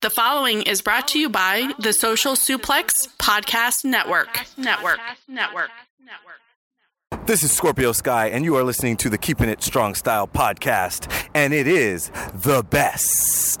[0.00, 4.46] The following is brought to you by the Social Suplex Podcast Network.
[4.56, 5.00] Network.
[5.26, 5.70] Network.
[5.98, 7.26] Network.
[7.26, 11.10] This is Scorpio Sky, and you are listening to the Keeping It Strong Style podcast,
[11.34, 13.60] and it is the best.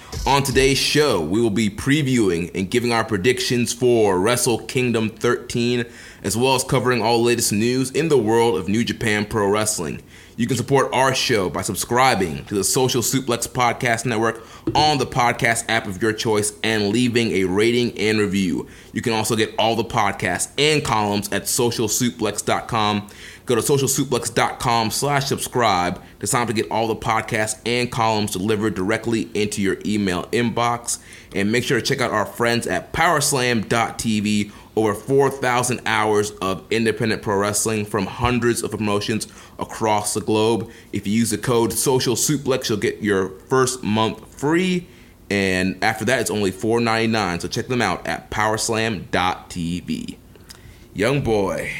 [0.27, 5.83] On today's show, we will be previewing and giving our predictions for Wrestle Kingdom 13,
[6.21, 9.49] as well as covering all the latest news in the world of New Japan Pro
[9.49, 9.99] Wrestling.
[10.37, 15.07] You can support our show by subscribing to the Social Suplex Podcast Network on the
[15.07, 18.67] podcast app of your choice and leaving a rating and review.
[18.93, 23.09] You can also get all the podcasts and columns at socialsuplex.com.
[23.51, 28.31] Go to socialsuplex.com slash subscribe to sign up to get all the podcasts and columns
[28.31, 30.99] delivered directly into your email inbox.
[31.35, 34.53] And make sure to check out our friends at powerslam.tv.
[34.77, 39.27] Over 4,000 hours of independent pro wrestling from hundreds of promotions
[39.59, 40.71] across the globe.
[40.93, 44.87] If you use the code Social Suplex, you'll get your first month free.
[45.29, 47.41] And after that, it's only $4.99.
[47.41, 50.17] So check them out at powerslam.tv.
[50.93, 51.73] Young boy,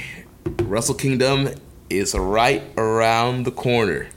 [0.46, 1.50] Wrestle Kingdom
[1.90, 4.08] is right around the corner.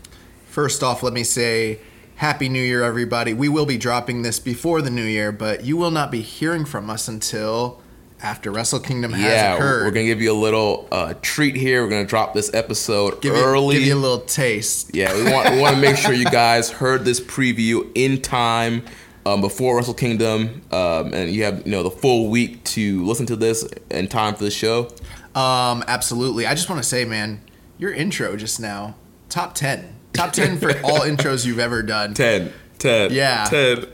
[0.47, 1.81] First off, let me say
[2.17, 3.35] Happy New Year, everybody.
[3.35, 6.65] We will be dropping this before the new year, but you will not be hearing
[6.65, 7.83] from us until
[8.23, 9.85] after Wrestle Kingdom has yeah, occurred.
[9.85, 11.83] we're gonna give you a little uh, treat here.
[11.83, 13.75] We're gonna drop this episode give early.
[13.75, 14.95] You, give you a little taste.
[14.95, 18.85] Yeah, we want we want to make sure you guys heard this preview in time
[19.27, 23.27] um, before Wrestle Kingdom, um, and you have you know the full week to listen
[23.27, 24.89] to this in time for the show.
[25.35, 26.47] Um, absolutely.
[26.47, 27.41] I just want to say, man,
[27.79, 28.95] your intro just now,
[29.29, 32.15] top ten, top ten for all intros you've ever done.
[32.15, 33.45] 10, 10, Yeah.
[33.51, 33.87] 10.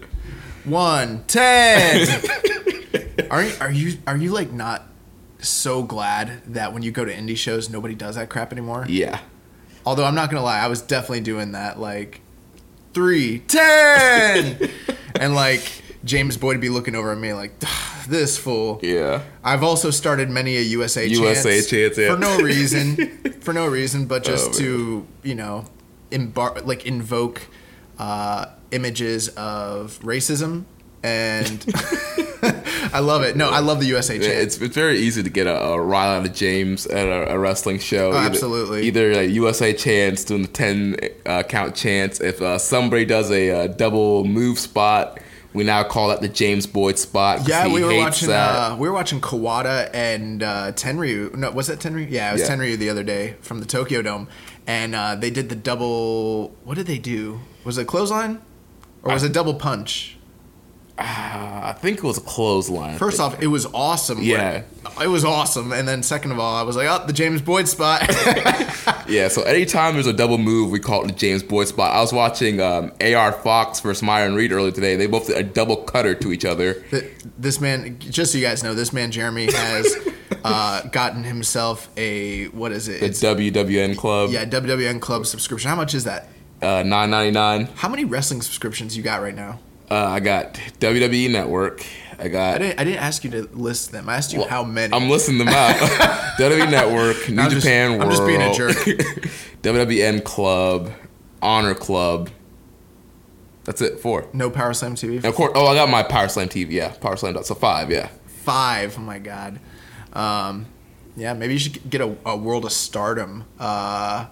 [0.64, 2.22] One, ten.
[3.30, 4.86] are you, are you are you like not
[5.38, 8.84] so glad that when you go to indie shows nobody does that crap anymore?
[8.86, 9.20] Yeah.
[9.86, 12.20] Although I'm not gonna lie, I was definitely doing that like
[12.92, 14.68] three, ten,
[15.18, 15.62] and like
[16.04, 17.58] James Boyd would be looking over at me like
[18.10, 18.80] this fool.
[18.82, 19.22] Yeah.
[19.42, 22.12] I've also started many a USA USA chants chants, yeah.
[22.14, 22.96] for no reason,
[23.40, 25.64] for no reason, but just Oh, to you know,
[26.10, 27.46] embar- like invoke
[27.98, 30.64] uh, images of racism,
[31.02, 31.64] and
[32.92, 33.36] I love it.
[33.36, 34.32] No, I love the USA chant.
[34.32, 37.78] It's, it's very easy to get a, a out of James at a, a wrestling
[37.78, 38.12] show.
[38.12, 38.82] Oh, absolutely.
[38.82, 40.96] Either, either like USA chants doing the 10
[41.26, 42.20] uh, count chants.
[42.20, 45.18] If uh, somebody does a uh, double move spot,
[45.52, 47.48] we now call that the James Boyd spot.
[47.48, 48.30] yeah, we were watching.
[48.30, 51.34] Uh, we were watching Kawada and uh, Tenryu.
[51.34, 52.06] No, was that Tenryu?
[52.10, 52.48] Yeah, it was Yeah.
[52.56, 54.28] Tenryu the other day from the Tokyo Dome,
[54.66, 56.48] and uh, they did the double.
[56.64, 57.40] What did they do?
[57.64, 58.40] Was it clothesline,
[59.02, 60.16] or was it double punch?
[61.02, 62.98] I think it was a clothesline.
[62.98, 64.22] First off, it was awesome.
[64.22, 64.62] Yeah.
[65.00, 65.72] it was awesome.
[65.72, 68.02] And then second of all, I was like, oh, the James Boyd spot.
[69.06, 71.92] Yeah, so anytime there's a double move, we call it the James Boyd spot.
[71.92, 74.94] I was watching um, AR Fox versus Myron Reed earlier today.
[74.94, 76.74] They both did a double cutter to each other.
[76.74, 79.96] Th- this man, just so you guys know, this man Jeremy has
[80.44, 83.00] uh, gotten himself a what is it?
[83.00, 85.68] The It's, WWN Club, yeah, WWN Club subscription.
[85.68, 86.28] How much is that?
[86.62, 87.66] uh, nine ninety nine.
[87.74, 89.58] How many wrestling subscriptions you got right now?
[89.90, 91.84] Uh, I got WWE Network.
[92.18, 92.54] I got.
[92.56, 92.80] I didn't.
[92.80, 94.08] I didn't ask you to list them.
[94.08, 94.92] I asked you Well, how many.
[94.94, 95.74] I'm listing them out.
[96.38, 98.02] WWE Network, New I'm just- Japan World.
[98.02, 98.76] I'm just being a jerk.
[99.62, 100.92] WWN Club,
[101.42, 102.30] Honor Club.
[103.64, 104.00] That's it.
[104.00, 104.28] Four.
[104.32, 105.16] No Power Slam TV.
[105.16, 106.70] And of course, oh, I got my Power Slam TV.
[106.72, 107.42] Yeah, Power Slam.
[107.42, 107.90] So five.
[107.90, 108.08] Yeah.
[108.26, 108.96] Five.
[108.98, 109.60] Oh my god.
[110.12, 110.66] Um,
[111.16, 113.44] yeah, maybe you should get a, a World of Stardom.
[113.58, 114.26] Uh,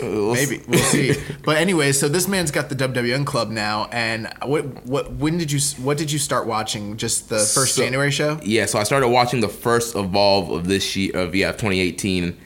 [0.00, 1.14] maybe we'll see.
[1.44, 5.50] but anyway, so this man's got the WWN club now, and what what when did
[5.52, 6.96] you what did you start watching?
[6.96, 8.38] Just the first So- January show?
[8.42, 12.36] Yeah, so I started watching the first Evolve of this year of yeah 2018.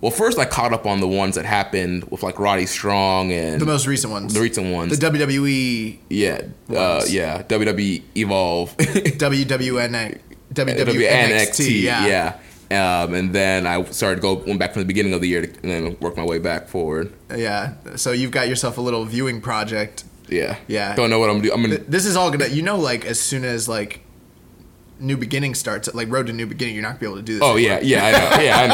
[0.00, 3.60] Well, first I caught up on the ones that happened with like Roddy Strong and
[3.60, 4.32] The most recent ones.
[4.32, 4.98] the recent ones.
[4.98, 6.40] The WWE, yeah,
[6.74, 10.18] uh, yeah, WWE Evolve, WWN,
[10.54, 11.82] WNXT, WNXT.
[11.82, 12.06] Yeah.
[12.06, 12.38] yeah.
[12.70, 15.44] Um, and then I started to go went back from the beginning of the year
[15.46, 17.12] to, and then work my way back forward.
[17.36, 17.74] Yeah.
[17.96, 20.04] So you've got yourself a little viewing project.
[20.28, 20.94] Yeah, Yeah.
[20.94, 21.52] Don't know what I'm doing.
[21.52, 21.78] I'm gonna.
[21.78, 24.02] This is all gonna, you know, like as soon as like
[25.00, 27.34] New Beginning starts, like Road to New Beginning, you're not gonna be able to do
[27.34, 27.42] this.
[27.42, 27.80] Oh anymore.
[27.82, 28.42] yeah, yeah, I know.
[28.44, 28.66] Yeah, I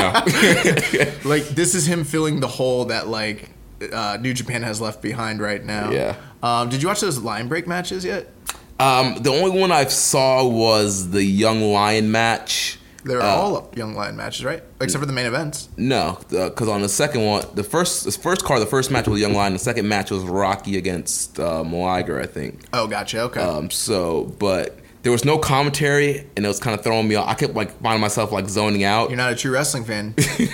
[1.04, 1.12] know.
[1.30, 3.48] Like this is him filling the hole that like
[3.92, 5.90] uh, New Japan has left behind right now.
[5.90, 6.16] Yeah.
[6.42, 8.30] Um, did you watch those line break matches yet?
[8.78, 12.78] um, the only one I saw was the Young Lion match.
[13.06, 14.62] They're Uh, all young lion matches, right?
[14.80, 15.68] Except for the main events.
[15.76, 19.20] No, because on the second one, the first the first card, the first match was
[19.20, 19.52] Young Lion.
[19.52, 22.60] The second match was Rocky against uh, I think.
[22.72, 23.20] Oh, gotcha.
[23.22, 23.40] Okay.
[23.40, 27.28] Um, so, but there was no commentary, and it was kind of throwing me off.
[27.28, 29.08] I kept like finding myself like zoning out.
[29.08, 30.14] you're not a true wrestling fan.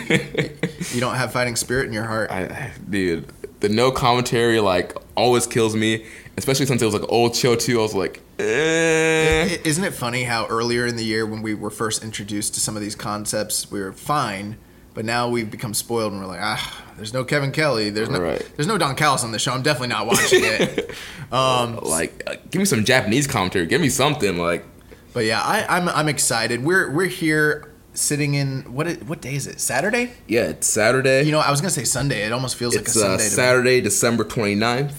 [0.93, 2.31] you don't have fighting spirit in your heart.
[2.31, 6.05] I- dude, the no commentary like always kills me,
[6.39, 7.79] especially since it was like old show too.
[7.79, 9.59] I was like, eh.
[9.65, 12.77] Isn't it funny how earlier in the year when we were first introduced to some
[12.77, 14.57] of these concepts, we were fine,
[14.95, 18.21] but now we've become spoiled and we're like, ah, there's no Kevin Kelly, there's no,
[18.21, 18.53] Right.
[18.57, 19.53] there's no Don Callis on the show.
[19.53, 20.91] I'm definitely not watching it.
[21.33, 23.67] um, like, uh, give me some Japanese commentary.
[23.67, 24.65] Give me something like.
[25.13, 26.65] but yeah, I, I'm I'm excited.
[26.65, 29.61] We're we're here sitting in what what day is it?
[29.61, 30.13] Saturday?
[30.27, 31.23] Yeah, it's Saturday.
[31.25, 32.23] You know, I was gonna say Sunday.
[32.25, 33.25] It almost feels it's like a uh, Sunday.
[33.25, 33.31] me.
[33.31, 34.93] Saturday, December 29th.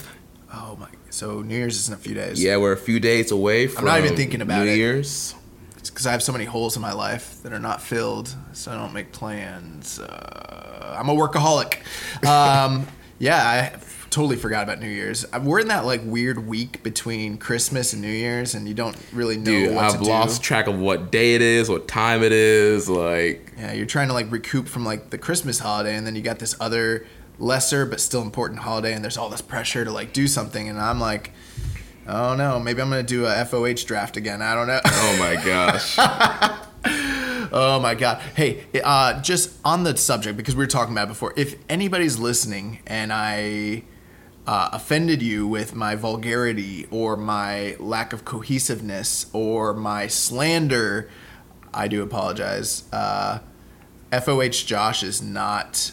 [0.53, 0.87] Oh my!
[1.13, 2.43] So New Year's is in a few days.
[2.43, 4.77] Yeah, we're a few days away from I'm not even thinking about New it.
[4.77, 5.35] Year's.
[5.75, 8.75] because I have so many holes in my life that are not filled, so I
[8.75, 9.99] don't make plans.
[9.99, 11.77] Uh, I'm a workaholic.
[12.27, 12.87] Um,
[13.19, 13.37] yeah,
[13.75, 13.79] I
[14.09, 15.23] totally forgot about New Year's.
[15.31, 18.97] Uh, We're in that like weird week between Christmas and New Year's, and you don't
[19.13, 20.45] really know Dude, what I've to lost do.
[20.47, 22.89] track of what day it is, what time it is.
[22.89, 26.23] Like, Yeah, you're trying to like recoup from like the Christmas holiday, and then you
[26.23, 27.05] got this other
[27.43, 30.79] lesser but still important holiday, and there's all this pressure to like do something, and
[30.79, 31.31] I'm like.
[32.05, 34.41] Oh no, maybe I'm gonna do a FOH draft again.
[34.41, 34.81] I don't know.
[34.85, 35.97] oh my gosh.
[37.55, 38.19] Oh my god.
[38.35, 41.35] Hey, uh, just on the subject because we were talking about before.
[41.37, 43.83] If anybody's listening and I
[44.47, 51.11] uh, offended you with my vulgarity or my lack of cohesiveness or my slander,
[51.71, 52.85] I do apologize.
[52.91, 53.39] Uh,
[54.11, 55.91] FOH Josh is not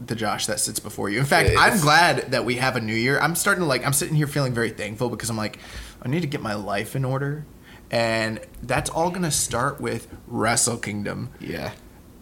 [0.00, 1.18] the Josh that sits before you.
[1.18, 3.18] In fact, I'm glad that we have a new year.
[3.18, 3.84] I'm starting to like.
[3.84, 5.58] I'm sitting here feeling very thankful because I'm like,
[6.02, 7.44] I need to get my life in order,
[7.90, 11.72] and that's all gonna start with Wrestle Kingdom, yeah.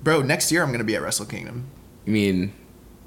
[0.03, 0.23] bro.
[0.23, 1.67] Next year I'm gonna be at Wrestle Kingdom.
[2.07, 2.53] You mean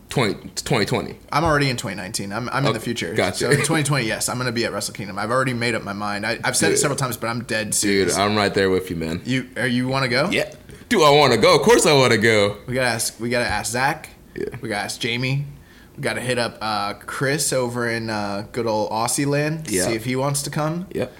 [0.10, 1.18] 20, 2020?
[1.31, 2.33] I'm already in 2019.
[2.33, 3.13] I'm, I'm in the future.
[3.13, 3.38] gotcha.
[3.38, 5.18] So in 2020, yes, I'm gonna be at Wrestle Kingdom.
[5.18, 6.25] I've already made up my mind.
[6.25, 8.13] I, I've said it several times, but I'm dead serious.
[8.13, 8.21] Dude.
[8.21, 9.21] I'm right there with you, man.
[9.25, 10.30] you are you want to go?
[10.30, 10.54] Yeah.
[10.89, 11.56] Do I want to go?
[11.56, 12.57] Of course I want to go.
[12.68, 13.19] We gotta ask.
[13.19, 14.10] We gotta ask Zach.
[14.36, 14.46] Yeah.
[14.62, 15.46] We gotta ask Jamie.
[15.98, 19.70] We gotta hit up uh, Chris over in uh, good old Aussie land.
[19.70, 19.84] Yeah.
[19.84, 20.88] See if he wants to come.
[20.94, 21.12] Yep.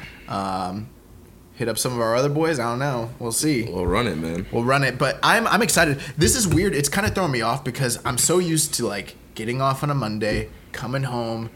[1.60, 2.58] Hit up some of our other boys.
[2.58, 3.10] I don't know.
[3.20, 3.64] We'll see.
[3.64, 4.48] We'll run it, man.
[4.50, 4.98] We'll run it.
[4.98, 6.00] But I'm I'm excited.
[6.18, 6.74] This is weird.
[6.74, 9.90] It's kind of throwing me off because I'm so used to like getting off on
[9.90, 11.50] a Monday, coming home,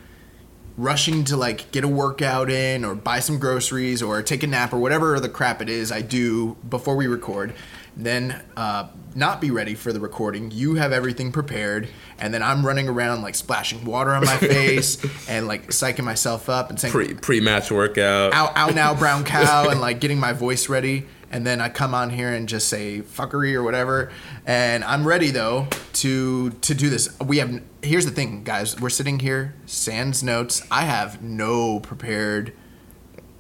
[0.75, 4.73] rushing to like get a workout in or buy some groceries or take a nap
[4.73, 7.53] or whatever the crap it is I do before we record.
[7.95, 10.49] Then uh, not be ready for the recording.
[10.51, 14.97] You have everything prepared, and then I'm running around like splashing water on my face
[15.29, 18.33] and like psyching myself up and saying Pre match workout.
[18.33, 21.05] out out now brown cow and like getting my voice ready.
[21.29, 24.11] And then I come on here and just say fuckery or whatever.
[24.45, 27.09] And I'm ready though to to do this.
[27.19, 28.79] We have here's the thing guys.
[28.79, 30.61] We're sitting here sans notes.
[30.69, 32.53] I have no prepared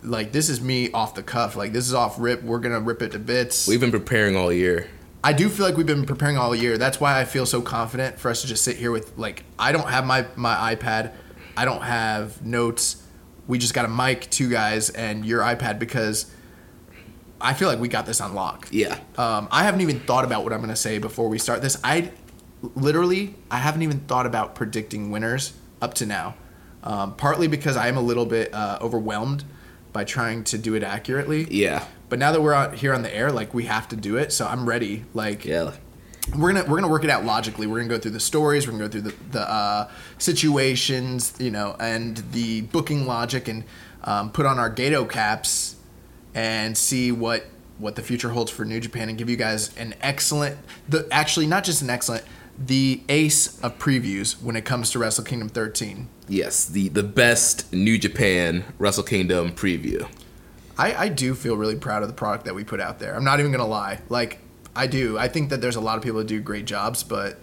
[0.03, 3.01] like this is me off the cuff like this is off rip we're gonna rip
[3.01, 4.87] it to bits We've been preparing all year.
[5.23, 6.77] I do feel like we've been preparing all year.
[6.77, 9.71] That's why I feel so confident for us to just sit here with like I
[9.71, 11.13] don't have my my iPad,
[11.55, 13.01] I don't have notes.
[13.47, 16.29] We just got a mic, two guys, and your iPad because
[17.39, 18.67] I feel like we got this on lock.
[18.71, 18.99] Yeah.
[19.17, 21.79] Um, I haven't even thought about what I'm gonna say before we start this.
[21.85, 22.11] I
[22.75, 26.35] literally I haven't even thought about predicting winners up to now.
[26.83, 29.45] Um, partly because I am a little bit uh, overwhelmed
[29.93, 31.47] by trying to do it accurately.
[31.49, 31.85] Yeah.
[32.09, 34.33] But now that we're out here on the air, like we have to do it,
[34.33, 35.05] so I'm ready.
[35.13, 35.71] Like Yeah.
[36.35, 37.67] we're gonna we're gonna work it out logically.
[37.67, 38.65] We're gonna go through the stories.
[38.67, 43.63] We're gonna go through the the uh, situations, you know, and the booking logic, and
[44.03, 45.75] um, put on our Gedo caps
[46.35, 47.45] and see what
[47.77, 50.57] what the future holds for New Japan, and give you guys an excellent,
[50.87, 52.23] the actually not just an excellent,
[52.57, 56.07] the ace of previews when it comes to Wrestle Kingdom 13.
[56.27, 60.07] Yes, the the best New Japan Wrestle Kingdom preview.
[60.77, 63.15] I, I do feel really proud of the product that we put out there.
[63.15, 63.99] I'm not even gonna lie.
[64.09, 64.39] Like
[64.75, 65.17] I do.
[65.17, 67.39] I think that there's a lot of people that do great jobs, but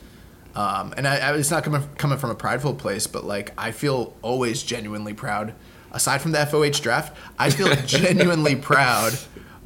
[0.55, 3.71] um, and I, I, it's not coming coming from a prideful place, but like I
[3.71, 5.55] feel always genuinely proud.
[5.93, 9.19] Aside from the FOH draft, I feel genuinely proud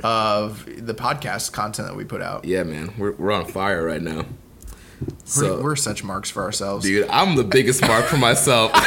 [0.03, 2.45] of the podcast content that we put out.
[2.45, 4.27] Yeah, man, we're we're on fire right now.
[5.25, 7.09] So, we're, we're such marks for ourselves, dude.
[7.09, 8.71] I'm the biggest mark for myself.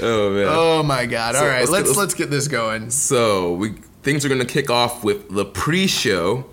[0.00, 0.46] oh man.
[0.48, 1.34] Oh my god.
[1.34, 2.90] So All right, let's let's, let's, let's get this going.
[2.90, 6.46] So we things are going to kick off with the pre-show,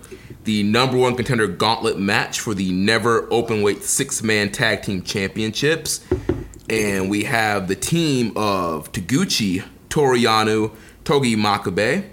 [0.44, 6.04] the number one contender gauntlet match for the never openweight six-man tag team championships,
[6.68, 10.72] and we have the team of Taguchi, Toru Yano,
[11.04, 12.04] Togi Makabe,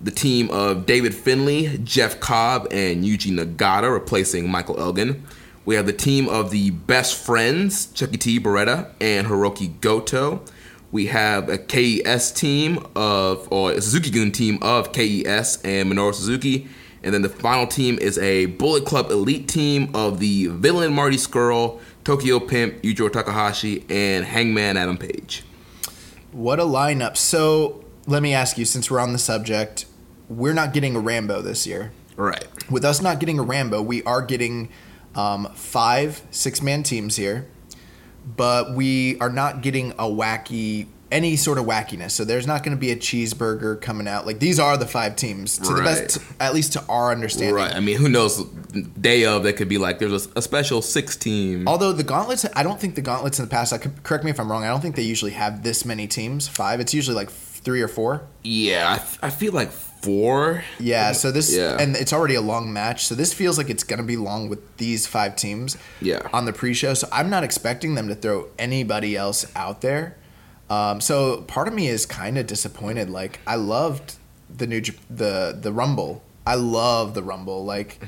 [0.00, 5.24] the team of David Finlay, Jeff Cobb, and Yuji Nagata replacing Michael Elgin.
[5.64, 8.40] We have the team of the best friends, Chuckie T.
[8.40, 10.42] Beretta and Hiroki Goto.
[10.90, 16.14] We have a KES team of, or a Suzuki Gun team of KES and Minoru
[16.14, 16.68] Suzuki.
[17.02, 21.16] And then the final team is a Bullet Club Elite team of the villain Marty
[21.16, 25.44] Scurll, Tokyo Pimp, Yujiro Takahashi, and Hangman Adam Page.
[26.32, 27.16] What a lineup.
[27.16, 29.86] So let me ask you, since we're on the subject,
[30.28, 31.92] we're not getting a Rambo this year.
[32.16, 32.44] Right.
[32.68, 34.70] With us not getting a Rambo, we are getting
[35.14, 37.46] um, five six man teams here
[38.36, 42.10] but we are not getting a wacky any sort of wackiness.
[42.10, 44.26] So there's not going to be a cheeseburger coming out.
[44.26, 45.76] Like these are the five teams to right.
[45.76, 47.54] the best, at least to our understanding.
[47.54, 47.74] Right.
[47.74, 48.44] I mean, who knows?
[49.00, 51.66] Day of that could be like there's a, a special six team.
[51.66, 53.72] Although the gauntlets, I don't think the gauntlets in the past.
[53.72, 54.64] I could, correct me if I'm wrong.
[54.64, 56.46] I don't think they usually have this many teams.
[56.46, 56.78] Five.
[56.78, 58.22] It's usually like three or four.
[58.42, 60.64] Yeah, I, I feel like four.
[60.78, 61.76] Yeah, so this yeah.
[61.78, 64.76] and it's already a long match, so this feels like it's gonna be long with
[64.76, 65.76] these five teams.
[66.00, 66.28] Yeah.
[66.32, 70.16] On the pre-show, so I'm not expecting them to throw anybody else out there.
[70.70, 73.10] Um, so part of me is kind of disappointed.
[73.10, 74.16] Like I loved
[74.54, 76.22] the new the the Rumble.
[76.46, 77.64] I love the Rumble.
[77.64, 78.00] Like,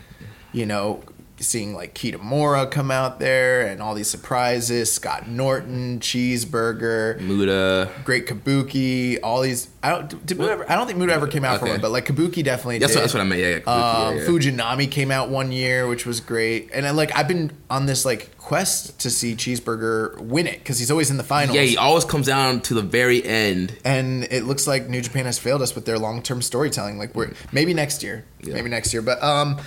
[0.52, 1.02] you know,
[1.40, 4.92] seeing like Kitamura come out there and all these surprises.
[4.92, 9.68] Scott Norton, Cheeseburger, Muta, Great Kabuki, all these.
[9.82, 10.26] I don't.
[10.26, 11.66] Did Muta ever, I don't think Muta ever came out okay.
[11.66, 12.78] for one, but like Kabuki definitely.
[12.78, 12.99] That's, did.
[12.99, 13.40] What, that's what I meant.
[13.40, 14.25] Yeah, yeah, Kabuki, um, yeah.
[14.25, 18.04] Fujinami came out one year, which was great, and I, like I've been on this
[18.04, 21.56] like quest to see Cheeseburger win it because he's always in the finals.
[21.56, 25.25] Yeah, he always comes down to the very end, and it looks like New Japan
[25.25, 26.99] has failed us with their long term storytelling.
[26.99, 29.59] Like we're maybe next year, maybe next year, but um.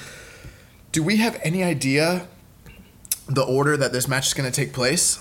[0.93, 2.27] Do we have any idea
[3.25, 5.19] the order that this match is going to take place?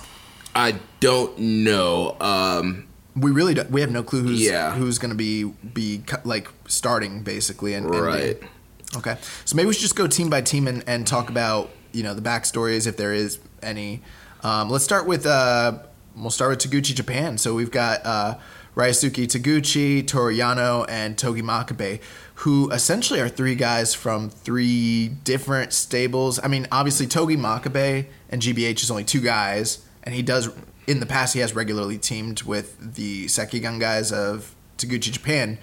[0.55, 2.14] I don't know.
[2.21, 4.75] Um, we really don't, we have no clue who's yeah.
[4.75, 8.38] who's going to be be like starting basically and right.
[8.38, 8.50] And
[8.99, 12.02] okay, so maybe we should just go team by team and, and talk about you
[12.02, 14.02] know the backstories if there is any.
[14.43, 15.79] Um, let's start with uh,
[16.14, 17.38] we'll start with Taguchi Japan.
[17.38, 18.35] So we've got uh,
[18.76, 22.00] Ryosuke Taguchi, Toru Yano, and Togi Makabe
[22.36, 26.40] who essentially are three guys from three different stables.
[26.42, 30.50] I mean, obviously Togi Makabe and GBH is only two guys, and he does
[30.86, 35.58] in the past he has regularly teamed with the Seigigun guys of Taguchi Japan.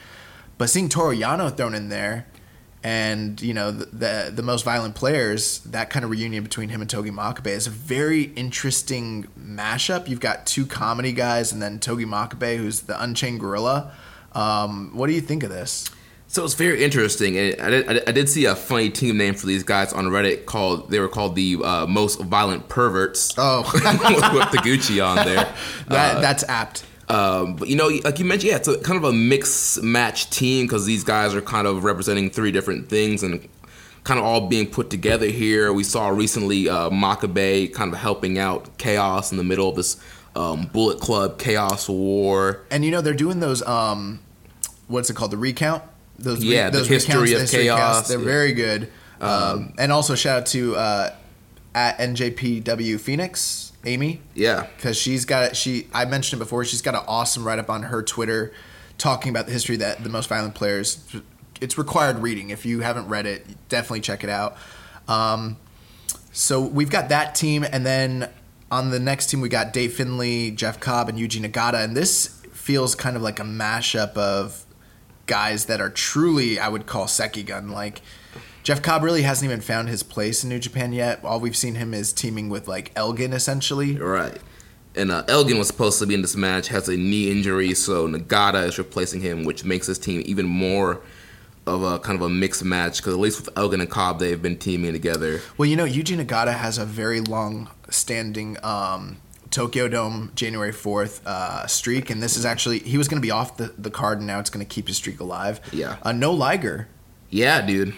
[0.57, 2.27] But seeing Toru Yano thrown in there,
[2.81, 6.81] and you know the, the, the most violent players, that kind of reunion between him
[6.81, 10.07] and Togi Makabe is a very interesting mashup.
[10.07, 13.91] You've got two comedy guys, and then Togi Makabe, who's the Unchained Gorilla.
[14.33, 15.89] Um, what do you think of this?
[16.31, 19.48] So it's very interesting, and I did, I did see a funny team name for
[19.48, 23.33] these guys on Reddit called they were called the uh, most violent perverts.
[23.36, 25.51] Oh, with, the Gucci on there.
[25.88, 26.86] that, uh, that's apt.
[27.09, 30.29] Um, but you know, like you mentioned, yeah, it's a kind of a mix match
[30.29, 33.50] team because these guys are kind of representing three different things and
[34.03, 35.74] kind of all being put together here.
[35.74, 40.00] We saw recently uh, Makabe kind of helping out Chaos in the middle of this
[40.36, 43.63] um, Bullet Club Chaos War, and you know they're doing those.
[43.63, 44.19] Um,
[44.88, 45.31] what's it called?
[45.31, 45.81] The recount
[46.23, 47.79] those yeah, re- those the history of history chaos.
[47.79, 48.25] Casts, they're yeah.
[48.25, 48.91] very good.
[49.21, 51.15] Um, um, and also shout out to uh,
[51.75, 54.21] at NJPW Phoenix, Amy.
[54.33, 55.88] Yeah, because she's got she.
[55.93, 56.63] I mentioned it before.
[56.65, 58.53] She's got an awesome write up on her Twitter,
[58.97, 61.03] talking about the history that the most violent players.
[61.61, 62.51] It's required reading.
[62.51, 64.55] If you haven't read it, definitely check it out.
[65.09, 65.57] Um,
[66.31, 68.29] so we've got that team, and then
[68.71, 72.39] on the next team we got Dave Finlay, Jeff Cobb, and Yuji Nagata, and this
[72.53, 74.63] feels kind of like a mashup of
[75.29, 77.71] guys that are truly I would call Seigigun.
[77.71, 78.01] Like
[78.63, 81.24] Jeff Cobb really hasn't even found his place in New Japan yet.
[81.24, 83.95] All we've seen him is teaming with like Elgin essentially.
[83.95, 84.38] Right.
[84.95, 88.07] And uh, Elgin was supposed to be in this match, has a knee injury, so
[88.07, 91.01] Nagata is replacing him, which makes this team even more
[91.67, 92.98] of a kind of a mixed match.
[92.98, 95.41] Because at least with Elgin and Cobb, they've been teaming together.
[95.57, 99.17] Well, you know, Yuji Nagata has a very long standing um,
[99.51, 103.32] Tokyo Dome January 4th uh, streak, and this is actually, he was going to be
[103.32, 105.60] off the, the card, and now it's going to keep his streak alive.
[105.72, 105.98] Yeah.
[106.03, 106.88] Uh, no Liger.
[107.29, 107.94] Yeah, dude.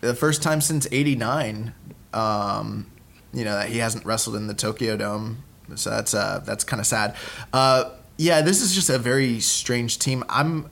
[0.00, 1.74] The first time since 89,
[2.12, 2.90] um,
[3.32, 5.42] you know, that he hasn't wrestled in the Tokyo Dome.
[5.74, 7.16] So that's uh, that's kind of sad.
[7.52, 10.24] Uh, yeah, this is just a very strange team.
[10.28, 10.66] I'm.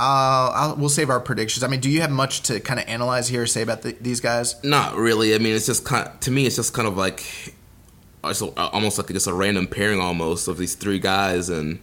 [0.00, 1.62] Uh, I'll, we'll save our predictions.
[1.62, 3.92] I mean, do you have much to kind of analyze here or say about the,
[4.00, 4.62] these guys?
[4.64, 5.34] Not really.
[5.34, 6.08] I mean, it's just kind.
[6.22, 7.54] to me, it's just kind of like,
[8.24, 11.78] a- almost like just a random pairing almost of these three guys, and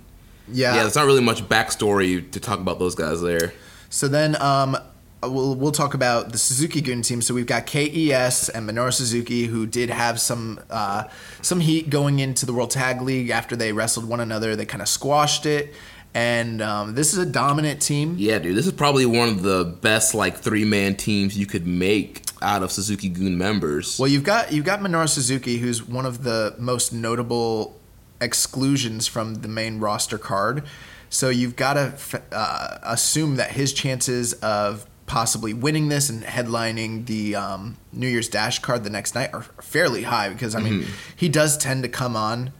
[0.51, 0.75] Yeah.
[0.75, 3.53] yeah, there's not really much backstory to talk about those guys there.
[3.89, 4.77] So then, um,
[5.21, 7.21] we'll we'll talk about the Suzuki Gun team.
[7.21, 11.03] So we've got KES and Minoru Suzuki, who did have some uh,
[11.41, 14.55] some heat going into the World Tag League after they wrestled one another.
[14.55, 15.73] They kind of squashed it,
[16.13, 18.15] and um, this is a dominant team.
[18.17, 21.67] Yeah, dude, this is probably one of the best like three man teams you could
[21.67, 23.99] make out of Suzuki Gun members.
[23.99, 27.79] Well, you've got you've got Minoru Suzuki, who's one of the most notable
[28.21, 30.63] exclusions from the main roster card.
[31.09, 37.07] So you've got to uh, assume that his chances of possibly winning this and headlining
[37.07, 40.85] the um, New Year's Dash card the next night are fairly high because I mean
[41.15, 42.51] he does tend to come on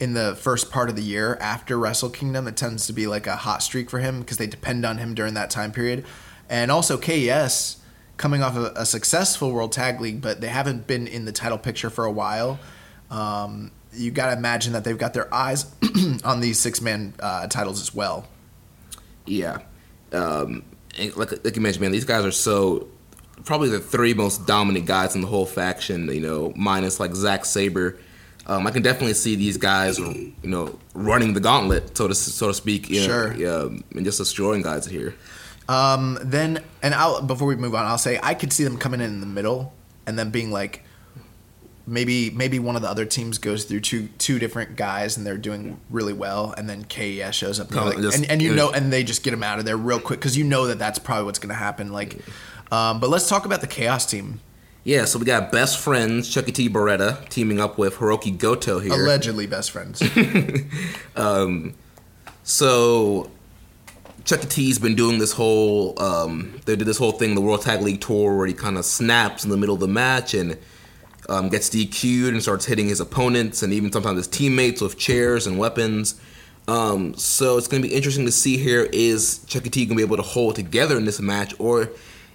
[0.00, 2.46] in the first part of the year after Wrestle Kingdom.
[2.46, 5.14] It tends to be like a hot streak for him because they depend on him
[5.14, 6.04] during that time period,
[6.48, 7.76] and also KES
[8.16, 11.88] coming off a, successful World Tag League, but they haven't been in the title picture
[11.88, 12.58] for a while.
[13.10, 15.72] Um, you got to imagine that they've got their eyes
[16.24, 18.28] on these six man uh, titles as well.
[19.24, 19.60] Yeah,
[20.12, 20.64] um,
[21.16, 22.88] like like you mentioned, man, these guys are so
[23.44, 26.12] probably the three most dominant guys in the whole faction.
[26.12, 27.98] You know, minus like Zack Sabre.
[28.48, 32.48] Um, I can definitely see these guys, you know, running the gauntlet, so to so
[32.48, 32.88] to speak.
[32.88, 33.34] You know, Sure.
[33.34, 33.62] yeah,
[33.94, 35.14] and just destroying guys here.
[35.68, 39.00] Um, then, and I'll before we move on, I'll say I could see them coming
[39.00, 39.74] in in the middle
[40.06, 40.82] and then being like,
[41.86, 45.36] maybe maybe one of the other teams goes through two two different guys and they're
[45.36, 48.70] doing really well, and then KES shows up, and, like- just- and, and you know,
[48.70, 50.98] and they just get them out of there real quick because you know that that's
[50.98, 51.92] probably what's going to happen.
[51.92, 52.18] Like,
[52.72, 54.40] um, but let's talk about the Chaos team.
[54.88, 56.70] Yeah, so we got best friends Chucky T.
[56.70, 58.94] Beretta teaming up with Hiroki Goto here.
[58.94, 60.02] Allegedly best friends.
[62.42, 63.30] So
[64.24, 64.46] Chuck E.
[64.46, 68.00] T's been doing this whole um, they did this whole thing, the World Tag League
[68.00, 70.56] tour, where he kind of snaps in the middle of the match and
[71.28, 75.46] um, gets DQ'd and starts hitting his opponents and even sometimes his teammates with chairs
[75.46, 76.18] and weapons.
[76.66, 79.68] Um, so it's going to be interesting to see here is Chuck E.
[79.68, 81.90] T going to be able to hold together in this match, or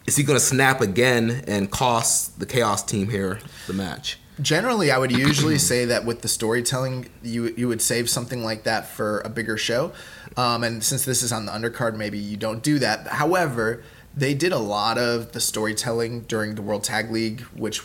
[0.05, 4.19] is he going to snap again and cost the Chaos team here the match?
[4.41, 8.63] Generally, I would usually say that with the storytelling, you you would save something like
[8.63, 9.93] that for a bigger show.
[10.35, 13.07] Um, and since this is on the undercard, maybe you don't do that.
[13.07, 13.83] However,
[14.15, 17.81] they did a lot of the storytelling during the World Tag League, which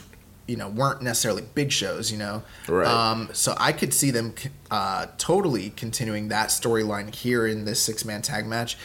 [0.47, 2.11] you know weren't necessarily big shows.
[2.11, 2.87] You know, Right.
[2.87, 4.35] Um, so I could see them
[4.71, 8.77] uh, totally continuing that storyline here in this six man tag match.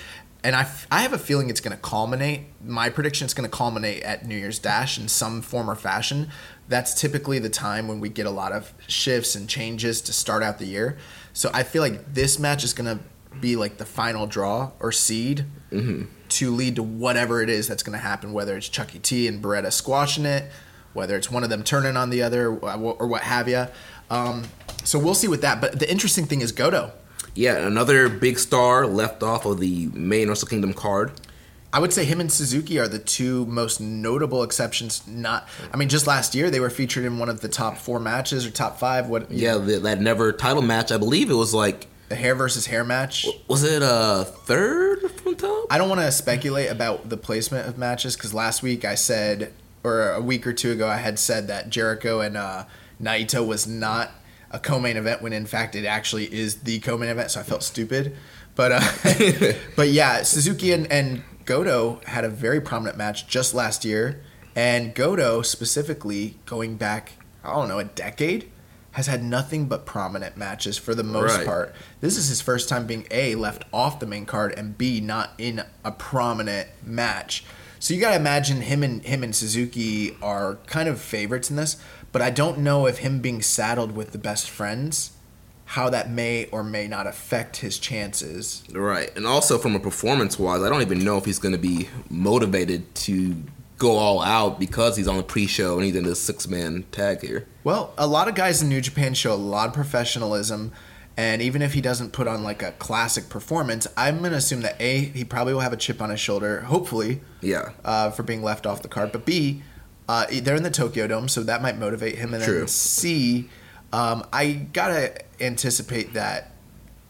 [0.43, 2.41] And I, f- I have a feeling it's going to culminate.
[2.63, 6.29] My prediction is going to culminate at New Year's Dash in some form or fashion.
[6.67, 10.43] That's typically the time when we get a lot of shifts and changes to start
[10.43, 10.97] out the year.
[11.31, 13.03] So I feel like this match is going to
[13.39, 15.45] be like the final draw or seed
[16.29, 19.41] to lead to whatever it is that's going to happen, whether it's Chuckie T and
[19.43, 20.51] Beretta squashing it,
[20.93, 23.65] whether it's one of them turning on the other, or what have you.
[24.09, 24.43] Um,
[24.83, 25.61] so we'll see with that.
[25.61, 26.91] But the interesting thing is Godo.
[27.35, 31.11] Yeah, another big star left off of the main Wrestle Kingdom card.
[31.71, 35.07] I would say him and Suzuki are the two most notable exceptions.
[35.07, 37.99] Not, I mean, just last year they were featured in one of the top four
[37.99, 39.09] matches or top five.
[39.09, 39.31] What?
[39.31, 40.91] Yeah, the, that never title match.
[40.91, 43.25] I believe it was like the hair versus hair match.
[43.47, 45.65] was it a third from top?
[45.71, 49.51] I don't want to speculate about the placement of matches because last week I said,
[49.83, 52.65] or a week or two ago, I had said that Jericho and uh,
[53.01, 54.11] Naito was not
[54.53, 57.31] a co-main event when in fact it actually is the co-main event.
[57.31, 58.15] So I felt stupid,
[58.55, 63.83] but uh, but yeah, Suzuki and, and Goto had a very prominent match just last
[63.83, 64.21] year,
[64.55, 67.13] and Goto specifically going back,
[67.43, 68.49] I don't know, a decade.
[68.91, 71.47] Has had nothing but prominent matches for the most Right.
[71.47, 71.73] part.
[71.99, 75.31] This is his first time being A, left off the main card, and B, not
[75.39, 77.43] in a prominent match.
[77.79, 81.75] So you gotta imagine him and him and Suzuki are kind of favorites in this,
[82.13, 85.11] but I don't know if him being saddled with the best friends,
[85.65, 88.63] how that may or may not affect his chances.
[88.71, 91.57] Right, and also from a performance wise, I don't even know if he's going to
[91.57, 93.35] be motivated to
[93.79, 97.47] go all out because he's on the pre-show and he's in this six-man tag here.
[97.63, 100.71] Well, a lot of guys in New Japan show a lot of professionalism,
[101.17, 104.79] and even if he doesn't put on like a classic performance, I'm gonna assume that
[104.79, 107.71] a he probably will have a chip on his shoulder, hopefully, Yeah.
[107.83, 109.11] uh, for being left off the card.
[109.11, 109.63] But B,
[110.07, 112.33] uh, they're in the Tokyo Dome, so that might motivate him.
[112.33, 112.59] And True.
[112.59, 113.49] then C,
[113.91, 116.51] um, I gotta anticipate that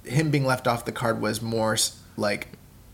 [0.03, 1.77] him being left off the card was more
[2.17, 2.49] like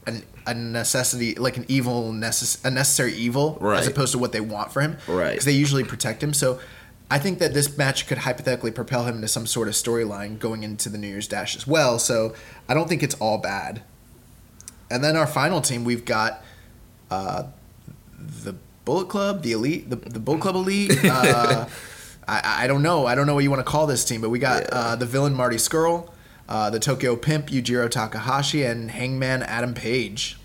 [0.05, 3.79] an, a necessity, like an evil, necess- a necessary evil, Right.
[3.79, 4.97] as opposed to what they want for him.
[5.07, 5.31] Right.
[5.31, 6.33] Because they usually protect him.
[6.33, 6.59] So
[7.11, 10.61] I think that this match could hypothetically propel him to some sort of storyline going
[10.63, 11.97] into the New Year's Dash as well.
[11.99, 12.35] So
[12.67, 13.81] I don't think it's all bad.
[14.91, 16.43] And then our final team, we've got
[17.11, 17.43] uh,
[18.19, 18.53] the
[18.85, 20.97] Bullet Club, the Elite, the, the Bullet Club Elite.
[21.03, 21.67] Uh,
[22.27, 23.07] I, I don't know.
[23.07, 25.07] I don't know what you want to call this team, but we got uh, the
[25.07, 26.11] villain Marty Scurll,
[26.47, 30.37] uh, the Tokyo Pimp Yujiro Takahashi, and Hangman Adam Page.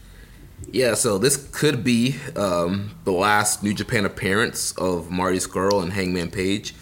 [0.70, 5.92] Yeah, so this could be um, the last New Japan appearance of Marty Scurll and
[5.92, 6.74] Hangman Page.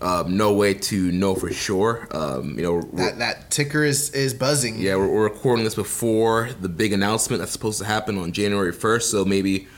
[0.00, 2.08] Um, no way to know for sure.
[2.10, 4.80] Um, you know, That that ticker is is buzzing.
[4.80, 8.72] yeah, we're, we're recording this before the big announcement that's supposed to happen on January
[8.72, 9.68] 1st, so maybe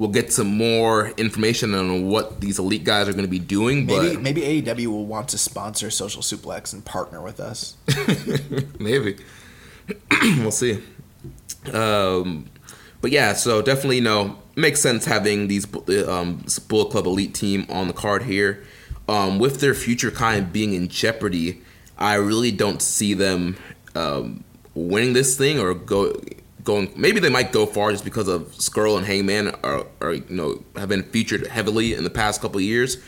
[0.00, 3.84] we'll get some more information on what these elite guys are going to be doing.
[3.84, 7.76] Maybe but maybe AEW will want to sponsor Social Suplex and partner with us.
[8.80, 9.18] maybe
[10.38, 10.82] we'll see.
[11.72, 12.46] Um,
[13.02, 15.66] but yeah, so definitely, you know, makes sense having these
[16.08, 18.64] um, Bullet Club Elite team on the card here.
[19.06, 21.60] Um, with their future kind being in jeopardy,
[21.98, 23.58] I really don't see them
[23.94, 26.14] um, winning this thing or go
[26.70, 26.92] going.
[26.96, 30.62] Maybe they might go far just because of Scurll and Hangman are, are you know
[30.76, 32.98] have been featured heavily in the past couple years.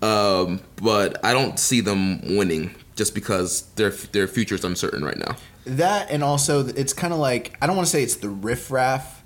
[0.00, 5.18] Um, but I don't see them winning just because their their future is uncertain right
[5.18, 5.36] now.
[5.64, 9.22] That and also it's kind of like I don't want to say it's the riffraff,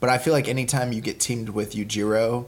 [0.00, 2.46] but I feel like anytime you get teamed with Yujiro,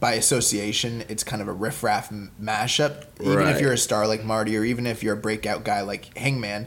[0.00, 3.04] by association, it's kind of a riffraff m- mashup.
[3.20, 6.16] Even if you're a star like Marty, or even if you're a breakout guy like
[6.16, 6.66] Hangman,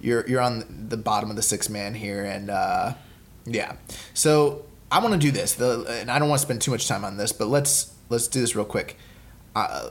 [0.00, 2.94] you're you're on the bottom of the six man here, and uh,
[3.44, 3.76] yeah.
[4.14, 6.88] So I want to do this, the, and I don't want to spend too much
[6.88, 8.96] time on this, but let's let's do this real quick.
[9.54, 9.90] Uh,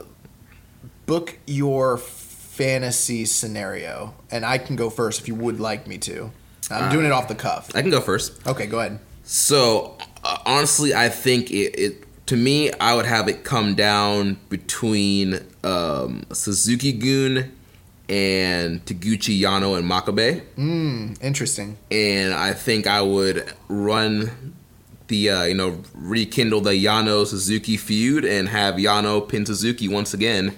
[1.06, 6.32] book your fantasy scenario, and I can go first if you would like me to.
[6.70, 7.74] I'm doing it off the cuff.
[7.74, 8.46] I can go first.
[8.46, 8.98] Okay, go ahead.
[9.22, 12.26] So uh, honestly, I think it, it.
[12.26, 17.56] To me, I would have it come down between um, Suzuki Gun
[18.08, 20.42] and Taguchi Yano and Makabe,
[21.22, 21.76] Interesting.
[21.90, 24.54] and I think I would run
[25.08, 30.14] the uh, you know rekindle the Yano Suzuki feud and have Yano pin Suzuki once
[30.14, 30.54] again,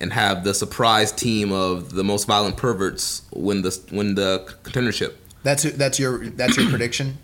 [0.00, 5.14] and have the surprise team of the most violent perverts win the win the contendership.
[5.42, 7.18] That's that's your that's your prediction.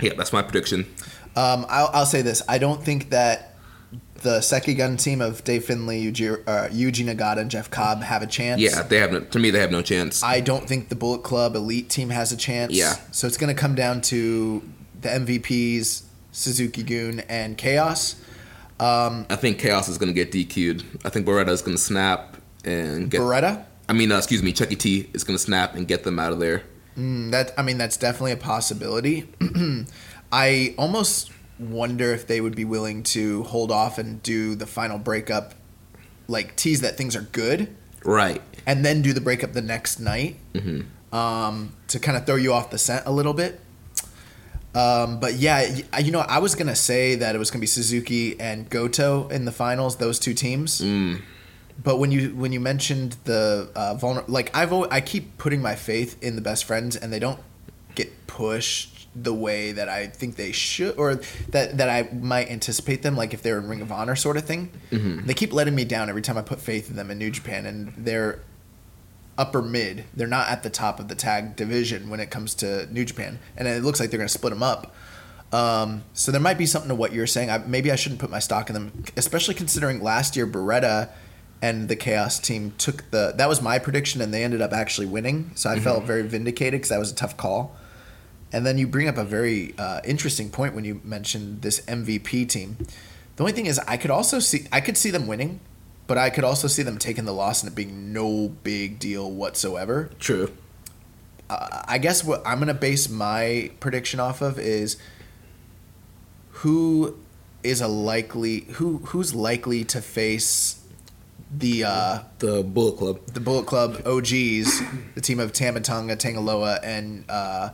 [0.00, 0.86] Yeah, that's my prediction.
[1.36, 3.51] Um, I'll, I'll say this: I don't think that
[4.22, 8.26] the Seigigun team of Dave Finlay, Yuji, uh, Yuji Nagata, and Jeff Cobb have a
[8.26, 8.60] chance.
[8.60, 10.22] Yeah, they have no, to me they have no chance.
[10.22, 12.72] I don't think the Bullet Club Elite team has a chance.
[12.72, 12.94] Yeah.
[13.10, 14.62] So it's going to come down to
[15.00, 18.16] the MVPs, Suzuki Gun, and Chaos.
[18.80, 20.84] I think Chaos is going to get DQ'd.
[21.04, 23.20] I think Beretta is going to snap and get.
[23.20, 23.64] Beretta.
[23.88, 26.32] I mean, uh, excuse me, Chuckie T is going to snap and get them out
[26.32, 26.62] of there.
[26.96, 29.28] That I mean, that's definitely a possibility.
[30.32, 34.98] I almost wonder if they would be willing to hold off and do the final
[34.98, 35.54] breakup,
[36.28, 37.68] like tease that things are good,
[38.04, 38.42] Right.
[38.66, 40.36] and then do the breakup the next night
[41.12, 43.60] um, to kind of throw you off the scent a little bit.
[44.74, 48.40] Um, but yeah, you know, I was gonna say that it was gonna be Suzuki
[48.40, 50.80] and Goto in the finals, those two teams.
[51.82, 55.60] But when you when you mentioned the uh, vulner, like I've always, I keep putting
[55.60, 57.40] my faith in the best friends, and they don't
[57.94, 61.16] get pushed the way that I think they should, or
[61.50, 63.16] that that I might anticipate them.
[63.16, 64.70] Like if they're in Ring of Honor sort of thing,
[65.26, 67.66] they keep letting me down every time I put faith in them in New Japan,
[67.66, 68.40] and they're
[69.36, 70.04] upper mid.
[70.14, 73.38] They're not at the top of the tag division when it comes to New Japan,
[73.56, 74.94] and it looks like they're going to split them up.
[75.52, 77.50] Um, so there might be something to what you're saying.
[77.50, 81.10] I, maybe I shouldn't put my stock in them, especially considering last year Beretta
[81.60, 83.34] and the Chaos team took the.
[83.36, 85.50] That was my prediction, and they ended up actually winning.
[85.54, 87.76] So I felt very vindicated because that was a tough call.
[88.52, 92.48] And then you bring up a very uh, interesting point when you mentioned this MVP
[92.48, 92.76] team.
[93.36, 95.60] The only thing is, I could also see I could see them winning,
[96.06, 99.30] but I could also see them taking the loss and it being no big deal
[99.30, 100.10] whatsoever.
[100.18, 100.52] True.
[101.50, 104.96] I guess what I'm gonna base my prediction off of is
[106.50, 107.18] who
[107.62, 110.82] is a likely who who's likely to face
[111.54, 113.26] the uh, The Bullet Club.
[113.26, 114.80] the Bullet Club OGs,
[115.14, 117.70] the team of Tama Tonga, Tangaloa, and uh,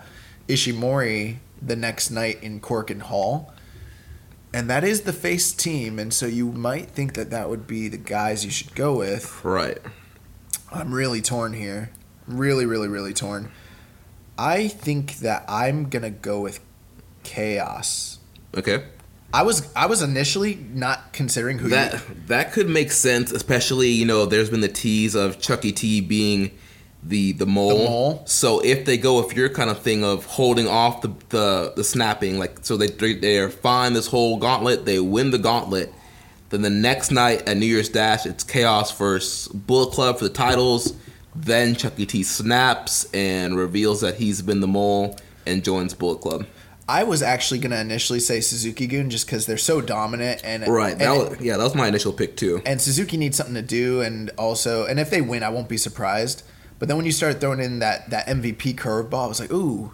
[0.49, 3.53] Ishimori the next night in Korakuen Hall.
[4.55, 7.89] and that is the face team, and so you might think that that would be
[7.89, 9.45] the guys you should go with.
[9.45, 9.79] Right.
[10.73, 11.91] I'm really torn here.
[12.27, 13.51] Really, really, really torn.
[14.39, 16.61] I think that I'm gonna go with
[17.25, 18.19] Chaos.
[18.57, 18.85] Okay.
[19.35, 23.89] I was I was initially not considering who That you, that could make sense, especially
[23.89, 26.53] you know there's been the tease of Chuckie T being
[27.03, 27.69] the the mole.
[27.79, 28.23] The mole.
[28.27, 31.85] So if they go with your kind of thing of holding off the the, the
[31.85, 35.93] snapping, like so they they're fine this whole gauntlet, they win the gauntlet.
[36.51, 40.31] Then the next night at New Year's Dash, it's Chaos versus Bullet Club for the
[40.31, 40.95] titles.
[41.37, 46.47] Then Chuckie T snaps and reveals that he's been the mole and joins Bullet Club.
[46.89, 50.93] I was actually gonna initially say Suzuki Gun just because they're so dominant and Right.
[50.93, 52.63] and, That was, yeah, that was my initial pick too.
[52.65, 55.77] and Suzuki needs something to do and also and if they win I won't be
[55.77, 56.43] surprised.
[56.79, 59.93] But then when you start throwing in that that MVP curveball, I was like, ooh,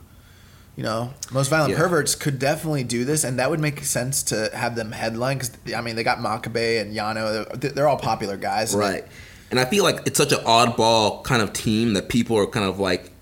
[0.77, 1.79] you know, most violent Yeah.
[1.79, 5.53] perverts could definitely do this, and that would make sense to have them headline because
[5.75, 9.05] I mean they got Makabe and Yano, they're, they're all popular guys, Right.
[9.51, 12.67] And I feel like it's such an oddball kind of team that people are kind
[12.67, 13.13] of like,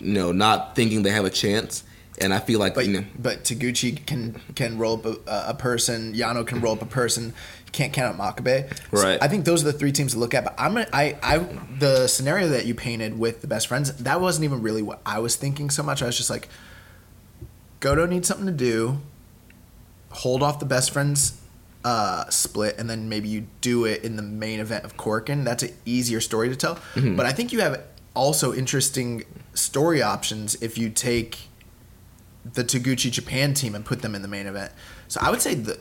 [0.00, 1.84] you know, not thinking they have a chance.
[2.18, 5.54] And I feel like, But you know, but Taguchi can can roll up a, a
[5.54, 7.34] person, Yano can roll up a person.
[7.72, 8.70] Can't count out Makabe.
[8.96, 9.18] So Right.
[9.20, 10.44] I think those are the three teams to look at.
[10.44, 11.38] But I'm gonna, I I
[11.78, 15.18] the scenario that you painted with the best friends that wasn't even really what I
[15.18, 16.02] was thinking so much.
[16.02, 16.48] I was just like,
[17.80, 19.00] Goto needs something to do.
[20.10, 21.38] Hold off the best friends
[21.84, 25.44] uh, split, and then maybe you do it in the main event of Korakuen.
[25.44, 26.78] That's an easier story to tell.
[26.94, 27.82] But I think you have
[28.14, 31.48] also interesting story options if you take
[32.54, 34.72] the Taguchi Japan team and put them in the main event.
[35.08, 35.78] So I would say that,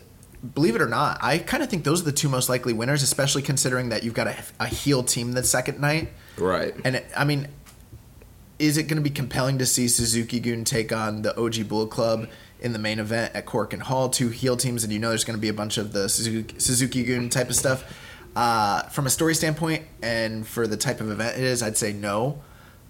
[0.54, 3.04] believe it or not, I kind of think those are the two most likely winners,
[3.04, 6.10] especially considering that you've got a, a heel team the second night.
[6.38, 6.74] right.
[6.84, 7.48] And it, I mean,
[8.60, 11.90] is it going to be compelling to see Suzuki Gun take on the OG Bullet
[11.90, 15.26] Club in the main event at Korakuen Hall, two heel teams, and you know there's
[15.26, 17.84] going to be a bunch of the Suzuki, Suzuki Gun type of stuff?
[18.36, 21.94] Uh, from a story standpoint and for the type of event it is, I'd say
[21.94, 22.42] no.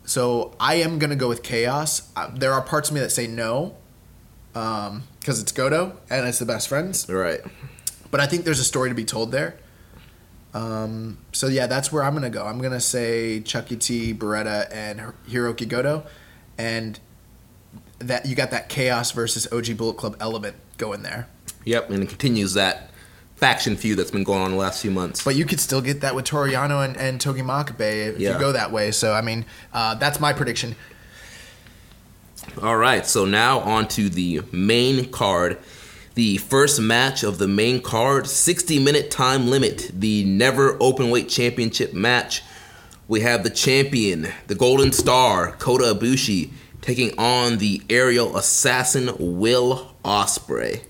[0.06, 2.10] So I am going to go with Chaos.
[2.16, 3.76] Uh, there are parts of me that say no
[4.54, 7.10] because it's Goto and it's the best friends.
[7.10, 7.42] Right.
[8.12, 9.58] But I think there's a story to be told there.
[10.54, 12.46] Um, so yeah, that's where I'm gonna go.
[12.46, 16.06] I'm gonna say Chuckie T, Beretta, and Hiroki Goto,
[16.58, 16.98] and
[18.00, 21.28] that you got that chaos versus OG Bullet Club element going there.
[21.66, 21.90] Yep.
[21.90, 22.90] And it continues that
[23.36, 25.24] faction feud that's been going on the last few months.
[25.24, 28.34] But you could still get that with Toru Yano and, and Togi Makabe if Yeah.
[28.34, 28.92] you go that way.
[28.92, 30.76] So I mean, uh, that's my prediction.
[32.62, 35.58] All right, so now on to the main card.
[36.14, 41.28] The first match of the main card, 60 minute time limit, the never open weight
[41.28, 42.42] championship match.
[43.08, 49.94] We have the champion, the Golden Star, Kota Ibushi, taking on the aerial assassin, Will
[50.06, 50.82] Ospreay.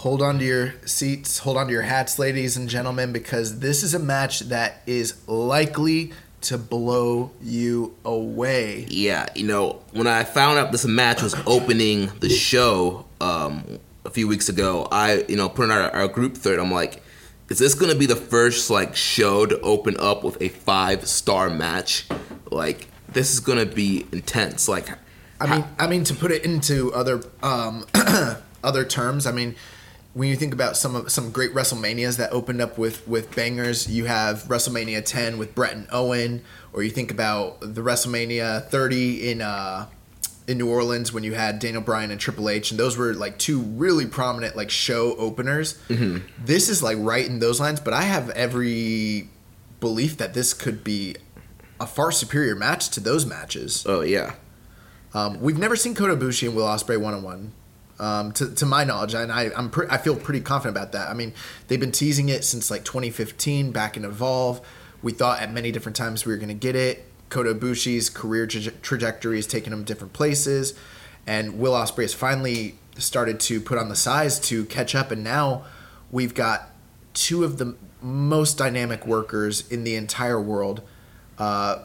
[0.00, 3.82] Hold on to your seats, hold on to your hats, ladies and gentlemen, because this
[3.82, 8.86] is a match that is likely to blow you away.
[8.88, 14.08] Yeah, you know, when I found out this match was opening the show um, a
[14.08, 17.02] few weeks ago, I, you know, put in our, our group third, I'm like,
[17.50, 21.06] is this going to be the first, like, show to open up with a five
[21.06, 22.06] star match?
[22.50, 24.66] Like, this is going to be intense.
[24.66, 24.88] Like,
[25.38, 27.84] I mean, I mean to put it into other um,
[28.64, 29.26] other terms.
[29.26, 29.56] I mean,
[30.14, 33.88] when you think about some of some great WrestleManias that opened up with with bangers,
[33.88, 36.42] you have WrestleMania 10 with Bret and Owen,
[36.72, 39.86] or you think about the WrestleMania 30 in uh,
[40.48, 43.38] in New Orleans when you had Daniel Bryan and Triple H, and those were like
[43.38, 45.78] two really prominent like show openers.
[46.44, 49.28] This is like right in those lines, but I have every
[49.78, 51.16] belief that this could be
[51.78, 53.84] a far superior match to those matches.
[53.88, 54.34] oh, yeah.
[55.14, 57.52] Um, we've never seen Kota Ibushi and Will Ospreay one on one,
[58.00, 61.08] um, to to my knowledge, and I I'm pre- I feel pretty confident about that.
[61.08, 61.32] I mean,
[61.68, 64.60] they've been teasing it since like 2015, back in Evolve.
[65.02, 67.06] We thought at many different times we were going to get it.
[67.28, 70.74] Kota Ibushi's career tra- trajectory has taken him different places,
[71.26, 75.22] and Will Ospreay has finally started to put on the size to catch up, and
[75.22, 75.64] now
[76.10, 76.70] we've got
[77.12, 80.82] two of the most dynamic workers in the entire world
[81.38, 81.82] uh,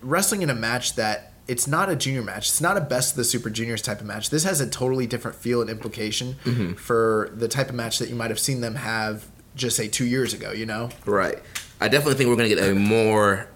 [0.00, 2.48] wrestling in a match that it's not a junior match.
[2.48, 4.30] It's not a best of the super juniors type of match.
[4.30, 6.34] This has a totally different feel and implication
[6.76, 10.04] for the type of match that you might have seen them have just say two
[10.04, 10.52] years ago.
[10.52, 11.38] You know, Right.
[11.80, 13.48] I definitely think we're gonna get a more.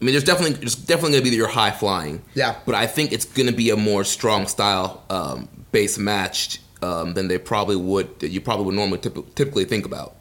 [0.00, 2.22] I mean, there's definitely there's definitely gonna be your high flying.
[2.34, 2.56] Yeah.
[2.66, 7.28] But I think it's gonna be a more strong style um, base match um, than
[7.28, 10.16] they probably would that you probably would normally typ- typically think about.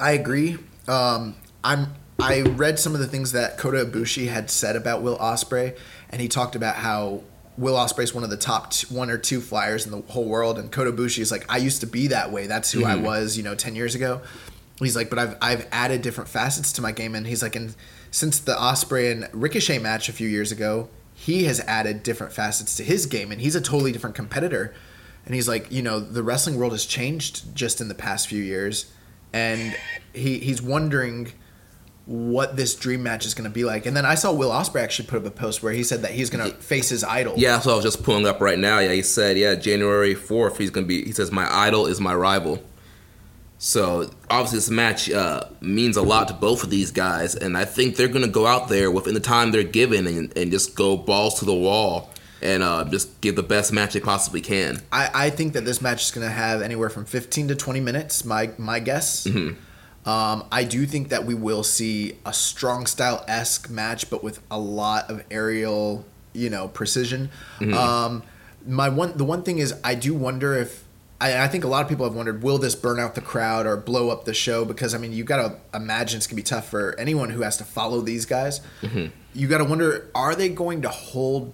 [0.00, 0.58] I agree.
[0.86, 1.94] Um, I'm.
[2.20, 5.76] I read some of the things that Kota Ibushi had said about Will Ospreay,
[6.10, 7.22] and he talked about how
[7.56, 10.58] Will Ospreay's one of the top t- one or two flyers in the whole world,
[10.58, 12.46] and Kota Ibushi is like, I used to be that way.
[12.46, 13.04] That's who I mm-hmm.
[13.04, 14.20] was, you know, ten years ago.
[14.78, 17.74] He's like, but I've I've added different facets to my game, and he's like, and
[18.10, 22.76] since the Ospreay and Ricochet match a few years ago, he has added different facets
[22.76, 24.72] to his game, and he's a totally different competitor.
[25.26, 28.42] And he's like, you know, the wrestling world has changed just in the past few
[28.42, 28.90] years,
[29.32, 29.76] and
[30.14, 31.32] he he's wondering
[32.08, 33.84] what this dream match is going to be like.
[33.84, 36.12] And then I saw Will Ospreay actually put up a post where he said that
[36.12, 37.34] he's going to face his idol.
[37.36, 38.78] Yeah, so I was just pulling up right now.
[38.78, 42.00] Yeah, he said, yeah, January 4th, he's going to be, he says, my idol is
[42.00, 42.62] my rival.
[43.58, 47.66] So obviously, this match uh, means a lot to both of these guys, and I
[47.66, 50.74] think they're going to go out there within the time they're given and, and just
[50.76, 52.08] go balls to the wall
[52.40, 54.80] and uh, just give the best match they possibly can.
[54.92, 57.80] I, I think that this match is going to have anywhere from 15 to 20
[57.80, 59.26] minutes, my, my guess.
[60.08, 64.40] Um, I do think that we will see a strong style esque match, but with
[64.50, 67.28] a lot of aerial, you know, precision.
[67.60, 68.22] Um,
[68.66, 70.84] my one, the one thing is, I do wonder if
[71.20, 73.66] I, I think a lot of people have wondered, will this burn out the crowd
[73.66, 74.64] or blow up the show?
[74.64, 77.56] Because I mean, you got to imagine it's gonna be tough for anyone who has
[77.58, 78.60] to follow these guys.
[79.34, 81.52] You got to wonder, are they going to hold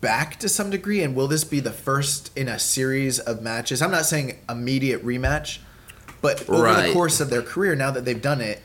[0.00, 3.80] back to some degree, and will this be the first in a series of matches?
[3.80, 5.60] I'm not saying immediate rematch,
[6.24, 6.86] but over Right.
[6.88, 8.60] the course of their career, now that they've done it,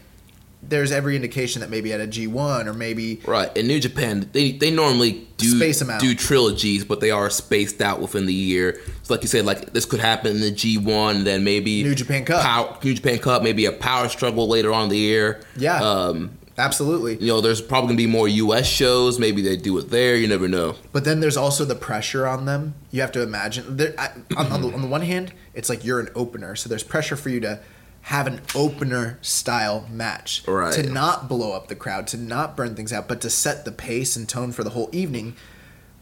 [0.61, 3.49] there's every indication that maybe at a G1 or maybe Right.
[3.55, 6.01] In New Japan, they they normally do Space 'em out.
[6.01, 8.77] do trilogies, but they are spaced out within the year.
[9.03, 11.95] So like you said, like this could happen in the G one, then maybe New
[11.95, 12.41] Japan Cup.
[12.43, 15.39] Pow- New Japan Cup, maybe a power struggle later on in the year.
[15.57, 15.81] Yeah.
[15.81, 17.17] Um, absolutely.
[17.17, 18.67] you know, there's probably gonna be more U.S.
[18.67, 19.17] shows.
[19.17, 20.15] Maybe they do it there.
[20.15, 20.75] You never know.
[20.91, 22.75] But then there's also the pressure on them.
[22.91, 23.77] You have to imagine.
[23.77, 26.69] There, I, on, on, the, on the one hand, it's like you're an opener, so
[26.69, 27.59] there's pressure for you to
[28.03, 30.43] have an opener style match.
[30.47, 30.73] Right.
[30.73, 33.71] To not blow up the crowd, to not burn things out, but to set the
[33.71, 35.35] pace and tone for the whole evening.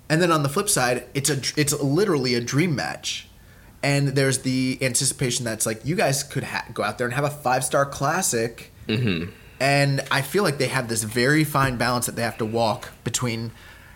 [0.10, 3.28] And then on the flip side, it's a it's literally a dream match.
[3.84, 7.26] And there's the anticipation that's like you guys could ha- go out there and have
[7.26, 8.72] a five star classic.
[8.88, 9.32] Mm-hmm.
[9.60, 12.92] And I feel like they have this very fine balance that they have to walk
[13.04, 13.52] between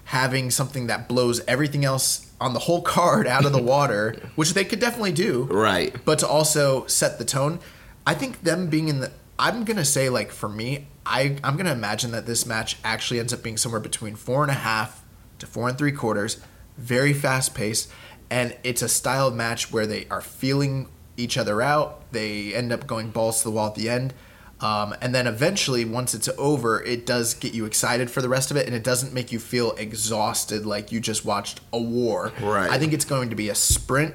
[0.06, 4.54] having something that blows everything else on the whole card out of the water, which
[4.54, 5.96] they could definitely do, Right.
[6.04, 7.60] but to also set the tone.
[8.06, 11.72] I think them being in the I'm gonna say like for me, I I'm gonna
[11.72, 15.04] imagine that this match actually ends up being somewhere between four and a half
[15.40, 16.40] to four and three quarters,
[16.78, 17.90] very fast paced,
[18.30, 22.12] and it's a style of match where they are feeling each other out.
[22.12, 24.14] They end up going balls to the wall at the end.
[24.62, 28.52] Um, and then eventually, once it's over, it does get you excited for the rest
[28.52, 32.32] of it, and it doesn't make you feel exhausted like you just watched a war.
[32.40, 32.70] Right.
[32.70, 34.14] I think it's going to be a sprint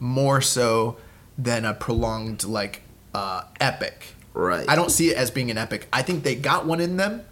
[0.00, 0.96] more so
[1.36, 2.82] than a prolonged like
[3.14, 4.14] uh, epic.
[4.32, 4.68] Right.
[4.68, 5.88] I don't see it as being an epic.
[5.92, 7.24] I think they got one in them,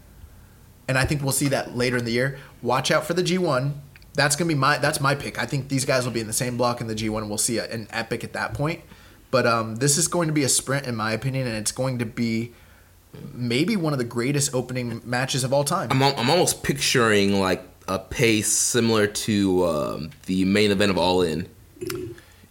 [0.87, 2.39] and I think we'll see that later in the year.
[2.61, 3.73] Watch out for the G1.
[4.13, 5.39] That's gonna be my that's my pick.
[5.39, 7.39] I think these guys will be in the same block in the G1, and we'll
[7.39, 8.83] see a, an epic at that point.
[9.31, 11.99] But um, this is going to be a sprint, in my opinion, and it's going
[11.99, 12.53] to be
[13.33, 15.89] maybe one of the greatest opening matches of all time.
[15.91, 20.99] I'm al- I'm almost picturing like a pace similar to um, the main event of
[20.99, 21.49] All In.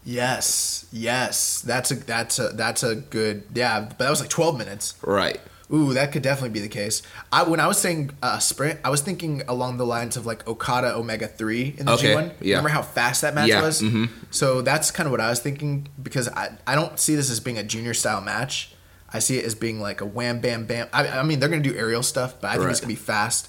[0.05, 3.81] Yes, yes, that's a that's a that's a good yeah.
[3.81, 4.95] But that was like twelve minutes.
[5.01, 5.39] Right.
[5.71, 7.03] Ooh, that could definitely be the case.
[7.31, 10.47] I when I was saying uh, sprint, I was thinking along the lines of like
[10.47, 12.33] Okada Omega three in the Okay, G1.
[12.41, 12.55] yeah.
[12.55, 13.81] Remember how fast that match Yeah, was?
[13.81, 14.09] mhm.
[14.31, 17.39] So that's kind of what I was thinking because I I don't see this as
[17.39, 18.73] being a junior style match.
[19.13, 20.87] I see it as being like a wham bam bam.
[20.91, 23.47] I, I mean, they're gonna do aerial stuff, but I think it's gonna be fast.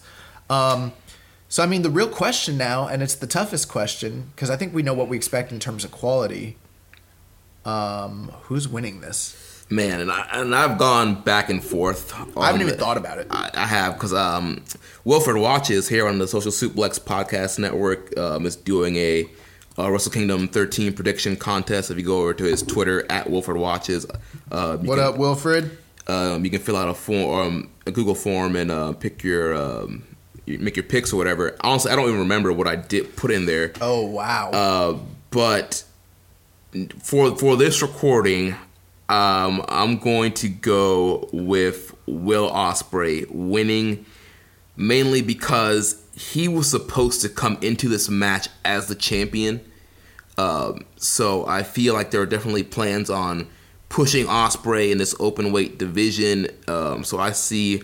[0.50, 0.92] Um,
[1.48, 4.74] so I mean, the real question now, and it's the toughest question because I think
[4.74, 6.56] we know what we expect in terms of quality.
[7.64, 9.36] Um, who's winning this?
[9.72, 12.12] Man, and I and I've gone back and forth.
[12.36, 12.80] I haven't even it.
[12.80, 13.28] thought about it.
[13.30, 14.64] I, I have because um,
[15.04, 19.28] Wilfred Watches here on the Social Suplex Podcast Network um, is doing a,
[19.78, 21.90] uh Wrestle Kingdom 13 prediction contest.
[21.92, 24.06] If you go over to his Twitter at Wilfred Watches,
[24.50, 25.78] uh, What can, up, Wilfred?
[26.08, 29.54] Um, you can fill out a form, um, a Google form, and uh, pick your
[29.54, 30.02] um,
[30.46, 31.56] you make your picks or whatever.
[31.60, 33.72] Honestly, I don't even remember what I did put in there.
[33.80, 34.50] Oh wow.
[34.50, 34.98] Uh,
[35.30, 35.84] but
[36.98, 38.56] for for this recording,
[39.10, 44.06] um, I'm going to go with Will Ospreay winning,
[44.76, 49.60] mainly because he was supposed to come into this match as the champion.
[50.38, 53.48] Um, so I feel like there are definitely plans on
[53.88, 56.46] pushing Ospreay in this open weight division.
[56.68, 57.82] Um, so I see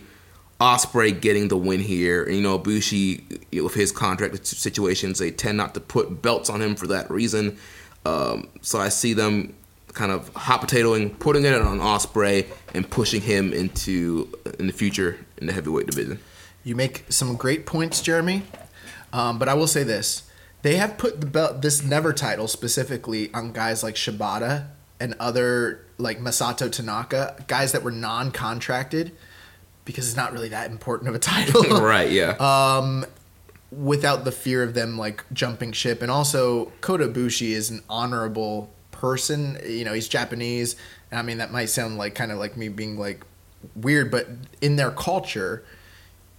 [0.61, 2.22] Ospreay getting the win here.
[2.22, 6.62] And, you know, Bushi with his contract situations, they tend not to put belts on
[6.62, 7.59] him for that reason.
[8.05, 9.57] Um, so I see them
[9.97, 15.19] kind of hot potatoing, putting it on Ospreay, and pushing him into in the future
[15.39, 16.21] in the heavyweight division.
[16.63, 18.43] You make some great points, Jeremy.
[19.13, 20.31] Um, but I will say this:
[20.63, 24.67] They have put the belt, this never title specifically on guys like Shibata
[25.01, 29.13] and other like Masato Tanaka, guys that were non-contracted,
[29.87, 32.37] because it's not really that important of a title, right, yeah.
[32.39, 33.07] Um,
[33.73, 36.03] without the fear of them like jumping ship.
[36.03, 39.59] And also, Kota Ibushi is an honorable person.
[39.67, 40.77] You know, he's Japanese.
[41.11, 43.25] And I mean, that might sound like kind of like me being like
[43.75, 44.29] weird, but
[44.61, 45.65] in their culture,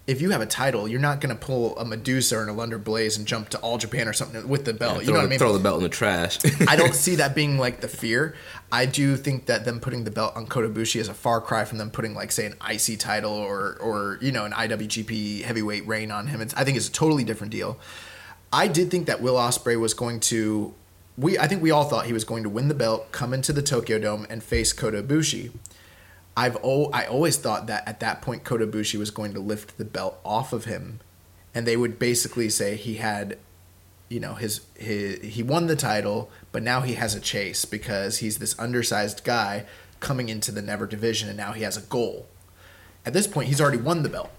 [0.08, 2.82] if you have a title, you're not going to pull a Medusa or an Alundra
[2.82, 4.99] Blayze and jump to All Japan or something with the belt.
[4.99, 5.39] you throw, know what I mean?
[5.39, 6.39] throw the belt in the trash.
[6.66, 8.34] I don't see that being like the fear.
[8.72, 11.66] I do think that them putting the belt on Kota Ibushi is a far cry
[11.66, 15.86] from them putting like say an IC title or or you know an IWGP heavyweight
[15.86, 16.39] reign on him.
[16.39, 17.78] It's, I think it's a totally different deal.
[18.51, 20.74] I did think that Will Ospreay was going to.
[21.18, 23.51] We I think we all thought he was going to win the belt, come into
[23.51, 25.51] the Tokyo Dome, and face Kota Ibushi.
[26.36, 29.78] I've o- I always thought that at that point Kota Ibushi was going to lift
[29.78, 30.99] the belt off of him,
[31.55, 33.39] and they would basically say he had,
[34.09, 38.20] you know, his his he won the title, but now he has a chase because
[38.20, 39.65] he's this undersized guy
[39.99, 42.28] coming into the Never division, and now he has a goal.
[43.03, 44.30] At this point, he's already won the belt.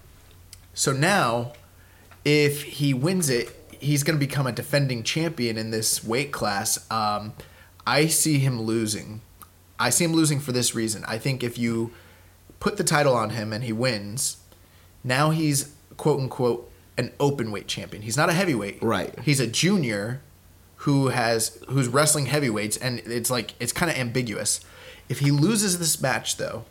[0.74, 1.54] So now,
[2.24, 3.48] if he wins it,
[3.80, 6.90] he's going to become a defending champion in this weight class.
[6.90, 7.34] Um,
[7.86, 9.20] I see him losing.
[9.78, 11.04] I see him losing for this reason.
[11.06, 11.92] I think if you
[12.60, 14.38] put the title on him and he wins,
[15.04, 18.02] now he's quote unquote an open weight champion.
[18.02, 18.82] He's not a heavyweight.
[18.82, 19.18] Right.
[19.20, 20.20] He's a junior
[20.82, 24.60] who has who's wrestling heavyweights and it's like it's kind of ambiguous.
[25.08, 26.64] If he loses this match though,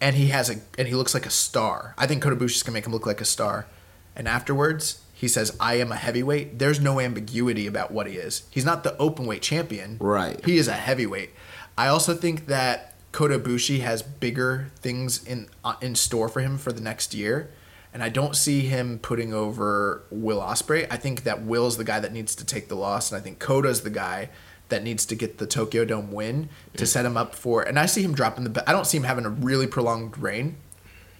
[0.00, 1.94] and he has a and he looks like a star.
[1.96, 3.66] I think Kota Ibushi's gonna make him look like a star.
[4.14, 8.42] And afterwards, he says, "I am a heavyweight." There's no ambiguity about what he is.
[8.50, 9.96] He's not the open weight champion.
[10.00, 10.44] Right.
[10.44, 11.30] He is a heavyweight.
[11.78, 16.58] I also think that Kota Ibushi has bigger things in uh, in store for him
[16.58, 17.50] for the next year.
[17.94, 20.88] And I don't see him putting over Will Ospreay.
[20.90, 23.38] I think that Will's the guy that needs to take the loss, and I think
[23.38, 24.30] Kota's the guy
[24.70, 26.48] that needs to get the Tokyo Dome win
[26.78, 27.62] to set him up for.
[27.62, 28.68] And I see him dropping the belt.
[28.68, 30.56] I don't see him having a really prolonged reign.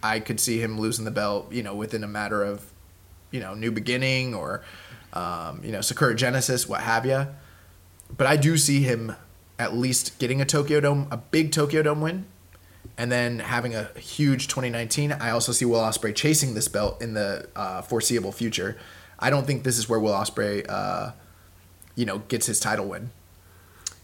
[0.03, 2.72] I could see him losing the belt, you know, within a matter of,
[3.33, 4.63] you know, New Beginning or,
[5.13, 7.27] um, you know, Sakura Genesis, what have you.
[8.17, 9.17] But I do see him
[9.59, 12.27] at least getting a Tokyo Dome, a big Tokyo Dome win,
[12.99, 15.13] and then having a huge 2019.
[15.13, 18.77] I also see Will Ospreay chasing this belt in the uh, foreseeable future.
[19.19, 21.13] I don't think this is where Will Ospreay, uh,
[21.95, 23.11] you know, gets his title win.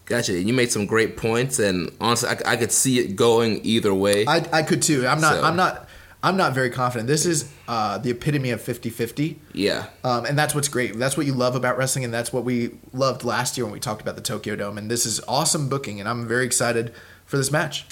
[0.07, 0.41] Gotcha.
[0.41, 4.25] You made some great points, and honestly, I, I could see it going either way.
[4.27, 5.07] I, I could too.
[5.07, 5.35] I'm not.
[5.35, 5.88] So- I'm not.
[6.23, 7.07] I'm not very confident.
[7.07, 9.37] This is uh, the epitome of 50-50.
[9.53, 9.87] yeah.
[10.03, 10.99] Um, and that's what's great.
[10.99, 13.79] That's what you love about wrestling, and that's what we loved last year when we
[13.79, 14.79] talked about the Tokyo Dome.
[14.79, 16.93] And this is awesome booking, and I'm very excited
[17.25, 17.87] for this match.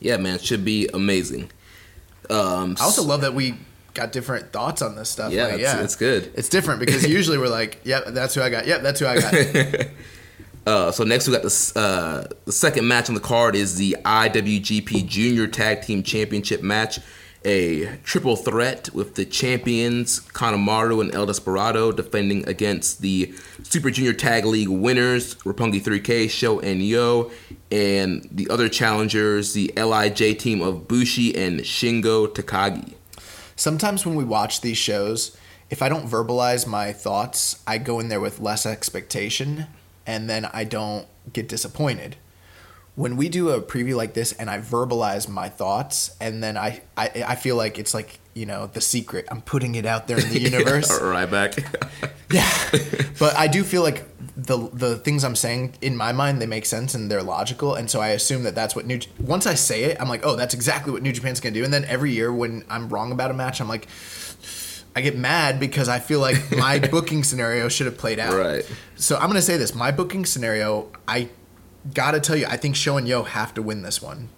[0.00, 1.50] Yeah, man, it should be amazing.
[2.30, 3.54] Um, I also love that we
[3.94, 5.32] got different thoughts on this stuff.
[5.32, 6.32] Yeah, Like, it's- it's good.
[6.34, 8.66] It's different because usually we're like, "Yep, that's who I got.
[8.66, 9.86] Yep, that's who I got."
[10.66, 13.96] Uh, so next we got the uh, the second match on the card is the
[14.04, 16.98] IWGP Junior Tag Team Championship match,
[17.44, 24.12] a triple threat with the champions Kanemaru and El Desperado defending against the Super Junior
[24.12, 27.30] Tag League winners Roppongi 3K, Sho and Yo,
[27.70, 32.94] and the other challengers the Lij team of Bushi and Shingo Takagi.
[33.56, 35.36] Sometimes when we watch these shows,
[35.70, 39.66] if I don't verbalize my thoughts, I go in there with less expectation,
[40.06, 42.16] and then I don't get disappointed.
[42.98, 46.82] When we do a preview like this and I verbalize my thoughts, and then I,
[46.96, 49.26] I, I feel like it's like, you know, the secret.
[49.30, 50.90] I'm putting it out there in the universe.
[51.00, 51.54] right back.
[52.30, 52.50] Yeah,
[53.18, 54.04] but I do feel like
[54.36, 57.88] the the things I'm saying in my mind they make sense and they're logical, and
[57.90, 59.00] so I assume that that's what New.
[59.18, 61.64] Once I say it, I'm like, oh, that's exactly what New Japan's gonna do.
[61.64, 63.88] And then every year when I'm wrong about a match, I'm like,
[64.94, 68.34] I get mad because I feel like my booking scenario should have played out.
[68.34, 68.70] Right.
[68.96, 71.30] So I'm gonna say this: my booking scenario, I
[71.94, 74.28] gotta tell you, I think Sho and Yo have to win this one.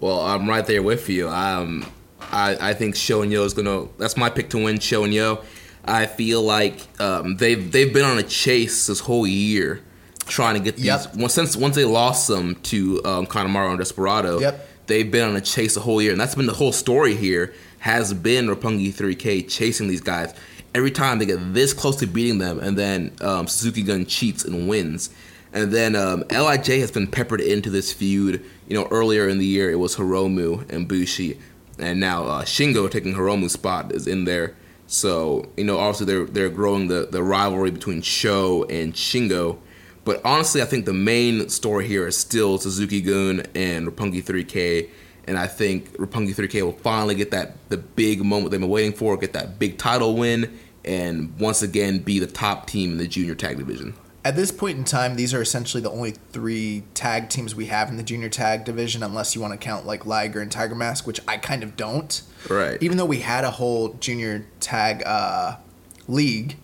[0.00, 1.28] Well, I'm right there with you.
[1.28, 1.86] Um,
[2.20, 3.88] I I think Sho and Yo is gonna.
[3.98, 4.78] That's my pick to win.
[4.78, 5.42] Sho and Yo.
[5.84, 9.82] I feel like um, they've they've been on a chase this whole year,
[10.26, 10.86] trying to get these.
[10.86, 11.16] Yep.
[11.16, 14.38] Once since once they lost them to um, Kanemaru and Desperado.
[14.40, 14.66] Yep.
[14.86, 17.54] They've been on a chase the whole year, and that's been the whole story here.
[17.80, 20.34] Has been Roppongi 3K chasing these guys
[20.74, 24.44] every time they get this close to beating them, and then um, Suzuki Gun cheats
[24.44, 25.10] and wins.
[25.52, 28.44] And then um, Lij has been peppered into this feud.
[28.68, 31.38] You know, earlier in the year it was Hiromu and Bushi,
[31.78, 34.54] and now uh, Shingo taking Hiromu's spot is in there.
[34.86, 39.58] So you know, obviously they're they're growing the the rivalry between Sho and Shingo.
[40.04, 44.88] But honestly, I think the main story here is still Suzuki Gun and Roppongi 3K.
[45.26, 48.94] And I think Roppongi 3K will finally get that the big moment they've been waiting
[48.94, 53.06] for, get that big title win, and once again be the top team in the
[53.06, 53.94] junior tag division.
[54.28, 57.88] At this point in time, these are essentially the only three tag teams we have
[57.88, 61.06] in the junior tag division, unless you want to count like Liger and Tiger Mask,
[61.06, 62.20] which I kind of don't.
[62.50, 62.76] Right.
[62.82, 65.56] Even though we had a whole junior tag uh,
[66.08, 66.56] league,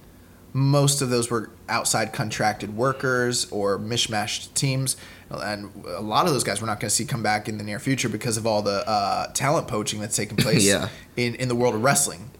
[0.53, 4.99] most of those were outside contracted workers or mishmashed teams.
[5.31, 7.65] And a lot of those guys we're not going to see come back in the
[7.65, 10.91] near future because of all the uh, talent poaching that's taking place Yeah.
[11.17, 12.31] in, in the world of wrestling.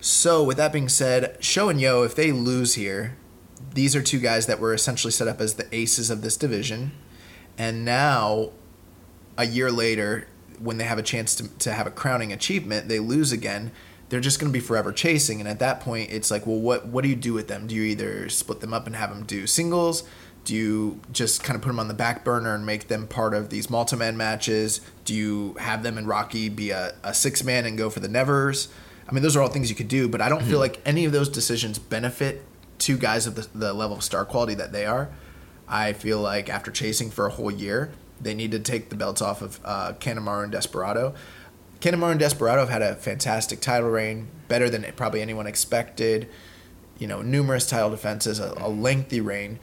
[0.00, 3.16] So, with that being said, Sho and Yo, if they lose here,
[3.74, 6.92] these are two guys that were essentially set up as the aces of this division.
[7.58, 8.50] And now,
[9.36, 13.00] a year later, when they have a chance to, to have a crowning achievement, they
[13.00, 13.72] lose again.
[14.08, 15.40] They're just going to be forever chasing.
[15.40, 17.66] And at that point, it's like, well, what, what do you do with them?
[17.66, 20.04] Do you either split them up and have them do singles?
[20.44, 23.34] Do you just kind of put them on the back burner and make them part
[23.34, 24.80] of these multi man matches?
[25.04, 28.08] Do you have them and Rocky be a, a six man and go for the
[28.08, 28.68] nevers?
[29.08, 30.62] I mean, those are all things you could do, but I don't feel hmm.
[30.62, 32.44] like any of those decisions benefit
[32.78, 35.10] two guys of the, the level of star quality that they are.
[35.68, 39.22] I feel like after chasing for a whole year, they need to take the belts
[39.22, 41.14] off of uh, Kanemaru and Desperado.
[41.80, 46.28] Kanemaru and Desperado have had a fantastic title reign, better than probably anyone expected.
[46.98, 49.58] You know, numerous title defenses, a, a lengthy reign.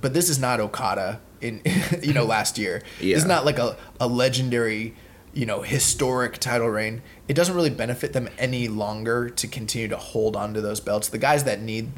[0.00, 1.62] But this is not Okada in
[2.02, 2.82] you know last year.
[3.00, 3.16] Yeah.
[3.16, 4.94] It's not like a, a legendary,
[5.32, 7.02] you know, historic title reign.
[7.28, 11.08] It doesn't really benefit them any longer to continue to hold on to those belts.
[11.08, 11.90] The guys that need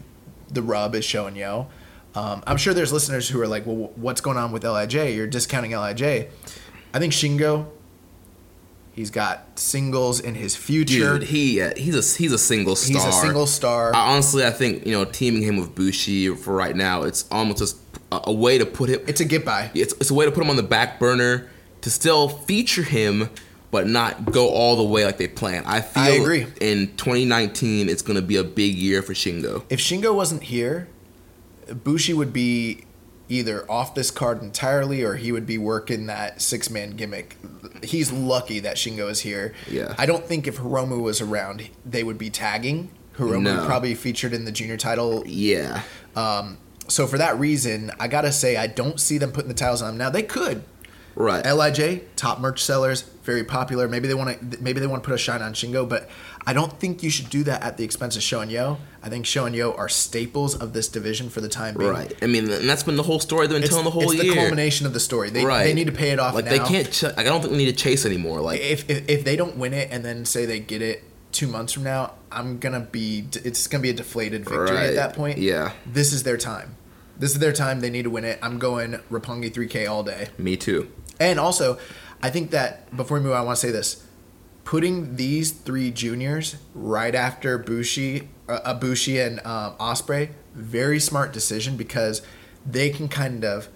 [0.53, 1.69] the rub is Sho and Yo.
[2.15, 4.95] Um, I'm sure there's listeners who are like, well, what's going on with Lij?
[4.95, 6.03] You're discounting Lij.
[6.03, 7.67] I think Shingo.
[8.95, 11.19] He's got singles in his future.
[11.19, 12.95] Dude, he uh, he's a he's a single star.
[12.95, 13.95] He's a single star.
[13.95, 17.59] I, honestly, I think you know teaming him with Bushi for right now, it's almost
[17.59, 17.79] just
[18.11, 19.01] a, a way to put him.
[19.07, 19.71] it's a get by.
[19.75, 21.49] it's, it's a way to put him on the back burner
[21.81, 23.31] to still feature him,
[23.73, 25.65] but not go all the way like they plan.
[25.67, 26.47] I feel I agree.
[26.61, 29.65] in 2019 it's going to be a big year for Shingo.
[29.69, 30.89] If Shingo wasn't here,
[31.83, 32.85] Bushi would be
[33.29, 37.39] either off this card entirely or he would be working that six man gimmick.
[37.83, 39.55] He's lucky that Shingo is here.
[39.71, 39.95] Yeah.
[39.99, 42.91] I don't think if Hiromu was around, they would be tagging.
[43.17, 43.65] Hiromu No.
[43.67, 45.23] probably featured in the junior title.
[45.27, 45.83] Yeah,
[46.15, 46.59] Um,
[46.89, 49.89] so for that reason, I gotta say I don't see them putting the titles on
[49.93, 49.99] them.
[49.99, 50.63] Now they could.
[51.15, 51.43] right.
[51.45, 53.89] Lij top merch sellers, very popular.
[53.89, 56.09] Maybe they want to maybe they want to put a shine on Shingo, but
[56.47, 58.79] I don't think you should do that at the expense of Sho and Yo.
[59.03, 61.91] I think Sho and Yo are staples of this division for the time being.
[61.91, 62.13] right.
[62.23, 64.23] I mean, and that's been the whole story they've been It's, telling the whole it's
[64.23, 64.35] year.
[64.35, 65.31] the culmination of the story.
[65.31, 65.65] They, right.
[65.65, 66.51] they need to pay it off Like now.
[66.51, 66.91] they can't.
[66.93, 68.41] Ch- like, I don't think we need to chase anymore.
[68.41, 71.47] Like If, if if they don't win it and then say they get it two
[71.47, 73.25] months from now, I'm gonna be.
[73.45, 74.87] It's gonna be a deflated victory Right.
[74.91, 75.39] at that point.
[75.39, 75.73] Yeah.
[75.87, 76.77] This is their time.
[77.19, 77.81] This is their time.
[77.81, 78.39] They need to win it.
[78.43, 80.29] I'm going Roppongi 3K all day.
[80.39, 80.91] me too.
[81.21, 81.79] And also,
[82.23, 84.05] I think that before we move on, I want to say this:
[84.65, 91.33] putting these three juniors right after Bushi, uh, uh, Bushi and um, Ospreay, very smart
[91.33, 92.23] decision because
[92.65, 93.69] they can kind of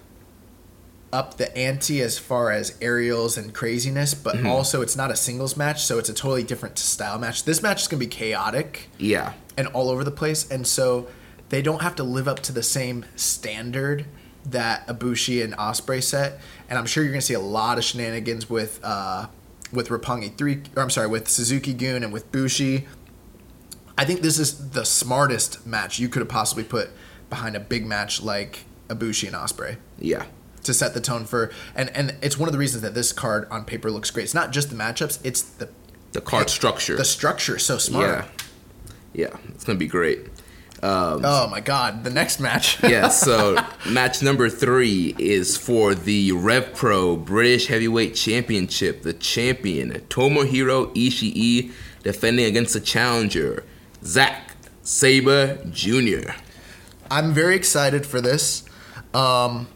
[1.13, 5.55] up the ante as far as aerials and craziness, but also it's not a singles
[5.55, 7.45] match, so it's a totally different style match.
[7.45, 9.33] This match is gonna be chaotic Yeah.
[9.57, 11.07] and all over the place, and so
[11.49, 14.05] they don't have to live up to the same standard
[14.51, 16.39] that Ibushi and Ospreay set.
[16.69, 19.27] And I'm sure you're gonna see a lot of shenanigans with uh,
[19.71, 22.87] with Roppongi three, or I'm sorry, with Suzuki Gun and with Bushi.
[23.97, 26.89] I think this is the smartest match you could have possibly put
[27.29, 30.25] behind a big match like Ibushi and Ospreay Yeah.
[30.63, 33.47] to set the tone for and and it's one of the reasons that this card
[33.49, 34.23] on paper looks great.
[34.23, 35.69] It's not just the matchups; it's the
[36.13, 36.95] The card structure.
[36.95, 38.07] the structure is so smart.
[38.07, 38.27] Yeah.
[39.13, 39.37] Yeah.
[39.49, 40.27] It's gonna be great.
[40.83, 42.81] Oh my god, the next match.
[42.83, 43.57] yeah, so
[43.89, 49.03] match number three is for the Rev Pro British Heavyweight Championship.
[49.03, 51.71] The champion, Tomohiro Ishii,
[52.03, 53.63] defending against the challenger,
[54.03, 56.31] Zack Sabre Jr.
[57.09, 58.63] I'm very excited for this.
[59.13, 59.67] Um,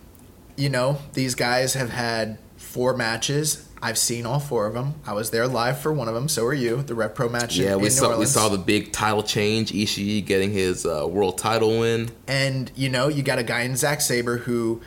[0.55, 3.67] you know, these guys have had four matches.
[3.83, 4.95] I've seen all four of them.
[5.07, 6.27] I was there live for one of them.
[6.29, 6.83] So are you.
[6.83, 9.23] The Rev Pro match in, Yeah, we in New saw we saw the big title
[9.23, 9.71] change.
[9.71, 12.09] Ishii getting his uh, world title win.
[12.27, 14.81] and you know, you got a guy in Zack Sabre who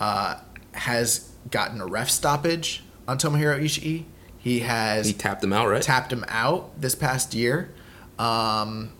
[0.00, 0.36] uh,
[0.72, 4.04] has gotten a ref stoppage on Tomohiro Ishii.
[4.38, 5.82] He has He tapped him out, right?
[5.82, 7.72] tapped him out this past year.
[8.18, 8.92] Um,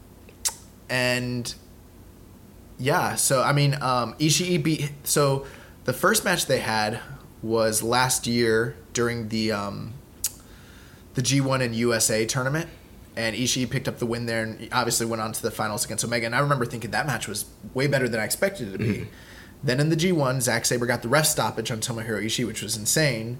[0.88, 1.54] and
[2.78, 4.90] yeah, so I mean, um, Ishii beat.
[5.04, 5.46] So
[5.84, 7.00] the first match they had
[7.46, 9.94] was last year during the um,
[11.14, 12.68] the G1 and USA tournament,
[13.16, 16.04] and Ishii picked up the win there, and obviously went on to the finals against
[16.04, 16.26] Omega.
[16.26, 19.08] And I remember thinking that match was way better than I expected it to be.
[19.62, 22.76] Then in the G1, Zack Sabre got the ref stoppage on Tomohiro Ishii, which was
[22.76, 23.38] insane.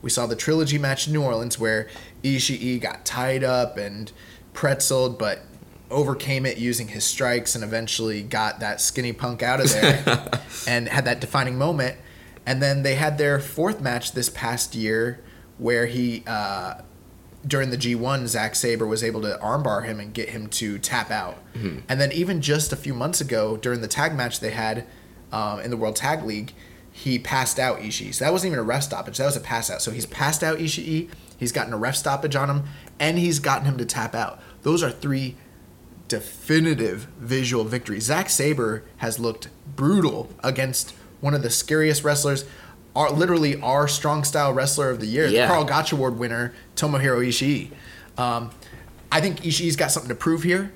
[0.00, 1.88] We saw the trilogy match in New Orleans where
[2.22, 4.10] Ishii got tied up and
[4.54, 5.40] pretzeled, but
[5.90, 10.88] overcame it using his strikes and eventually got that skinny punk out of there and
[10.88, 11.96] had that defining moment.
[12.48, 15.20] And then they had their fourth match this past year
[15.58, 16.80] where he, uh,
[17.46, 21.10] during the G1, Zack Sabre was able to armbar him and get him to tap
[21.10, 21.36] out.
[21.90, 24.86] And then even just a few months ago, during the tag match they had
[25.30, 26.54] um, in the World Tag League,
[26.90, 28.14] he passed out Ishii.
[28.14, 29.18] So that wasn't even a ref stoppage.
[29.18, 29.82] That was a pass out.
[29.82, 31.10] So he's passed out Ishii.
[31.36, 32.64] He's gotten a ref stoppage on him,
[32.98, 34.40] and he's gotten him to tap out.
[34.62, 35.36] Those are three
[36.08, 38.04] definitive visual victories.
[38.04, 42.44] Zack Sabre has looked brutal against one of the scariest wrestlers,
[42.96, 45.42] our, literally our strong style wrestler of the year, Yeah.
[45.42, 47.70] the Karl Gotch Award winner, Tomohiro Ishii.
[48.20, 48.50] Um,
[49.10, 50.72] I think Ishii's got something to prove here.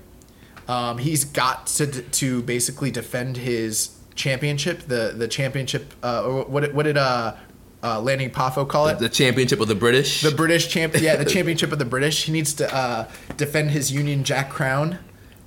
[0.68, 5.93] Um, he's got to to basically defend his championship, the the championship.
[6.03, 7.34] Uh, or what did- what did uh,
[7.82, 8.99] uh, Lanny Poffo call it?
[9.01, 10.22] The championship of the British.
[10.22, 12.24] The British champ, yeah, the championship of the British.
[12.24, 14.99] He needs to uh, defend his Union Jack crown,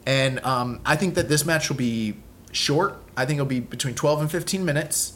[0.05, 2.17] and um, I think that this match will be
[2.51, 3.01] short.
[3.17, 5.13] I think it'll be between twelve and fifteen minutes.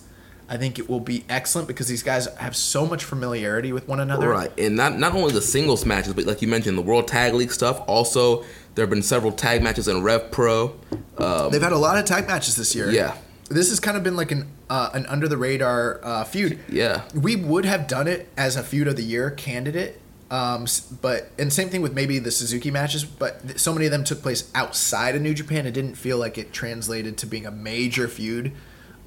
[0.51, 3.99] I think it will be excellent because these guys have so much familiarity with one
[3.99, 4.29] another.
[4.29, 7.33] Right, and not not only the singles matches, but like you mentioned, the World Tag
[7.35, 7.83] League stuff.
[7.87, 8.43] Also,
[8.73, 10.75] there have been several tag matches in Rev Pro.
[11.17, 12.89] Um, They've had a lot of tag matches this year.
[12.89, 13.15] Yeah.
[13.49, 16.59] This has kind of been like an uh, an under the radar uh, feud.
[16.67, 17.03] Yeah.
[17.13, 19.99] We would have done it as a feud of the year candidate.
[20.31, 20.67] Um,
[21.01, 24.03] but and same thing with maybe the Suzuki matches, but th- so many of them
[24.03, 25.65] took place outside of New Japan.
[25.65, 28.51] It didn't feel like it translated to being a major feud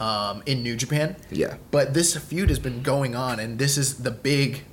[0.00, 1.14] um, in New Japan.
[1.30, 1.56] Yeah.
[1.70, 4.64] But this feud has been going on, and this is the big,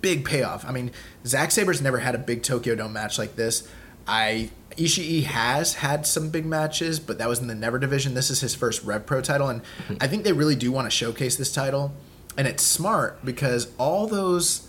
[0.00, 0.64] big payoff.
[0.64, 0.90] I mean,
[1.24, 3.68] Zack Sabre's never had a big Tokyo Dome match like this.
[4.06, 8.14] I Ishii has had some big matches, but that was in the Never division.
[8.14, 9.62] This is his first Rev Pro title, and
[10.00, 11.92] I think they really do want to showcase this title,
[12.36, 14.68] and it's smart because all those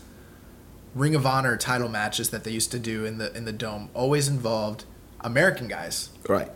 [0.96, 3.89] Ring of Honor title matches that they used to do in the in the Dome
[3.94, 4.86] always involved
[5.22, 6.10] American guys.
[6.28, 6.50] right.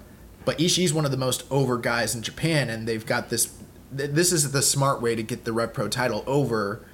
[0.46, 3.54] But Ishii's one of the most over guys in Japan, and they've got this.
[3.98, 6.86] th- This is the smart way to get the Rev Pro title over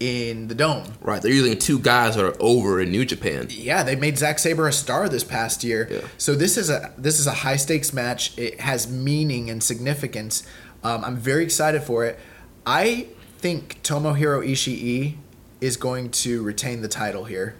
[0.00, 0.84] in the Dome.
[1.02, 1.20] Right.
[1.20, 3.48] They're using two guys that are over in New Japan.
[3.50, 5.86] Yeah, they made Zack Sabre a star this past year.
[5.90, 6.00] Yeah.
[6.16, 8.36] So this is a this is a high stakes match.
[8.38, 10.42] It has meaning and significance.
[10.82, 12.18] Um, I'm very excited for it.
[12.66, 15.16] I think Tomohiro Ishii
[15.64, 17.56] is going to retain the title here.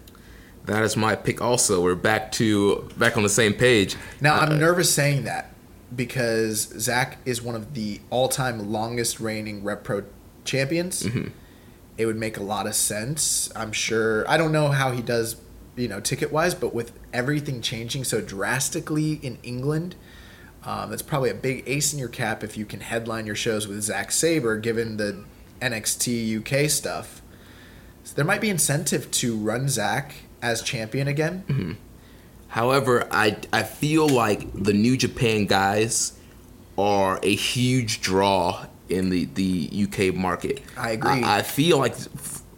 [0.65, 1.41] That is my pick.
[1.41, 3.95] Also, we're back to back on the same page.
[4.21, 5.51] Now Uh, I'm nervous saying that
[5.95, 10.03] because Zach is one of the all-time longest reigning Rev Pro
[10.43, 11.03] champions.
[11.03, 11.29] Mm-hmm.
[11.97, 13.51] It would make a lot of sense.
[13.55, 14.29] I'm sure.
[14.29, 15.37] I don't know how he does,
[15.75, 19.95] you know, ticket-wise, but with everything changing so drastically in England,
[20.63, 23.67] um, that's probably a big ace in your cap if you can headline your shows
[23.67, 25.23] with Zack Sabre, given the
[25.61, 27.21] NXT UK stuff.
[28.05, 31.43] So there might be incentive to run Zack as champion again.
[31.47, 31.71] Mm-hmm.
[32.49, 36.13] However, I I feel like the New Japan guys
[36.77, 40.61] are a huge draw in the, the UK market.
[40.77, 41.23] I agree.
[41.23, 41.95] I, I feel like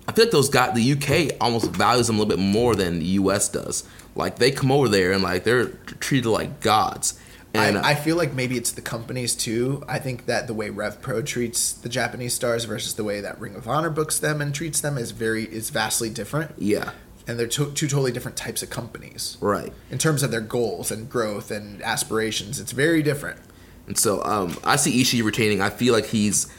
[0.07, 2.99] I feel like those guys, the UK almost values them a little bit more than
[2.99, 3.87] the US does.
[4.15, 5.67] Like they come over there and like they're
[5.99, 7.19] treated like gods.
[7.53, 9.83] And uh, I, I feel like maybe it's the companies too.
[9.87, 13.39] I think that the way Rev Pro treats the Japanese stars versus the way that
[13.39, 16.53] Ring of Honor books them and treats them is very is vastly different.
[16.57, 16.91] yeah,
[17.27, 19.73] And they're to, two totally different types of companies right.
[19.89, 22.59] in terms of their goals and growth and aspirations.
[22.59, 23.39] It's very different.
[23.87, 25.61] And so um, I see Ishii retaining.
[25.61, 26.53] I feel like he's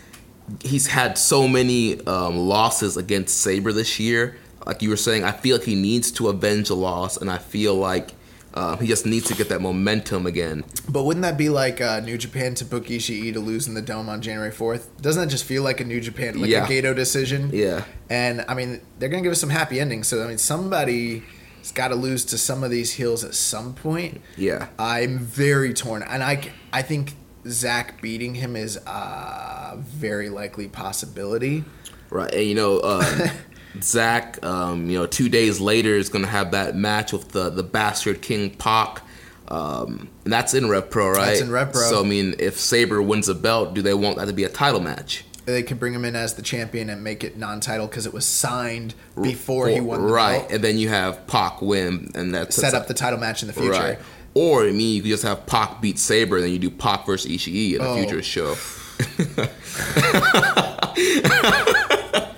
[0.63, 4.37] he's had so many um, losses against Sabre this year.
[4.67, 7.39] Like you were saying, I feel like he needs to avenge a loss, and I
[7.39, 8.11] feel like
[8.59, 10.65] uh, he just needs to get that momentum again.
[10.89, 13.83] But wouldn't that be like uh, New Japan to book Ishii to lose in the
[13.83, 14.91] Dome on January fourth?
[15.01, 16.65] Doesn't that just feel like a New Japan, like Yeah.
[16.65, 17.51] a Gedo decision?
[17.53, 17.85] Yeah.
[18.11, 20.09] And I mean, they're gonna give us some happy endings.
[20.09, 21.23] So I mean, somebody's
[21.75, 24.21] got to lose to some of these heels at some point.
[24.37, 24.69] Yeah.
[24.79, 27.15] I'm very torn, and I I think
[27.47, 31.65] Zach beating him is a very likely possibility.
[32.11, 33.29] Right, and you know, uh,
[33.83, 37.51] Zach, um, you know, two days later is going to have that match with the
[37.51, 39.03] the bastard King Pac.
[39.49, 41.27] Um, and that's in Rev Pro, right?
[41.27, 41.83] That's in Rev Pro.
[41.89, 44.49] So I mean, if Sabre wins a belt, do they want that to be a
[44.51, 45.25] title match?
[45.47, 48.27] They could bring him in as the champion and make it non-title because it was
[48.27, 50.53] signed before he won the right, belt.
[50.53, 53.55] and then you have Pac win, and that's Set up the title match in the
[53.55, 53.71] future.
[53.71, 53.99] right.
[54.35, 57.07] Or I mean, you could just have Pac beat Sabre, and then you do Pac
[57.07, 57.97] versus Ishii in a Oh.
[57.97, 58.57] future show.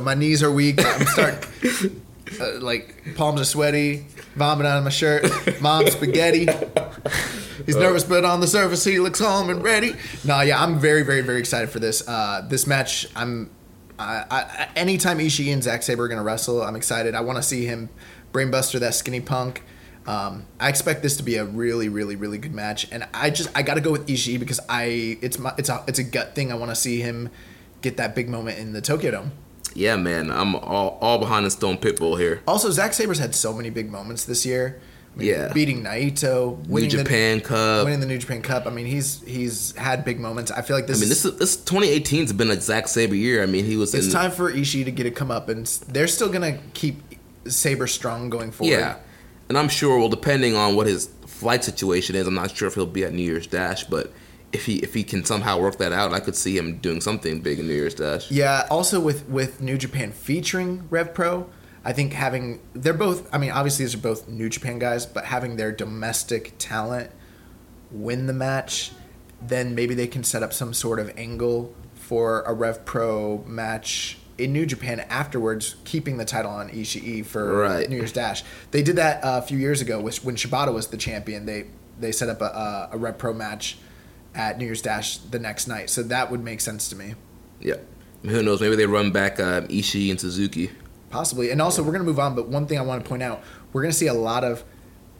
[0.00, 0.84] My knees are weak.
[0.84, 1.50] I'm starting,
[2.40, 5.24] uh, like, palms are sweaty, vomit out of my shirt,
[5.60, 6.48] mom's spaghetti.
[7.66, 9.94] He's nervous, but on the surface, he looks calm and ready.
[10.24, 12.06] No, yeah, I'm very, very, very excited for this.
[12.06, 13.50] Uh, this match, I'm.
[13.98, 17.14] I, I, anytime Ishii and Zack Sabre are going to wrestle, I'm excited.
[17.14, 17.90] I want to see him
[18.32, 19.62] brainbuster that skinny punk.
[20.06, 23.50] Um, I expect this to be a really, really, really good match, and I just
[23.54, 26.34] I got to go with Ishii because I it's my it's a it's a gut
[26.34, 26.50] thing.
[26.50, 27.28] I want to see him
[27.82, 29.32] get that big moment in the Tokyo Dome.
[29.74, 32.42] Yeah, man, I'm all, all behind the Stone Pitbull here.
[32.46, 34.80] Also, Zack Sabre's had so many big moments this year.
[35.14, 35.52] I mean, Yeah.
[35.52, 37.84] beating Naito, New winning Japan the, Cup.
[37.84, 38.66] winning the New Japan Cup.
[38.66, 40.50] I mean, he's he's had big moments.
[40.50, 40.98] I feel like this.
[40.98, 43.42] I mean, this is, this 2018 has been a Zack Sabre year.
[43.42, 45.66] I mean, he was it's in time for Ishii to get a come up, and
[45.88, 47.02] they're still gonna keep
[47.46, 48.72] Sabre strong going forward.
[48.72, 48.96] Yeah,
[49.48, 49.98] and I'm sure.
[49.98, 53.12] Well, depending on what his flight situation is, I'm not sure if he'll be at
[53.12, 54.12] New Year's Dash, but
[54.52, 57.40] if he if he can somehow work that out, I could see him doing something
[57.40, 58.30] big in New Year's Dash.
[58.30, 58.66] Yeah.
[58.70, 61.48] Also, with with New Japan featuring Rev Pro,
[61.84, 63.32] I think having they're both.
[63.32, 67.10] I mean, obviously these are both New Japan guys, but having their domestic talent
[67.90, 68.92] win the match,
[69.40, 74.18] then maybe they can set up some sort of angle for a Rev Pro match
[74.36, 77.88] in New Japan afterwards, keeping the title on Ishii for Right.
[77.88, 78.42] New Year's Dash.
[78.70, 81.46] They did that uh, a few years ago, which when Shibata was the champion.
[81.46, 81.66] They
[82.00, 83.78] they set up a, a, a Rev Pro match
[84.34, 87.14] at New Year's Dash the next night, so that would make sense to me.
[87.60, 87.76] Yeah,
[88.22, 88.60] who knows?
[88.60, 90.70] Maybe they run back um, Ishii and Suzuki.
[91.10, 91.50] Possibly.
[91.50, 93.42] And also, we're going to move on, but one thing I want to point out
[93.72, 94.62] we're going to see a lot of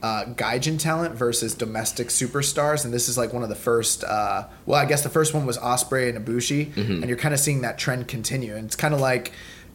[0.03, 2.85] uh, Gaijin talent versus domestic superstars.
[2.85, 5.47] And this is like one of the first, uh, well, I guess the first one
[5.47, 6.73] was Ospreay and Ibushi.
[6.73, 6.93] Mm-hmm.
[6.93, 8.55] And you're kind of seeing that trend continue.
[8.57, 9.33] And it's kind of like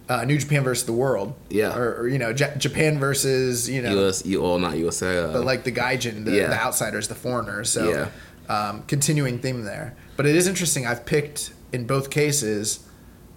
[0.09, 1.35] uh, New Japan versus the world.
[1.49, 1.77] Yeah.
[1.77, 5.19] Or, or, you know, J- Japan versus, you know, US, you all not USA.
[5.19, 6.47] Uh, but like the Gaijin, the, Yeah.
[6.47, 7.69] the outsiders, the foreigners.
[7.69, 8.07] So, Yeah.
[8.49, 9.95] Um, continuing theme there.
[10.17, 10.85] But it is interesting.
[10.85, 12.87] I've picked in both cases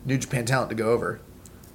[0.04, 1.20] New Japan talent to go over.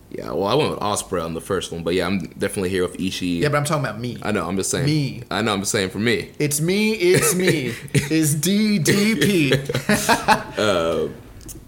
[0.10, 2.84] yeah, well, I went with Ospreay on the first one, but yeah, I'm definitely here
[2.84, 3.40] with Ishii.
[3.40, 4.18] Yeah, but I'm talking about me.
[4.22, 4.48] I know.
[4.48, 4.86] I'm just saying.
[4.86, 5.24] Me.
[5.32, 5.54] I know.
[5.54, 6.32] I'm just saying for me.
[6.40, 7.68] It's me, it's me.
[7.94, 9.54] is DDP.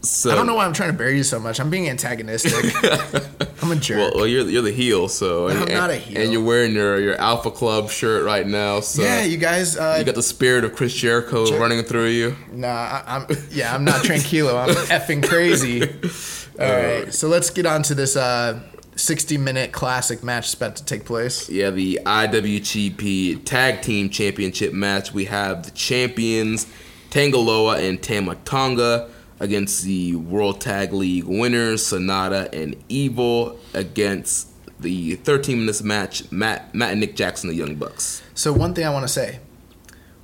[0.10, 1.60] So I don't know why I'm trying to bury you so much.
[1.60, 2.54] I'm being antagonistic.
[3.64, 3.98] I'm a jerk.
[3.98, 6.22] Well, well, you're you're the heel, so I'm and, not a heel.
[6.22, 8.80] and you're wearing your your Alpha Club shirt right now.
[8.80, 9.78] So yeah, you guys.
[9.78, 12.36] Uh, you got the spirit of Chris Jericho Jer- running through you.
[12.52, 13.28] nah, I, I'm.
[13.52, 14.56] Yeah, I'm not tranquilo.
[14.56, 15.82] I'm effing crazy.
[16.60, 18.62] All right, so let's get on to this uh,
[18.96, 21.50] 60 minute classic match that's about to take place.
[21.50, 25.14] Yeah, the IWGP Tag Team Championship match.
[25.14, 26.68] We have the champions
[27.10, 29.10] Tanga Loa and Tama Tonga
[29.40, 36.74] against the World Tag League winners Sanada and Evil against the 13 minutes match Matt
[36.74, 38.22] Matt and Nick Jackson, the Young Bucks.
[38.34, 39.40] So one thing I want to say: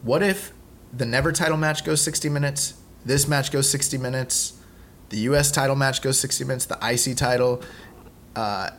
[0.03, 0.53] What if
[0.93, 2.73] the Never title match goes 60 minutes?
[3.05, 4.53] This match goes 60 minutes.
[5.09, 5.51] The U.S.
[5.51, 6.65] title match goes 60 minutes.
[6.65, 7.61] The IC title,
[8.35, 8.69] uh,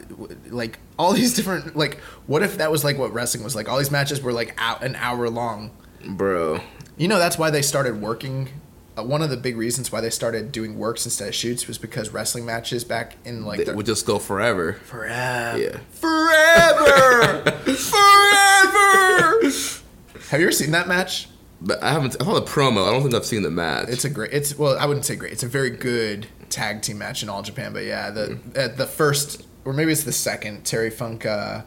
[0.49, 1.99] like all these different like.
[2.26, 3.68] What if that was like what wrestling was like?
[3.68, 5.70] All these matches were like out an hour long.
[6.07, 6.61] Bro,
[6.97, 8.49] You know that's why they started working.
[8.97, 11.78] Uh, one of the big reasons why they started doing works instead of shoots was
[11.78, 14.74] because wrestling matches back in like they the would just go forever.
[14.84, 15.78] forever, Yeah.
[15.90, 19.40] forever, forever.
[20.30, 21.28] Have you ever seen that match?
[21.61, 22.16] But I haven't.
[22.20, 22.86] I saw the promo.
[22.88, 23.88] I don't think I've seen the match.
[23.88, 24.32] It's a great.
[24.32, 25.32] It's well, I wouldn't say great.
[25.32, 27.72] It's a very good tag team match in all Japan.
[27.72, 31.62] But yeah, the at the first or maybe it's the second Terry Funk uh,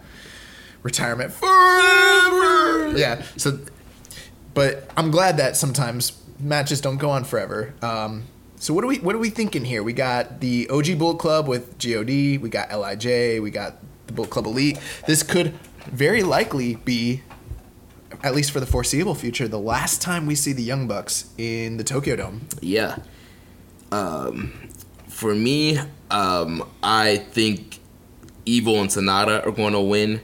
[0.83, 2.97] retirement forever.
[2.97, 3.23] Yeah.
[3.37, 3.59] So,
[4.53, 7.73] but I'm glad that sometimes matches don't go on forever.
[7.81, 8.23] Um,
[8.57, 9.83] so what are we what are we thinking here?
[9.83, 12.07] We got the OG Bullet Club with God.
[12.07, 13.39] We got Lij.
[13.39, 13.75] We got
[14.07, 14.79] the Bullet Club Elite.
[15.07, 15.53] This could
[15.87, 17.21] very likely be
[18.23, 21.77] at least for the foreseeable future, the last time we see the Young Bucks in
[21.77, 22.47] the Tokyo Dome.
[22.61, 22.97] Yeah.
[23.91, 24.53] Um,
[25.07, 25.79] for me,
[26.09, 27.79] um, I think
[28.45, 30.21] Evil and Sanada are going to win.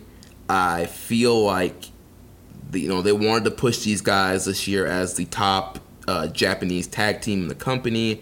[0.49, 1.86] I feel like
[2.74, 5.80] you know they wanted to push these guys this year as the top
[6.12, 8.22] uh, Japanese tag team in the company.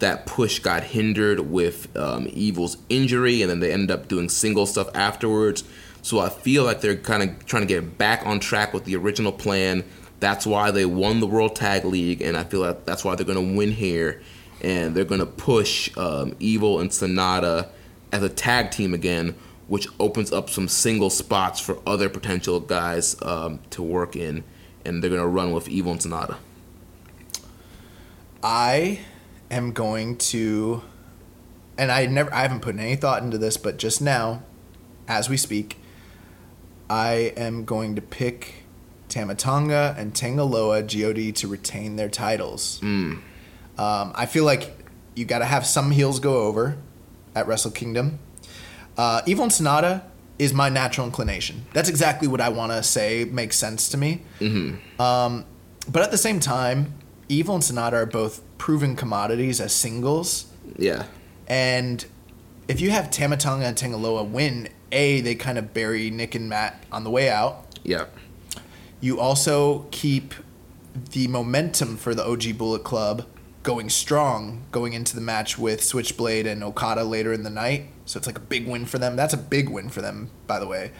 [0.00, 4.66] That push got hindered with um, Evil's injury, and then they ended up doing single
[4.66, 5.64] stuff afterwards.
[6.02, 8.96] So I feel like they're kind of trying to get back on track with the
[8.96, 9.84] original plan.
[10.20, 13.24] That's why they won the World Tag League, and I feel like that's why they're
[13.24, 14.20] going to win here.
[14.60, 17.68] And they're going to push um, Evil and Sanada
[18.12, 19.34] as a tag team again,
[19.68, 24.44] which opens up some single spots for other potential guys um, to work in.
[24.84, 26.36] And they're going to run with Evil and Sanada.
[28.44, 29.00] I
[29.50, 30.82] am going to,
[31.78, 34.42] and I never, I haven't put any thought into this, but just now,
[35.08, 35.78] as we speak,
[36.90, 38.64] I am going to pick
[39.08, 42.80] Tama Tonga and Tanga Loa God to retain their titles.
[42.82, 44.76] Um, I feel like
[45.14, 46.76] you got to have some heels go over
[47.34, 48.18] at Wrestle Kingdom.
[48.98, 50.02] Uh, Evil and Sanada
[50.38, 51.64] is my natural inclination.
[51.72, 54.22] That's exactly what I want to say makes sense to me.
[55.00, 55.46] Um,
[55.90, 56.92] but at the same time,
[57.28, 60.46] Evil and Sanada are both proven commodities as singles.
[60.76, 61.06] Yeah.
[61.46, 62.04] And
[62.68, 66.34] if you have Tama Tonga and Tanga Loa win, A, they kind of bury Nick
[66.34, 67.78] and Matt on the way out.
[67.82, 68.06] Yeah.
[69.00, 70.34] You also keep
[71.10, 73.26] the momentum for the OG Bullet Club
[73.64, 77.86] going strong going into the match with Switchblade and Okada later in the night.
[78.04, 79.16] So it's like a big win for them.
[79.16, 80.92] That's a big win for them, by the way.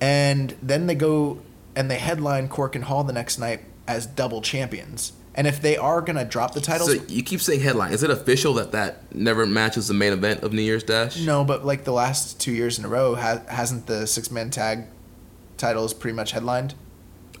[0.00, 1.40] And then they go
[1.74, 5.12] and they headline Korakuen Hall the next night as double champions.
[5.34, 7.92] And if they are gonna drop the titles, So you keep saying headline.
[7.92, 11.18] Is it official that that never matches the main event of New Year's Dash?
[11.20, 14.50] no, but like the last two years in a row, ha- hasn't the six man
[14.50, 14.84] tag
[15.56, 16.74] titles pretty much headlined?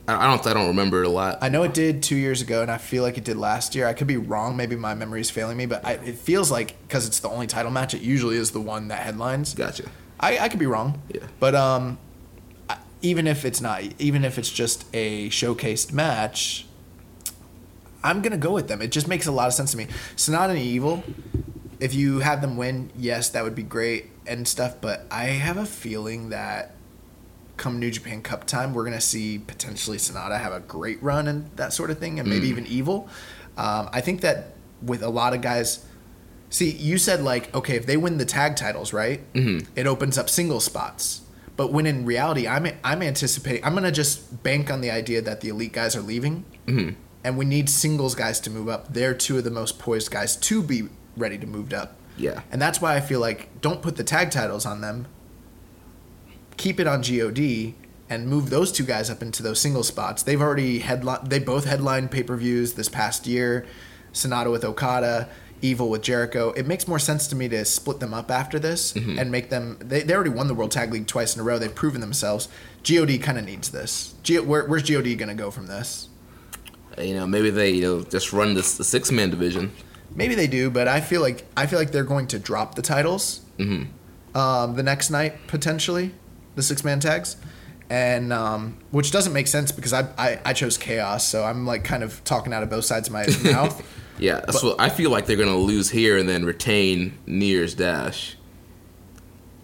[0.08, 0.44] I don't.
[0.46, 1.38] I don't remember it a lot.
[1.42, 3.86] I know it did two years ago, and I feel like it did last year.
[3.86, 4.56] I could be wrong.
[4.56, 7.46] Maybe my memory is failing me, but I, it feels like because it's the only
[7.46, 9.54] title match, it usually is the one that headlines.
[9.54, 9.84] Gotcha.
[10.18, 11.00] I, I could be wrong.
[11.14, 11.20] Yeah.
[11.38, 11.98] But um,
[12.68, 16.66] I- even if it's not, even if it's just a showcased match,
[18.04, 18.82] I'm gonna go with them.
[18.82, 19.86] It just makes a lot of sense to me.
[20.16, 21.02] Sanada and Evil,
[21.80, 24.76] if you have them win, yes, that would be great and stuff.
[24.80, 26.74] But I have a feeling that
[27.56, 31.50] come New Japan Cup time, we're gonna see potentially Sanada have a great run and
[31.56, 33.08] that sort of thing, and maybe even Evil.
[33.56, 35.84] Um, I think that with a lot of guys.
[36.50, 39.20] See, you said like, okay, if they win the tag titles, right?
[39.32, 39.70] Mm-hmm.
[39.74, 41.22] It opens up single spots.
[41.56, 43.64] But when in reality, I'm I'm anticipating.
[43.64, 46.94] I'm gonna just bank on the idea that the elite guys are leaving, mm-hmm.
[47.24, 48.92] And we need singles guys to move up.
[48.92, 51.96] They're two of the most poised guys to be ready to move up.
[52.16, 52.42] Yeah.
[52.50, 55.06] And that's why I feel like don't put the tag titles on them.
[56.56, 57.74] Keep it on God
[58.10, 60.22] and move those two guys up into those single spots.
[60.22, 61.20] They've already headline.
[61.24, 63.66] They both headlined pay per views this past year.
[64.12, 65.30] Sanada with Okada,
[65.62, 66.50] Evil with Jericho.
[66.50, 69.18] It makes more sense to me to split them up after this mm-hmm.
[69.18, 69.78] and make them.
[69.80, 71.58] They, they already won the World Tag League twice in a row.
[71.58, 72.48] They've proven themselves.
[72.82, 74.14] God kind of needs this.
[74.22, 76.08] G- where, where's God going to go from this?
[76.98, 79.72] You know, maybe they you know just run this the six man division.
[80.14, 82.82] Maybe they do, but I feel like I feel like they're going to drop the
[82.82, 83.40] titles
[84.34, 86.12] um, the next night potentially,
[86.54, 87.36] the six man tags,
[87.90, 91.84] and um, which doesn't make sense because I, I I chose chaos, so I'm like
[91.84, 93.82] kind of talking out of both sides of my mouth.
[94.18, 98.36] Yeah, that's what I feel like they're gonna lose here and then retain Near's Dash.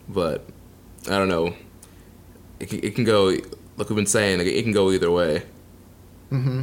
[0.09, 0.47] But
[1.07, 1.55] I don't know.
[2.61, 3.27] It can, it can go
[3.77, 4.39] like we've been saying.
[4.39, 5.43] Like, it can go either way.
[6.33, 6.63] Mm-hmm.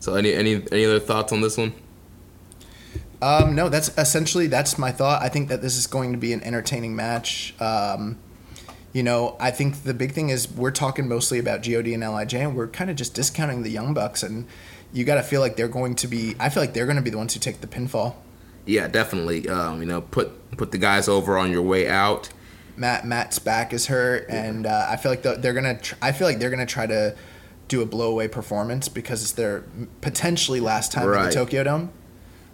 [0.00, 1.72] So any any any other thoughts on this one?
[3.22, 5.22] Um, no, that's essentially that's my thought.
[5.22, 7.54] I think that this is going to be an entertaining match.
[7.60, 8.18] Um,
[8.92, 12.34] you know, I think the big thing is we're talking mostly about God and Lij,
[12.34, 14.46] and we're kind of just discounting the Young Bucks, and
[14.92, 16.34] you got to feel like they're going to be.
[16.38, 18.14] I feel like they're going to be the ones who take the pinfall.
[18.64, 19.48] Yeah, definitely.
[19.48, 22.30] Um, you know, put put the guys over on your way out.
[22.76, 25.78] Matt Matt's back is hurt, and uh, I feel like the, they're gonna.
[25.78, 27.16] Tr- I feel like they're gonna try to
[27.68, 29.64] do a blowaway performance because it's their
[30.00, 31.24] potentially last time in Right.
[31.26, 31.90] the Tokyo Dome.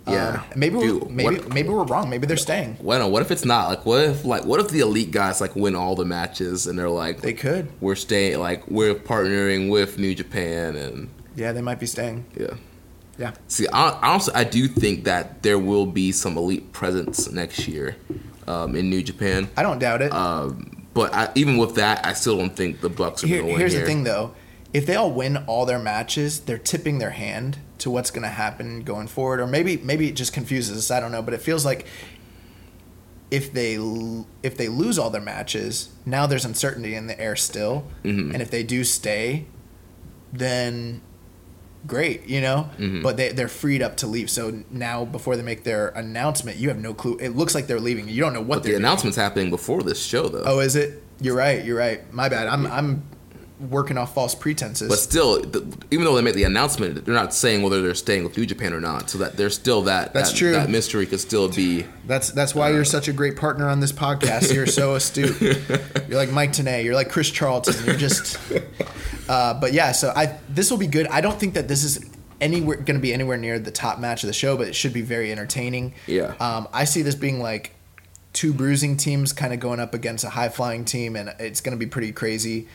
[0.09, 2.11] Yeah, Um, maybe Dude, we're, maybe what- maybe we're wrong.
[2.11, 2.77] Maybe they're staying.
[2.81, 3.69] Well, what if it's not?
[3.69, 6.77] Like, what if like what if the elite guys like win all the matches and
[6.77, 7.69] they're like They could.
[7.81, 12.25] we're staying like we're partnering with New Japan and Yeah, they might be staying.
[12.39, 12.55] yeah.
[13.19, 13.33] Yeah.
[13.47, 17.95] See, I, honestly, I do think that there will be some elite presence next year
[18.49, 19.49] um, in New Japan.
[19.57, 20.13] I don't doubt it.
[20.13, 23.49] Um, but I, even with that, I still don't think the Bucks are Here, going
[23.49, 23.83] to win here's here.
[23.83, 24.33] the thing, though.
[24.73, 28.29] If they all win all their matches, they're tipping their hand to what's going to
[28.29, 30.91] happen going forward, or maybe maybe it just confuses us.
[30.91, 31.87] I don't know, but it feels like
[33.31, 33.75] if they
[34.43, 38.33] if they lose all their matches, now there's uncertainty in the air still, Mm-hmm.
[38.33, 39.47] and if they do stay,
[40.33, 41.01] then
[41.87, 42.71] great, you know.
[42.79, 43.03] Mm-hmm.
[43.03, 44.31] But they they're freed up to leave.
[44.31, 47.19] So now before they make their announcement, you have no clue.
[47.21, 48.09] It looks like they're leaving.
[48.09, 48.85] You don't know what But the they're doing.
[48.85, 50.45] announcement's happening before this show, though.
[50.47, 51.03] Oh, is it?
[51.21, 51.65] You're right.
[51.65, 52.11] You're right.
[52.13, 52.49] My bad.
[52.49, 53.03] I'm I'm
[53.71, 54.89] working off false pretenses.
[54.89, 55.61] But still, the,
[55.91, 58.73] even though they make the announcement, they're not saying whether they're staying with New Japan
[58.73, 59.11] or not.
[59.11, 60.13] So that there's still that.
[60.13, 60.53] That's that, true.
[60.53, 61.87] That mystery could still be.
[62.07, 64.53] that's that's why you're such a great partner on this podcast.
[64.53, 65.41] You're so astute.
[65.41, 66.85] You're like Mike Tenay.
[66.85, 67.75] You're like Chris Charlton.
[67.87, 68.39] You're just.
[69.29, 71.07] Uh, but yeah, so I this will be good.
[71.07, 72.11] I don't think that this is
[72.41, 74.93] anywhere going to be anywhere near the top match of the show, but it should
[74.93, 75.95] be very entertaining.
[76.07, 76.35] Yeah.
[76.41, 77.75] Um, I see this being like
[78.33, 81.77] two bruising teams kind of going up against a high flying team, and it's going
[81.77, 82.69] to be pretty crazy.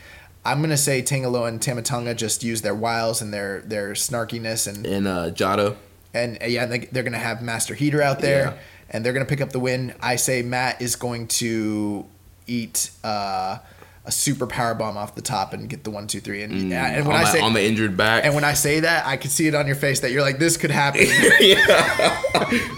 [0.46, 3.92] I'm gonna say Tanga Loa and Tama Tonga just use their wiles and their their
[3.94, 5.76] snarkiness and And uh, Jado.
[6.14, 8.54] and uh, yeah, they, they're going to have Master Heater out there, Yeah.
[8.90, 9.94] and they're going to pick up the win.
[10.02, 12.06] I say Matt is going to
[12.48, 13.58] eat uh,
[14.06, 16.42] a super power bomb off the top and get the one, two, three.
[16.44, 17.20] And, and when Mm.
[17.20, 18.24] on, I the, say on the injured back.
[18.24, 20.40] and when I say that, I can see it on your face that you're like,
[20.40, 21.02] this could happen.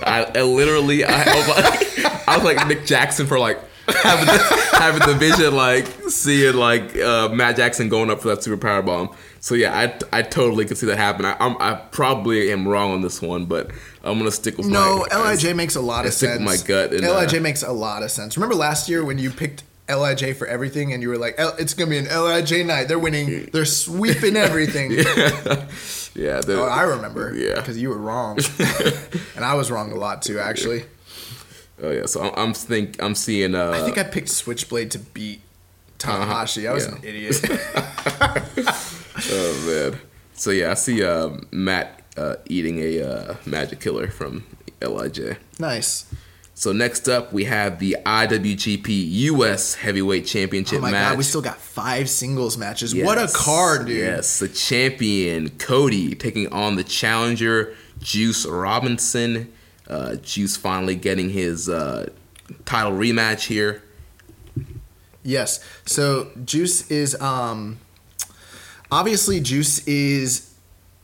[0.04, 3.60] I, I literally, I, I, was like, I was like Nick Jackson for like
[4.04, 8.44] having the, having the vision, like seeing like uh, Matt Jackson going up for that
[8.44, 9.10] super power bomb.
[9.42, 9.78] So yeah,
[10.12, 11.26] I, I totally could see that happen.
[11.26, 13.72] I, I'm, I probably am wrong on this one, but
[14.04, 16.40] I'm gonna stick with no, my Lij makes a lot I of sense.
[16.40, 18.36] with my gut and, Lij uh, makes a lot of sense.
[18.38, 21.74] Remember last year when you picked Lij for everything, and you were like, "L- "It's
[21.74, 22.88] gonna be an Lij night.
[22.88, 23.50] They're winning.
[23.52, 24.92] They're sweeping everything."
[26.16, 27.34] Yeah, the- Oh, I remember.
[27.36, 27.56] Yeah.
[27.56, 28.38] because you were wrong,
[29.36, 30.40] and I was wrong a lot too.
[30.40, 30.86] Actually,
[31.82, 33.56] Oh yeah, so I'm, I'm think I'm seeing.
[33.56, 35.42] Uh, I think I picked Switchblade to beat
[35.98, 36.70] Tanahashi.
[36.70, 36.96] I was yeah.
[36.96, 37.40] an idiot.
[39.32, 40.00] oh man.
[40.34, 44.46] So yeah, I see uh, Matt uh, eating a uh, Magic Killer from
[44.82, 45.38] Lij.
[45.60, 46.06] nice.
[46.54, 50.90] So next up, we have the IWGP US Heavyweight Championship match.
[50.90, 51.12] Oh my match.
[51.12, 52.94] god, we still got five singles matches.
[52.94, 53.98] What a card, dude!
[53.98, 59.54] Yes, the champion Cody taking on the challenger Juice Robinson.
[59.90, 62.10] Uh, Juice finally getting his uh,
[62.66, 63.82] title rematch here.
[65.24, 65.64] Yes.
[65.86, 67.80] So Juice is um
[68.92, 70.54] obviously Juice is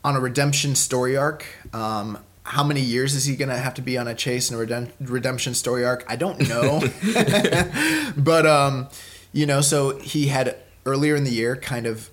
[0.04, 1.46] on a redemption story arc.
[1.72, 4.60] Um how many years is he going to have to be on a chase and
[4.60, 6.04] a redem- redemption story arc?
[6.08, 6.80] I don't know.
[8.16, 8.88] but um
[9.32, 10.56] you know, so he had
[10.86, 12.10] earlier in the year kind of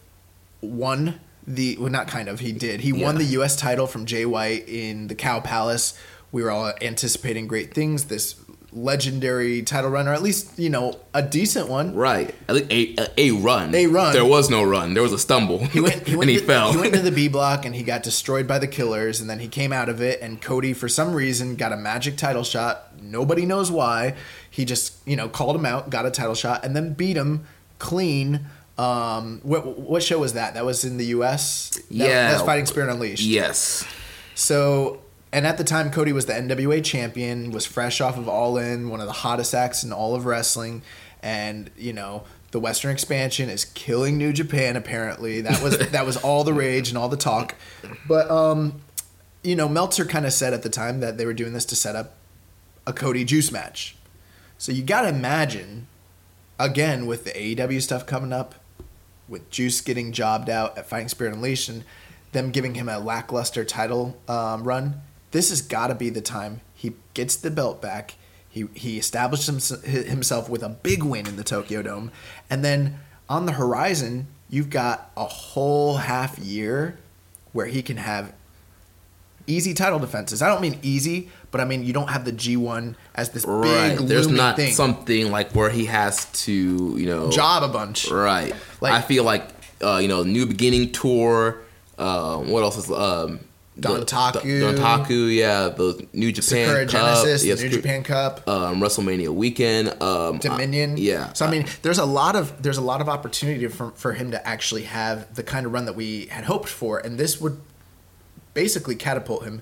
[0.61, 2.81] won the well not kind of he did.
[2.81, 5.97] He won the US title from Jay White in the Cow Palace.
[6.33, 8.05] We were all anticipating great things.
[8.05, 8.35] This
[8.75, 11.95] legendary title run, or at least you know a decent one.
[11.95, 13.73] Right, at least a, a, a run.
[13.75, 14.13] A run.
[14.13, 14.93] There was no run.
[14.95, 15.59] There was a stumble.
[15.65, 16.71] He went, he went and he to, fell.
[16.73, 19.39] He went to the B block and he got destroyed by the killers, and then
[19.39, 20.21] he came out of it.
[20.21, 22.99] And Cody, for some reason, got a magic title shot.
[23.01, 24.15] Nobody knows why.
[24.49, 27.45] He just you know called him out, got a title shot, and then beat him
[27.79, 28.47] clean.
[28.75, 30.55] Um, what what show was that?
[30.55, 31.69] That was in the U.S.
[31.69, 32.31] That, Yeah.
[32.31, 33.21] that's Fighting Spirit Unleashed.
[33.23, 33.85] yes.
[34.33, 34.99] So,
[35.33, 38.89] and at the time, Cody was the NWA champion, was fresh off of All In,
[38.89, 40.83] one of the hottest acts in all of wrestling,
[41.23, 44.75] and you know the Western expansion is killing New Japan.
[44.75, 47.55] Apparently, that was that was all the rage and all the talk.
[48.07, 48.81] But um,
[49.41, 51.75] you know, Meltzer kind of said at the time that they were doing this to
[51.75, 52.15] set up
[52.85, 53.95] a Cody Juice match.
[54.59, 55.87] So you got to imagine,
[56.59, 58.55] again, with the AEW stuff coming up,
[59.27, 61.83] with Juice getting jobbed out at Fighting Spirit Unleashed and
[62.33, 65.01] them giving him a lackluster title um, run,
[65.33, 68.15] this has got to be the time he gets the belt back.
[68.49, 72.11] He, he established himself with a big win in the Tokyo Dome.
[72.49, 76.97] And then on the horizon, you've got a whole half year
[77.51, 78.33] where he can have
[79.47, 80.41] easy title defenses.
[80.41, 83.97] I don't mean easy, but I mean you don't have the G1 as this Right.
[83.97, 84.73] big There's not thing.
[84.73, 88.09] something like where he has to, you know, job a bunch.
[88.09, 88.53] Right.
[88.81, 89.47] Like- I feel like
[89.83, 91.57] uh, you know, New Beginning tour.
[91.97, 93.39] Um, what else is um,
[93.79, 94.41] Dontaku.
[94.43, 98.47] Dontaku, yeah, the New Japan Sakura Cup, Genesis, yeah, the New Sakura- Japan Cup.
[98.47, 100.91] um, WrestleMania weekend, um, Dominion.
[100.93, 101.33] uh, yeah.
[101.33, 104.31] So I mean, there's a lot of there's a lot of opportunity for for him
[104.31, 107.59] to actually have the kind of run that we had hoped for, and this would
[108.53, 109.61] basically catapult him.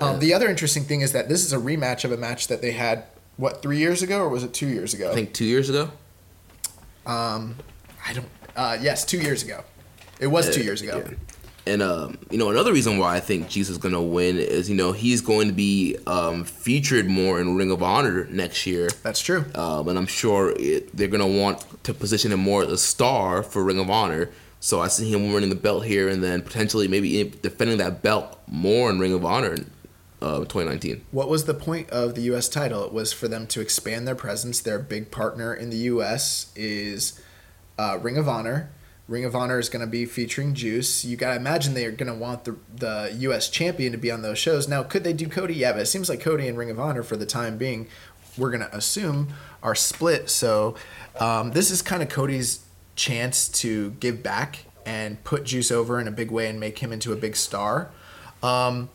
[0.00, 2.60] Um, the other interesting thing is that this is a rematch of a match that
[2.62, 3.04] they had
[3.36, 5.12] what three years ago, or was it two years ago?
[5.12, 5.90] I think two years ago.
[7.06, 7.56] Um,
[8.04, 8.28] I don't.
[8.56, 9.62] Uh, yes, two years ago.
[10.18, 11.04] It was two years ago.
[11.08, 11.14] Yeah.
[11.66, 14.74] And um, you know, another reason why I think Juice is gonna win is you
[14.74, 18.88] know he's going to be um, featured more in Ring of Honor next year.
[19.02, 19.44] That's true.
[19.54, 23.42] um, and I'm sure it, they're gonna want to position him more as a star
[23.42, 24.30] for Ring of Honor.
[24.58, 28.40] So I see him winning the belt here, and then potentially maybe defending that belt
[28.46, 29.70] more in Ring of Honor in
[30.20, 31.04] uh, 2019.
[31.10, 32.48] What was the point of the U.S.
[32.48, 32.84] title?
[32.84, 34.60] It was for them to expand their presence.
[34.60, 36.52] Their big partner in the U.S.
[36.54, 37.20] is
[37.78, 38.70] uh, Ring of Honor.
[39.08, 41.04] Ring of Honor is going to be featuring Juice.
[41.04, 43.48] You got to imagine they are going to want the the U.S.
[43.48, 44.68] champion to be on those shows.
[44.68, 45.54] Now, could they do Cody?
[45.54, 47.88] Yeah, but it seems like Cody and Ring of Honor, for the time being,
[48.38, 50.30] we're going to assume are split.
[50.30, 50.74] So
[51.18, 56.08] um, this is kind of Cody's chance to give back and put Juice over in
[56.08, 57.90] a big way and make him into a big star.
[58.42, 58.90] Um,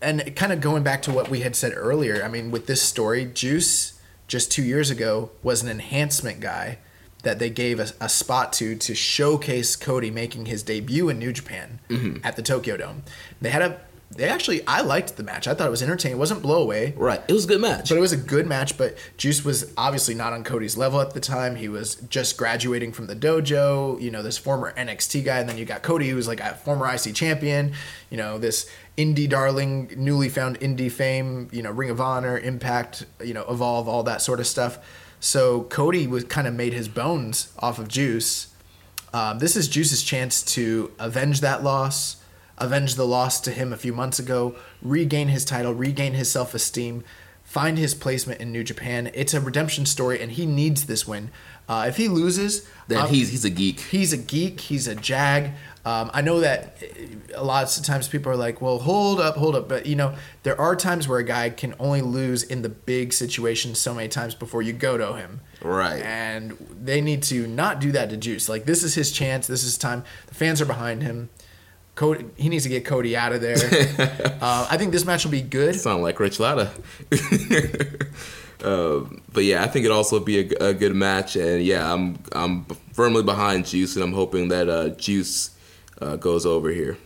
[0.00, 2.82] and kind of going back to what we had said earlier, I mean, with this
[2.82, 6.78] story, Juice just two years ago was an enhancement guy
[7.22, 11.32] that they gave a, a spot to to showcase Cody making his debut in New
[11.32, 12.24] Japan mm-hmm.
[12.24, 13.02] at the Tokyo Dome.
[13.40, 13.80] They had a,
[14.16, 15.48] they actually, I liked the match.
[15.48, 16.16] I thought it was entertaining.
[16.16, 16.94] It wasn't blowaway.
[16.96, 17.88] Right, it was a good match.
[17.88, 21.14] But it was a good match, but Juice was obviously not on Cody's level at
[21.14, 21.56] the time.
[21.56, 25.56] He was just graduating from the dojo, you know, this former NXT guy, and then
[25.56, 27.72] you got Cody, who was like a former IC champion,
[28.10, 28.68] you know, this
[28.98, 33.88] indie darling, newly found indie fame, you know, Ring of Honor, Impact, you know, Evolve,
[33.88, 34.78] all that sort of stuff.
[35.24, 38.48] So Cody was kind of made his bones off of Juice.
[39.14, 42.16] Um, this is Juice's chance to avenge that loss,
[42.58, 46.54] avenge the loss to him a few months ago, regain his title, regain his self
[46.54, 47.04] esteem,
[47.44, 49.12] find his placement in New Japan.
[49.14, 51.30] It's a redemption story, and he needs this win.
[51.68, 53.78] Uh, if he loses, Then um, he's he's a geek.
[53.78, 54.58] he's a geek.
[54.58, 55.52] He's a jag.
[55.84, 59.36] Um, I know that uh, a lot of times people are like, "Well, hold up,
[59.36, 60.14] hold up," but you know,
[60.44, 64.08] there are times where a guy can only lose in the big situations so many
[64.08, 65.40] times before you go to him.
[65.60, 66.02] Right.
[66.02, 66.52] And
[66.82, 68.48] they need to not do that to Juice.
[68.48, 69.48] Like this is his chance.
[69.48, 70.04] This is time.
[70.28, 71.30] The fans are behind him.
[71.94, 73.56] Cody, he needs to get Cody out of there.
[74.40, 75.74] uh, I think this match will be good.
[75.74, 76.70] Sound like Rich Latta.
[78.64, 82.18] Um, but yeah, I think it'll also be a, a good match, and yeah, I'm
[82.32, 85.50] I'm firmly behind Juice, and I'm hoping that uh, Juice
[86.02, 86.98] uh, goes over here.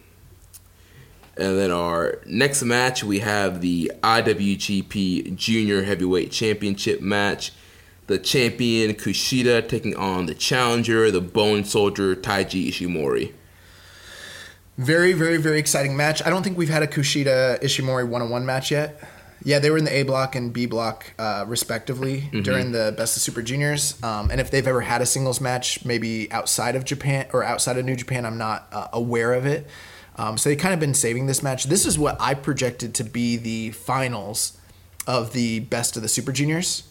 [1.37, 7.53] And then our next match, we have the IWGP Junior Heavyweight Championship match.
[8.07, 13.33] The champion Kushida taking on the challenger, the Bone Soldier Taiji Ishimori.
[14.79, 16.25] Very, very, very exciting match.
[16.25, 19.01] I don't think we've had a Kushida Ishimori one on one match yet.
[19.45, 23.17] Yeah, they were in the A block and B block, uh, respectively, during the Best
[23.17, 24.03] of Super Juniors.
[24.03, 27.77] Um, and if they've ever had a singles match, maybe outside of Japan or outside
[27.77, 29.67] of New Japan, I'm not uh, aware of it.
[30.17, 31.65] Um, so they kind of been saving this match.
[31.65, 34.57] This is what I projected to be the finals
[35.07, 36.85] of the Best of the Super Juniors.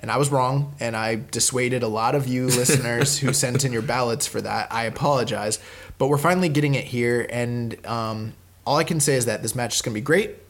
[0.00, 3.72] And I was wrong, and I dissuaded a lot of you listeners who sent in
[3.72, 4.72] your ballots for that.
[4.72, 5.58] I apologize,
[5.98, 8.32] but we're finally getting it here, and um,
[8.66, 10.43] all I can say is that this match is going to be great.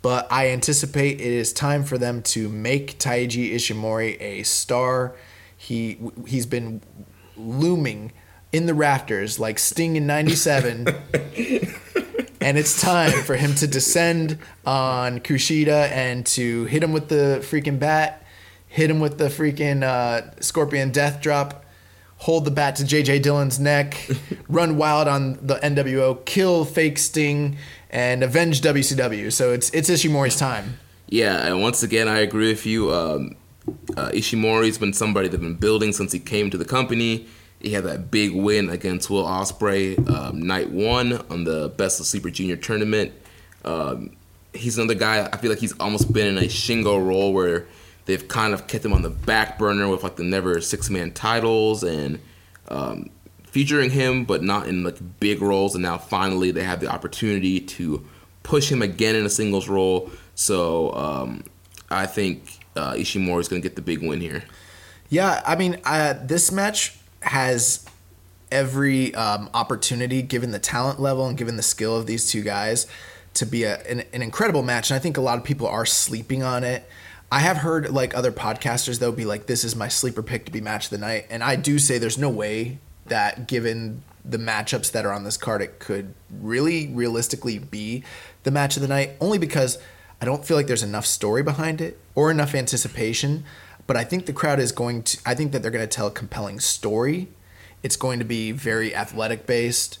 [0.00, 5.16] But I anticipate it is time for them to make Taiji Ishimori a star.
[5.56, 6.82] He he's been
[7.36, 8.12] looming
[8.52, 10.86] in the rafters like Sting in '97
[12.40, 17.40] and it's time for him to descend on Kushida and to hit him with the
[17.42, 18.24] freaking bat,
[18.68, 21.64] hit him with the freaking uh, Scorpion Death Drop,
[22.18, 24.08] hold the bat to JJ Dillon's neck,
[24.48, 27.56] run wild on the NWO, kill fake Sting,
[27.90, 29.32] and avenge WCW.
[29.32, 30.78] So it's it's Ishimori's time.
[31.08, 32.92] Yeah, and once again, I agree with you.
[32.92, 33.36] Um,
[33.96, 37.26] uh, Ishimori's been somebody they've been building since he came to the company.
[37.60, 42.06] He had that big win against Will Ospreay um, night one on the Best of
[42.06, 43.12] Super Junior tournament.
[43.64, 44.10] Um,
[44.52, 45.28] he's another guy.
[45.32, 47.66] I feel like he's almost been in a Shingo role where
[48.08, 51.12] they've kind of kept him on the back burner with like the never six man
[51.12, 52.18] titles and
[52.68, 53.10] um,
[53.44, 55.74] featuring him, but not in like big roles.
[55.74, 58.04] And now finally they have the opportunity to
[58.42, 60.10] push him again in a singles role.
[60.34, 61.44] So um,
[61.90, 64.42] I think uh, Ishimori is going to get the big win here.
[65.10, 67.84] Yeah, I mean, uh, this match has
[68.50, 72.86] every um, opportunity, given the talent level and given the skill of these two guys,
[73.34, 74.90] to be a, an, an incredible match.
[74.90, 76.88] And I think a lot of people are sleeping on it.
[77.30, 80.52] I have heard like other podcasters though be like, "This is my sleeper pick to
[80.52, 84.38] be match of the night," and I do say there's no way that given the
[84.38, 88.04] matchups that are on this card, it could really realistically be
[88.42, 89.12] the match of the night.
[89.20, 89.78] Only because
[90.20, 93.44] I don't feel like there's enough story behind it or enough anticipation.
[93.86, 95.18] But I think the crowd is going to.
[95.24, 97.28] I think that they're going to tell a compelling story.
[97.82, 99.98] It's going to be very athletic based.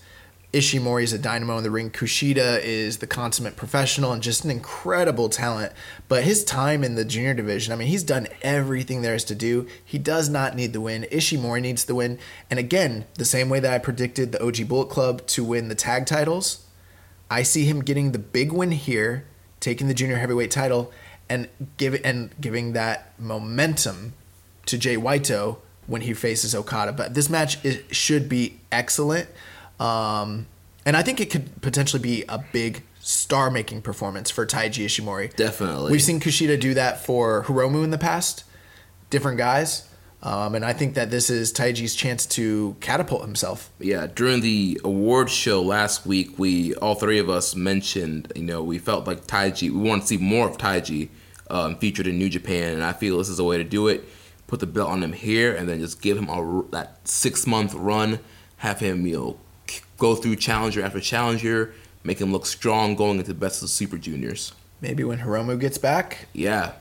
[0.52, 1.90] Ishimori is a dynamo in the ring.
[1.90, 5.74] Kushida is the consummate professional and just an incredible talent.
[6.08, 9.34] But his time in the junior division, I mean, he's done everything there is to
[9.34, 9.66] do.
[9.84, 11.06] He does not need the win.
[11.12, 12.18] Ishimori needs the win.
[12.50, 15.74] And again, the same way that I predicted the OG Bullet Club to win the
[15.74, 16.64] tag titles,
[17.30, 19.26] I see him getting the big win here,
[19.60, 20.90] taking the junior heavyweight title,
[21.28, 24.14] and give and giving that momentum
[24.64, 26.92] to Jay Whiteo when he faces Okada.
[26.92, 27.58] But this match
[27.92, 29.28] should be excellent,
[29.78, 30.46] um,
[30.84, 35.34] and I think it could potentially be a big star-making performance for Taiji Ishimori.
[35.36, 35.92] Definitely.
[35.92, 38.44] We've seen Kushida do that for Hiromu in the past,
[39.10, 39.88] different guys.
[40.20, 43.70] Um, and I think that this is Taiji's chance to catapult himself.
[43.78, 48.62] Yeah, during the award show last week, we all three of us mentioned, you know,
[48.62, 51.10] we felt like Taiji, we want to see more of Taiji
[51.50, 54.04] um, featured in New Japan, and I feel this is a way to do it.
[54.48, 57.74] Put the belt on him here, and then just give him a that six month
[57.74, 58.18] run.
[58.56, 59.40] Have him, you know,
[59.98, 63.68] go through challenger after challenger, make him look strong going into the best of the
[63.68, 64.52] Super Juniors.
[64.80, 66.72] Maybe when Hiromu gets back, Yeah,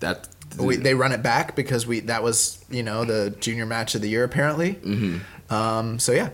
[0.00, 0.28] that
[0.58, 4.00] we, they run it back because we that was you know the junior match of
[4.00, 4.74] the year apparently.
[4.74, 5.54] Mm-hmm.
[5.54, 6.30] Um, so yeah,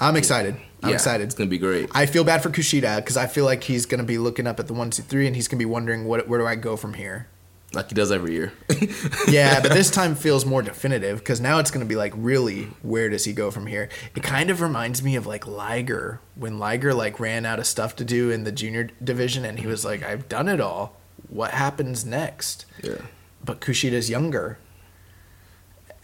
[0.00, 0.56] I'm excited.
[0.82, 1.24] I'm yeah, excited.
[1.24, 1.88] It's gonna be great.
[1.92, 4.66] I feel bad for Kushida because I feel like he's gonna be looking up at
[4.66, 6.94] the one, two, three, and he's gonna be wondering what where do I go from
[6.94, 7.28] here.
[7.76, 8.52] Like he does every year.
[9.28, 13.08] Yeah, but this time feels more definitive because now it's gonna be like really where
[13.08, 13.88] does he go from here?
[14.14, 17.96] It kind of reminds me of like Liger when Liger like ran out of stuff
[17.96, 20.96] to do in the junior division and he was like I've done it all.
[21.28, 22.66] What happens next?
[22.82, 22.98] yeah.
[23.44, 24.58] But Kushida's younger.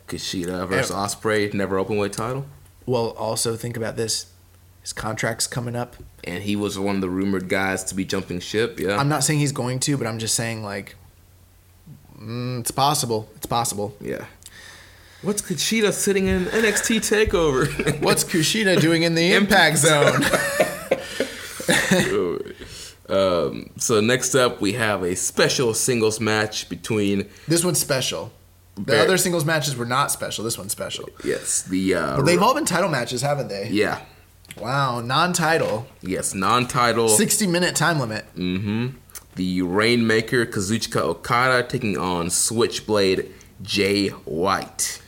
[0.09, 2.47] Kushida versus Ospreay, never open weight title.
[2.87, 4.27] Well, also think about this.
[4.83, 5.97] His contract's coming up.
[6.25, 8.81] and he was one of the rumored guys to be jumping ship.
[8.81, 10.97] Yeah, I'm not saying he's going to, but I'm just saying like
[12.23, 13.29] Mm, it's possible.
[13.37, 13.95] It's possible.
[14.01, 14.27] Yeah.
[15.23, 18.01] What's Kushida sitting in NXT Takeover?
[18.03, 20.23] What's Kushida doing in the impact zone?
[23.09, 28.33] um, so next up, we have a special singles match between this one's special.
[28.75, 30.45] The Very- other singles matches were not special.
[30.45, 31.09] This one's special.
[31.25, 33.69] yes the uh, But they've all been title matches, haven't they?
[33.69, 34.01] yeah
[34.61, 38.25] Wow, non-title, yes non-title 60-minute time limit.
[39.35, 43.33] The Rainmaker Kazuchika Okada taking on Switchblade
[43.63, 45.01] Jay White,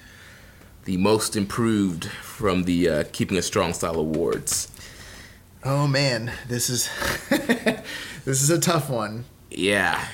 [0.85, 4.71] the most improved from the uh, Keepin' It Strong Style Awards.
[5.63, 6.89] Oh man, this is
[8.25, 9.27] this is a tough one.
[9.51, 10.09] Yeah.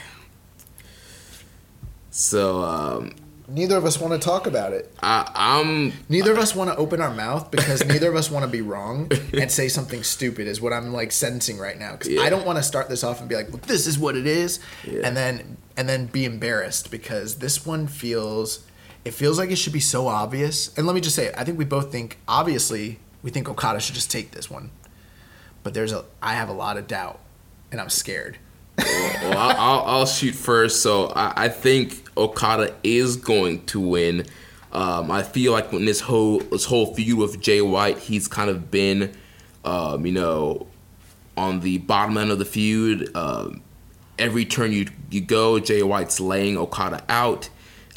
[2.11, 3.15] So um,
[3.53, 4.95] Neither of us want to talk about it.
[5.03, 8.45] I, I'm Neither of us want to open our mouth because neither of us want
[8.45, 10.47] to be wrong and say something stupid.
[10.47, 12.23] Is what I'm like sensing right now because Yeah.
[12.23, 14.27] I don't want to start this off and be like, well, "This is what it
[14.27, 15.01] is," Yeah.
[15.05, 18.61] and then and then be embarrassed because this one feels
[19.05, 20.77] it feels like it should be so obvious.
[20.77, 23.95] And let me just say, I think we both think obviously we think Okada should
[23.97, 24.71] just take this one,
[25.63, 27.19] but there's a I have a lot of doubt
[27.73, 28.39] and I'm scared.
[28.79, 30.81] well, I'll, I'll, I'll shoot first.
[30.83, 34.27] So I, I think Okada is going to win.
[34.73, 38.51] Um, I feel like when this whole this whole feud with Jay White, he's kind
[38.51, 39.13] of been,
[39.65, 40.67] um, you know,
[41.37, 43.15] on the bottom end of the feud.
[43.17, 43.63] Um,
[44.19, 47.49] every turn you you go, Jay White's laying Okada out.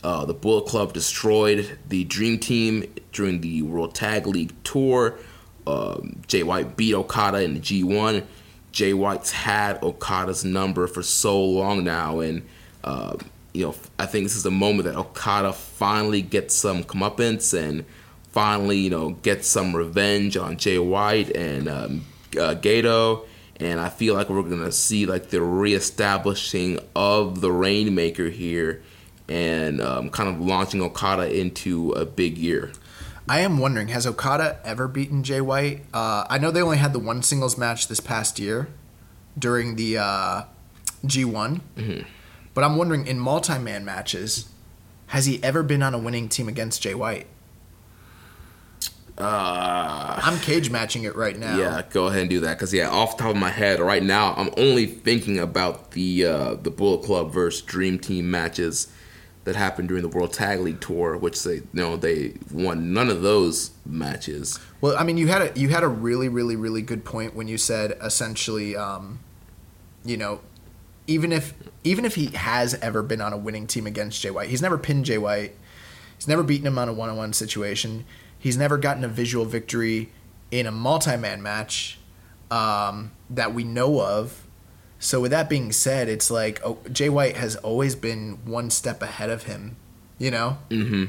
[0.04, 2.84] Uh, the Bullet Club destroyed the Dream Team
[3.14, 5.18] during the World Tag League tour.
[5.66, 8.26] Um, Jay White beat Okada in the G1.
[8.74, 12.46] Jay White's had Okada's number for so long now, and
[12.84, 13.16] uh,
[13.54, 17.86] you know I think this is the moment that Okada finally gets some comeuppance and
[18.30, 23.26] finally you know gets some revenge on Jay White and um, uh, Gedo.
[23.58, 28.82] And I feel like we're gonna see like the reestablishing of the Rainmaker here,
[29.30, 32.72] and um, kind of launching Okada into a big year.
[33.30, 35.86] I am wondering, has Okada ever beaten Jay White?
[35.94, 38.68] Uh, I know they only had the one singles match this past year
[39.40, 40.42] during the uh,
[41.06, 41.62] G1,
[42.54, 44.50] but I'm wondering in multi-man matches,
[45.08, 47.28] has he ever been on a winning team against Jay White?
[49.16, 51.56] Uh, I'm cage matching it right now.
[51.56, 52.58] Yeah, go ahead and do that.
[52.58, 56.26] Cause yeah, off the top of my head, right now, I'm only thinking about the
[56.26, 58.92] uh, the Bullet Club versus Dream Team matches
[59.44, 63.10] that happened during the World Tag League tour, which they you know they won none
[63.10, 64.60] of those matches.
[64.82, 67.48] Well, I mean, you had a you had a really, really, really good point when
[67.48, 69.20] you said essentially, um,
[70.04, 70.42] you know,
[71.06, 71.54] even if
[71.84, 74.78] even if he has ever been on a winning team against Jay White, he's never
[74.78, 75.56] pinned Jay White.
[76.18, 78.06] He's never beaten him on a one-on-one situation.
[78.40, 80.12] He's never gotten a visual victory
[80.52, 81.98] in a multi-man match
[82.52, 84.46] um, that we know of.
[85.00, 89.02] So with that being said, it's like oh, Jay White has always been one step
[89.02, 89.76] ahead of him.
[90.20, 91.06] You know, Mm-hmm.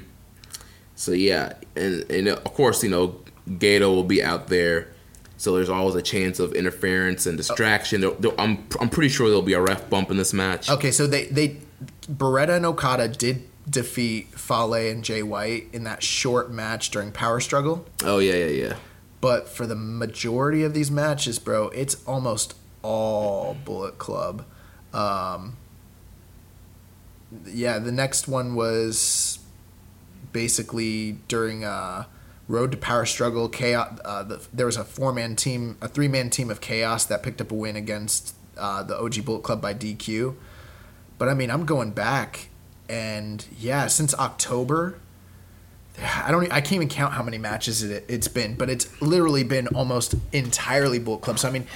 [0.97, 4.89] So yeah, and and of course you know Gedo will be out there,
[5.37, 8.01] so there's always a chance of interference and distraction.
[8.01, 10.71] There- there- I'm I'm pretty sure there'll be a ref bump in this match.
[10.71, 11.59] Okay, so they they
[12.11, 17.41] Beretta and Okada did defeat Fale and Jay White in that short match during Power
[17.41, 18.77] Struggle, Oh yeah yeah yeah.
[19.21, 24.45] but for the majority of these matches, bro, it's almost all Bullet Club.
[24.93, 25.57] Um,
[27.47, 29.39] yeah, the next one was
[30.33, 32.05] basically during uh,
[32.49, 33.49] Road to Power Struggle.
[33.49, 33.99] Chaos.
[34.05, 37.23] Uh, the, there was a four man team, a three man team of Chaos that
[37.23, 40.35] picked up a win against uh, the OG Bullet Club by DQ.
[41.19, 42.49] But I mean, I'm going back,
[42.89, 44.99] and yeah, since October,
[46.03, 46.53] I don't.
[46.53, 50.15] I can't even count how many matches it, it's been, but it's literally been almost
[50.33, 51.39] entirely Bullet Club.
[51.39, 51.67] So I mean,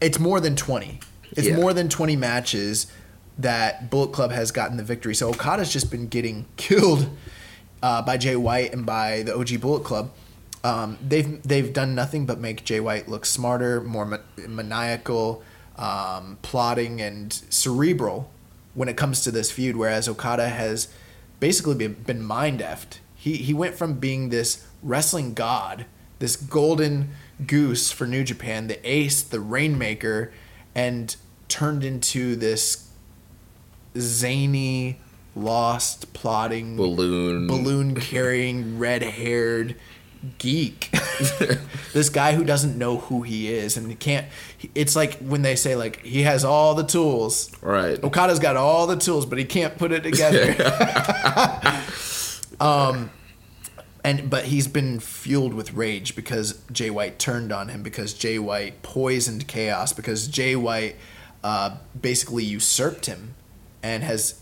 [0.00, 1.00] it's more than twenty.
[1.32, 1.56] It's Yeah.
[1.56, 2.86] more than twenty matches
[3.36, 5.14] that Bullet Club has gotten the victory.
[5.16, 7.10] So Okada's just been getting killed
[7.82, 10.10] uh, by Jay White and by the OG Bullet Club.
[10.62, 14.18] Um, they've they've done nothing but make Jay White look smarter, more ma-
[14.48, 15.42] maniacal,
[15.76, 18.30] um, plotting, and cerebral
[18.72, 19.76] when it comes to this feud.
[19.76, 20.88] Whereas Okada has
[21.38, 22.98] basically been, been mind effed.
[23.14, 25.84] He he went from being this wrestling god,
[26.18, 27.10] this golden
[27.46, 30.32] goose for New Japan, the ace, the rainmaker,
[30.74, 31.14] and
[31.48, 32.88] turned into this
[33.98, 35.00] zany,
[35.36, 37.46] lost, plotting Balloon.
[37.46, 39.76] balloon carrying, red haired
[40.38, 40.90] geek.
[41.92, 44.26] this guy who doesn't know who he is and he can't.
[44.74, 47.50] It's like when they say like he has all the tools.
[47.60, 48.02] Right.
[48.02, 50.54] Okada's got all the tools, but he can't put it together.
[52.60, 53.10] um,
[54.02, 58.38] and but he's been fueled with rage because Jay White turned on him because Jay
[58.38, 60.96] White poisoned chaos because Jay White
[61.42, 63.34] uh, basically usurped him
[63.82, 64.40] and has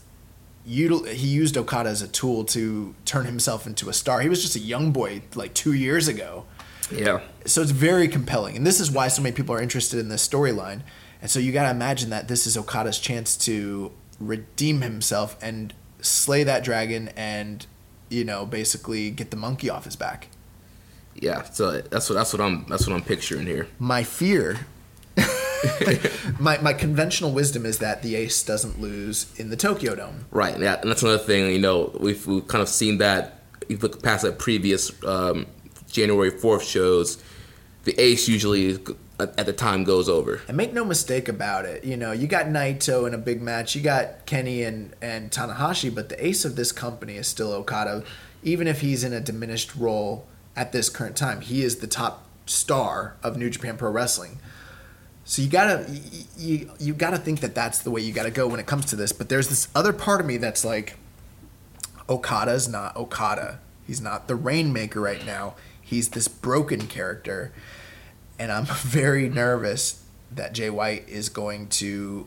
[0.68, 4.20] util- he used Okada as a tool to turn himself into a star.
[4.20, 6.44] He was just a young boy like two years ago.
[6.90, 7.20] Yeah.
[7.46, 10.26] So it's very compelling, and this is why so many people are interested in this
[10.26, 10.82] storyline.
[11.20, 15.72] And so you got to imagine that this is Okada's chance to redeem himself and
[16.00, 17.66] slay that dragon, and
[18.08, 20.28] you know basically get the monkey off his back.
[21.14, 21.42] Yeah.
[21.44, 23.68] So that's what that's what I'm that's what I'm picturing here.
[23.78, 24.66] My fear.
[26.40, 30.26] my, my conventional wisdom is that the ace doesn't lose in the Tokyo Dome.
[30.30, 30.58] Right.
[30.58, 30.80] Yeah.
[30.80, 31.50] And that's another thing.
[31.52, 33.40] You know, we've we've kind of seen that.
[33.68, 35.46] You look past that previous um,
[35.90, 37.22] January fourth shows.
[37.84, 38.78] The ace usually
[39.22, 40.40] at at the time goes over.
[40.48, 43.74] And make no mistake about it, you know, you got Naito in a big match,
[43.74, 48.04] you got Kenny and, and Tanahashi, but the ace of this company is still Okada.
[48.42, 50.26] Even if he's in a diminished role
[50.56, 54.38] at this current time, he is the top star of New Japan Pro Wrestling.
[55.32, 58.46] So you gotta you, you, you gotta think that that's the way you gotta go
[58.46, 59.12] when it comes to this.
[59.12, 60.98] But there's this other part of me that's like,
[62.06, 63.58] Okada's not Okada.
[63.86, 65.54] He's not the Rainmaker right now.
[65.80, 67.50] He's this broken character,
[68.38, 72.26] and I'm very nervous that Jay White is going to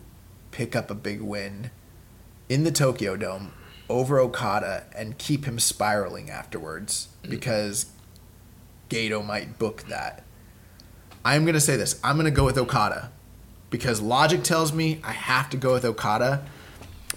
[0.49, 1.69] pick up a big win
[2.49, 3.53] in the Tokyo Dome
[3.87, 7.29] over Okada and keep him spiraling afterwards mm.
[7.29, 7.85] because
[8.89, 10.24] Gedo might book that.
[11.25, 11.99] I'm going to say this.
[12.03, 13.11] I'm going to go with Okada
[13.71, 16.45] because logic tells me I have to go with Okada,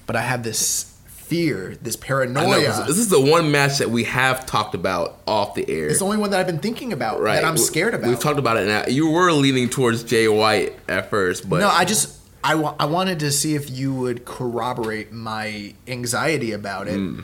[0.07, 2.63] but I have this fear, this paranoia.
[2.63, 5.89] know, this is the one match that we have talked about off the air.
[5.89, 7.35] It's the only one that I've been thinking about right.
[7.35, 8.09] that I'm scared about.
[8.09, 8.87] We've talked about it now.
[8.87, 13.21] You were leaning towards Jay White at first, but no, I just I, I wanted
[13.21, 16.97] to see if you would corroborate my anxiety about it.
[16.97, 17.21] Hmm.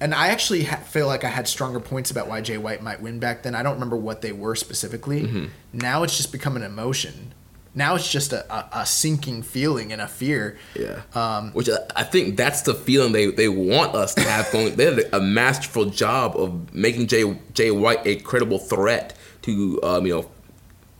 [0.00, 3.00] And I actually ha- feel like I had stronger points about why Jay White might
[3.00, 3.54] win back then.
[3.54, 5.22] I don't remember what they were specifically.
[5.22, 5.46] Mm-hmm.
[5.72, 7.32] Now it's just become an emotion.
[7.76, 10.58] Now it's just a, a, a sinking feeling and a fear.
[10.78, 11.02] Yeah.
[11.14, 14.76] Um, Which I, I think that's the feeling they, they want us to have going.
[14.76, 20.06] They did a masterful job of making Jay Jay White a credible threat to um,
[20.06, 20.30] you know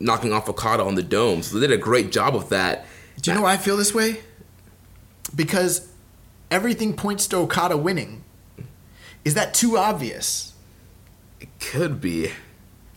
[0.01, 1.43] knocking off Okada on the dome.
[1.43, 2.87] So they did a great job of that.
[3.21, 4.21] Do you know why I feel this way?
[5.35, 5.89] Because
[6.51, 8.25] everything points to Okada winning.
[9.25, 10.53] Is that too obvious?
[11.41, 12.31] It could be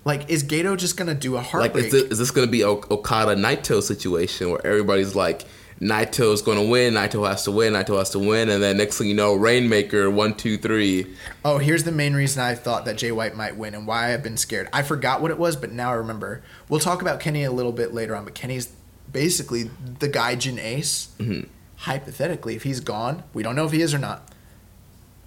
[0.05, 1.61] Like, is Gedo just gonna do a hard?
[1.61, 5.45] like is this, is this going to be Okada Naito situation where everybody's like
[5.81, 8.97] Naito's going to win, Naito has to win, Naito has to win, and then next
[8.97, 11.05] thing you know, Rainmaker one two three.
[11.45, 14.23] Oh, here's the main reason I thought that Jay White might win and why I've
[14.23, 14.69] been scared.
[14.73, 16.41] I forgot what it was, but now I remember.
[16.67, 18.73] We'll talk about Kenny a little bit later on, but Kenny's
[19.11, 21.09] basically the Gaijin ace.
[21.19, 21.47] Mm-hmm.
[21.81, 24.27] Hypothetically, if he's gone, we don't know if he is or not.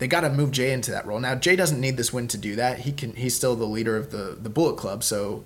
[0.01, 1.21] They got to move Jay into that role.
[1.21, 2.81] Now, Jay doesn't need this win to do that.
[2.81, 3.15] He can.
[3.15, 5.05] He's still the leader of the the Bullet Club.
[5.05, 5.45] So,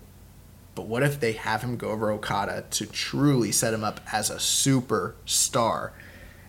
[0.77, 4.31] but what if they have him go over Okada to truly set him up as
[4.31, 5.91] a superstar,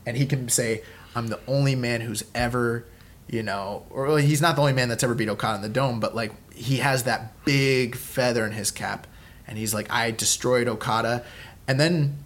[0.05, 0.83] and he can say,
[1.15, 2.85] "I'm the only man who's ever."
[3.27, 5.67] you know, or well, he's not the only man that's ever beat Okada in the
[5.69, 9.07] dome, but like he has that big feather in his cap,
[9.47, 11.25] and he's like, I destroyed Okada,
[11.67, 12.23] and then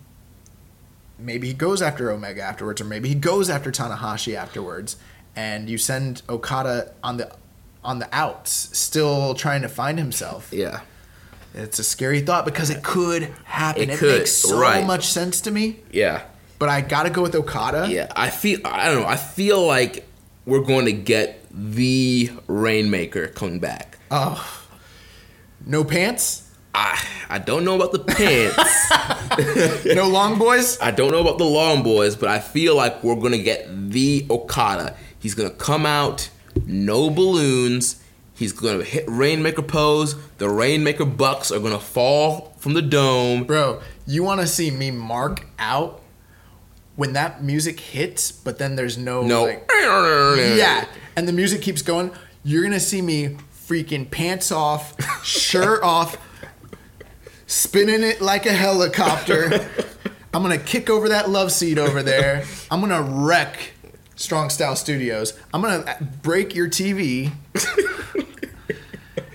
[1.18, 4.97] maybe he goes after Omega afterwards, or maybe he goes after Tanahashi afterwards,
[5.35, 7.31] and you send Okada on the
[7.84, 10.49] on the outs, still trying to find himself.
[10.51, 10.81] Yeah.
[11.53, 13.84] It's a scary thought because it could happen.
[13.84, 14.85] It It, could, makes so right.
[14.85, 16.23] much sense to me, Yeah.
[16.60, 17.88] but I gotta go with Okada.
[17.89, 19.07] Yeah, I feel I don't know.
[19.07, 20.06] I feel like
[20.45, 23.97] we're going to get the Rainmaker coming back.
[24.11, 24.64] Oh,
[25.65, 29.85] no pants, I I don't know about the pants.
[29.95, 30.80] no long boys.
[30.81, 34.26] I don't know about the Long Boys, but I feel like we're to get the
[34.30, 34.95] Okada.
[35.20, 36.30] He's to come out,
[36.66, 38.02] no balloons.
[38.34, 40.16] He's to hit Rainmaker pose.
[40.38, 43.44] The Rainmaker Bucks are to fall from the dome.
[43.44, 46.02] Bro, you want to see me mark out
[46.96, 49.44] when that music hits, but then there's no No.
[49.44, 49.70] like
[50.58, 50.86] yeah,
[51.16, 52.12] and the music keeps going.
[52.44, 53.36] You're gonna see me
[53.68, 56.18] freaking pants off, shirt off,
[57.48, 59.70] spinning it like a helicopter.
[60.34, 62.46] I'm gonna kick over that love seat over there.
[62.70, 63.72] I'm gonna wreck
[64.20, 65.34] Strong Style Studios.
[65.54, 67.32] I'm gonna break your TV.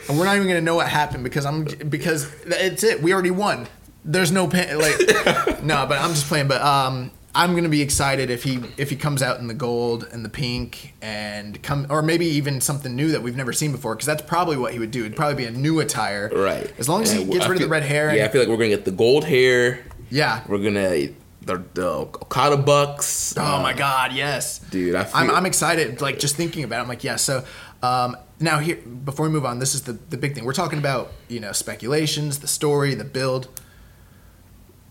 [0.06, 3.02] And we're not even gonna know what happened because I'm because it's it.
[3.02, 3.66] We already won.
[4.04, 4.98] There's no pan, like
[5.62, 6.46] no, but I'm just playing.
[6.46, 10.06] But um, I'm gonna be excited if he if he comes out in the gold
[10.12, 13.94] and the pink and come or maybe even something new that we've never seen before
[13.94, 15.06] because that's probably what he would do.
[15.06, 16.70] It'd probably be a new attire, Right.
[16.78, 18.10] As long as he gets I rid of the red hair.
[18.10, 19.80] and- Yeah, I feel like we're going to get the gold hair.
[20.10, 20.42] yeah.
[20.46, 21.14] We're going to
[21.46, 23.34] the, the Okada Bucks.
[23.36, 26.00] Oh my God, yes, Dude, I feel, I'm, I'm excited.
[26.00, 27.16] Like just thinking about it, I'm like, yeah.
[27.16, 27.44] So
[27.82, 30.44] um, now here, before we move on, this is the the big thing.
[30.44, 33.48] We're talking about you know speculations, the story, the build.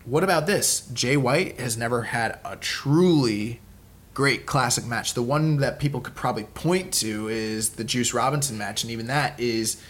[0.04, 0.86] What about this?
[0.92, 3.60] Jay White has never had a truly
[4.12, 5.14] great classic match.
[5.14, 9.06] The one that people could probably point to is the Juice Robinson match, and even
[9.08, 9.82] that is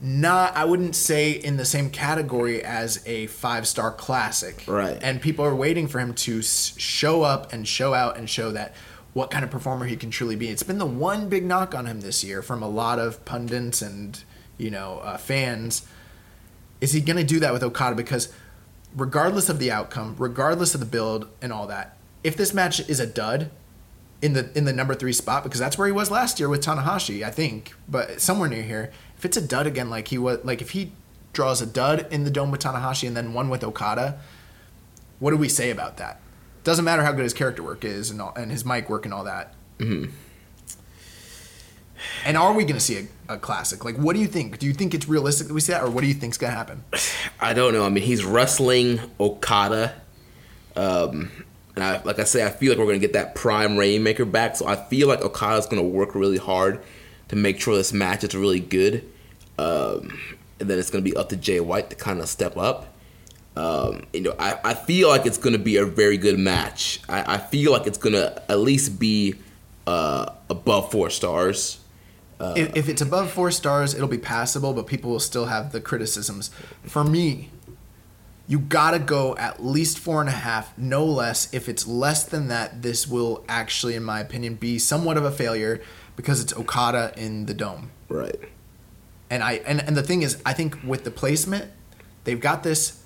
[0.00, 4.64] not I wouldn't say in the same category as a five star classic.
[4.66, 4.98] Right.
[5.02, 8.74] And people are waiting for him to show up and show out and show that
[9.12, 10.48] what kind of performer he can truly be.
[10.48, 13.82] It's been the one big knock on him this year from a lot of pundits
[13.82, 14.22] and
[14.56, 15.86] you know uh, fans.
[16.80, 17.96] Is he going to do that with Okada?
[17.96, 18.32] Because
[18.96, 23.00] regardless of the outcome, regardless of the build and all that, if this match is
[23.00, 23.50] a dud
[24.22, 26.64] in the in the number three spot, because that's where he was last year with
[26.64, 28.92] Tanahashi, I think, but somewhere near here.
[29.18, 30.92] If it's a dud again, like he was, like if he
[31.32, 34.20] draws a dud in the dome with Tanahashi and then one with Okada,
[35.18, 36.20] what do we say about that?
[36.64, 39.12] Doesn't matter how good his character work is and all, and his mic work and
[39.12, 39.54] all that.
[39.78, 40.12] Mm-hmm.
[42.24, 43.84] And are we going to see a, a classic?
[43.84, 44.58] Like, what do you think?
[44.58, 46.52] Do you think it's realistic that we see that, or what do you think's going
[46.52, 46.84] to happen?
[47.40, 47.84] I don't know.
[47.84, 49.94] I mean, he's wrestling Okada.
[50.76, 51.32] Um,
[51.74, 54.24] and I, like I say, I feel like we're going to get that prime Rainmaker
[54.24, 54.54] back.
[54.54, 56.80] So I feel like Okada's going to work really hard
[57.28, 59.04] to make sure this match is really good.
[59.58, 60.18] Um,
[60.60, 62.94] and then it's going to be up to Jay White to kind of step up.
[63.56, 67.00] Um, you know, I, I feel like it's going to be a very good match.
[67.08, 69.34] I, I feel like it's going to at least be
[69.86, 71.80] uh, above four stars.
[72.40, 75.80] if, if it's above four stars, it'll be passable, but people will still have the
[75.80, 76.50] criticisms.
[76.84, 77.50] For me,
[78.46, 81.52] you gotta go at least four and a half, no less.
[81.52, 85.30] If it's less than that, this will actually, in my opinion, be somewhat of a
[85.30, 85.82] failure
[86.18, 87.92] because it's Okada in the dome.
[88.08, 88.34] Right.
[89.30, 91.70] And I and, and the thing is, I think with the placement,
[92.24, 93.04] they've got this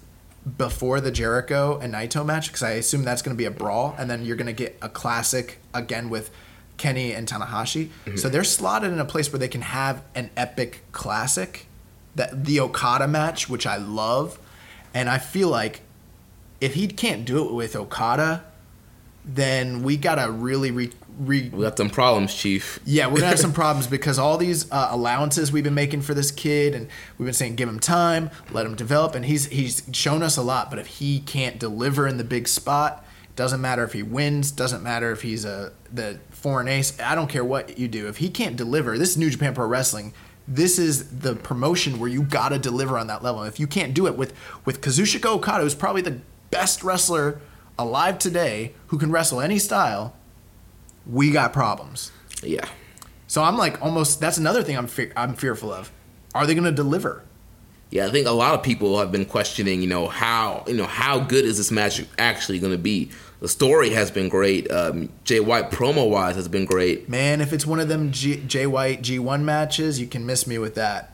[0.57, 3.95] before the Jericho and Naito match because I assume that's going to be a brawl,
[3.99, 6.31] and then you're going to get a classic again with
[6.79, 7.91] Kenny and Tanahashi.
[8.07, 8.17] Mm-hmm.
[8.17, 11.67] So they're slotted in a place where they can have an epic classic,
[12.15, 14.39] that the Okada match, which I love,
[14.95, 15.83] and I feel like
[16.63, 18.45] if he can't do it with Okada,
[19.25, 20.91] then we gotta really re.
[21.19, 22.81] re We got some problems, Chief.
[22.85, 26.15] yeah, we're gonna have some problems because all these uh, allowances we've been making for
[26.15, 26.89] this kid, and
[27.19, 30.43] we've been saying give him time, let him develop, and he's he's shown us a
[30.43, 30.71] lot.
[30.71, 33.05] But if he can't deliver in the big spot,
[33.37, 36.99] doesn't matter if he wins, doesn't matter if he's a the foreign ace.
[37.01, 38.09] I don't care what you do.
[38.09, 40.13] If he can't deliver, this is New Japan Pro Wrestling.
[40.49, 43.45] This is the promotion where you gotta deliver on that level.
[43.45, 44.35] If you can't do it with
[44.65, 46.19] with Kazuchika Okada, who's probably the
[46.51, 47.41] best wrestler
[47.79, 50.15] alive today, who can wrestle any style,
[51.07, 52.13] we got problems.
[52.43, 52.67] Yeah.
[53.27, 54.21] So I'm like almost.
[54.21, 55.91] That's another thing I'm fe- I'm fearful of.
[56.35, 57.23] Are they going to deliver?
[57.91, 60.87] Yeah, I think a lot of people have been questioning, you know, how you know
[60.87, 63.11] how good is this match actually going to be?
[63.41, 64.71] The story has been great.
[64.71, 67.09] Um, Jay White promo wise has been great.
[67.09, 70.59] Man, if it's one of them G- Jay White G1 matches, you can miss me
[70.59, 71.13] with that.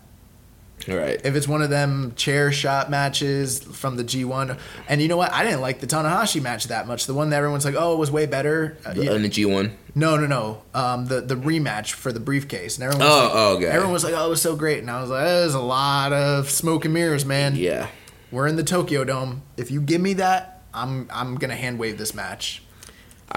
[0.89, 1.21] All right.
[1.25, 5.33] If it's one of them chair shot matches from the G1, and you know what?
[5.33, 7.07] I didn't like the Tanahashi match that much.
[7.07, 8.77] The one that everyone's like, oh, it was way better.
[8.87, 9.15] Uh, The- yeah.
[9.19, 9.73] The G one.
[9.95, 10.63] No, no, no.
[10.75, 13.67] Um, the the rematch for the briefcase, and everyone was Oh, like, oh, okay.
[13.67, 16.13] everyone was like, oh, it was so great, and I was like, there's a lot
[16.13, 17.57] of smoke and mirrors, man.
[17.57, 17.89] Yeah.
[18.31, 19.43] We're in the Tokyo Dome.
[19.57, 22.63] If you give me that, I'm I'm gonna hand wave this match.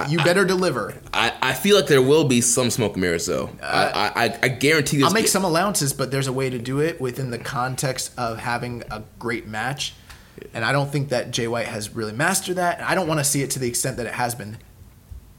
[0.10, 0.96] You better deliver.
[1.14, 3.50] I, I feel like there will be some smoke and mirrors though.
[3.62, 5.06] Uh, I, I I guarantee this.
[5.06, 8.38] I'll make some allowances, but there's a way to do it within the context of
[8.40, 9.94] having a great match.
[10.54, 12.78] And I don't think that Jay White has really mastered that.
[12.80, 14.58] And I don't want to see it to the extent that it has been.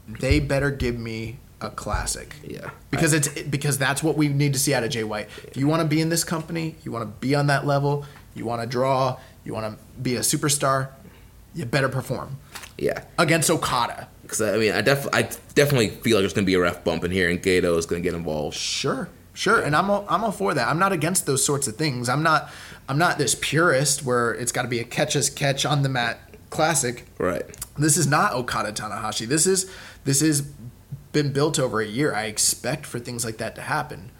[0.07, 2.35] They better give me a classic.
[2.43, 2.69] Yeah.
[2.91, 5.29] Because it's because that's what we need to see out of Jay White.
[5.45, 8.05] If you want to be in this company, you want to be on that level,
[8.35, 10.89] you want to draw, you want to be a superstar,
[11.55, 12.37] you better perform
[12.77, 13.03] Yeah.
[13.17, 14.09] against Okada.
[14.33, 17.03] Because I mean, I def I definitely feel like there's gonna be a ref bump
[17.03, 18.57] in here, and Gedo is gonna get involved.
[18.57, 20.67] Sure, sure, and I'm all, I'm all for that.
[20.67, 22.09] I'm not against those sorts of things.
[22.09, 22.49] I'm not
[22.89, 25.89] I'm not this purist where it's got to be a catch as catch on the
[25.89, 26.19] mat
[26.49, 27.05] classic.
[27.19, 27.43] Right.
[27.77, 29.27] This is not Okada Tanahashi.
[29.27, 29.69] This is
[30.03, 30.41] this is
[31.11, 32.15] been built over a year.
[32.15, 34.11] I expect for things like that to happen.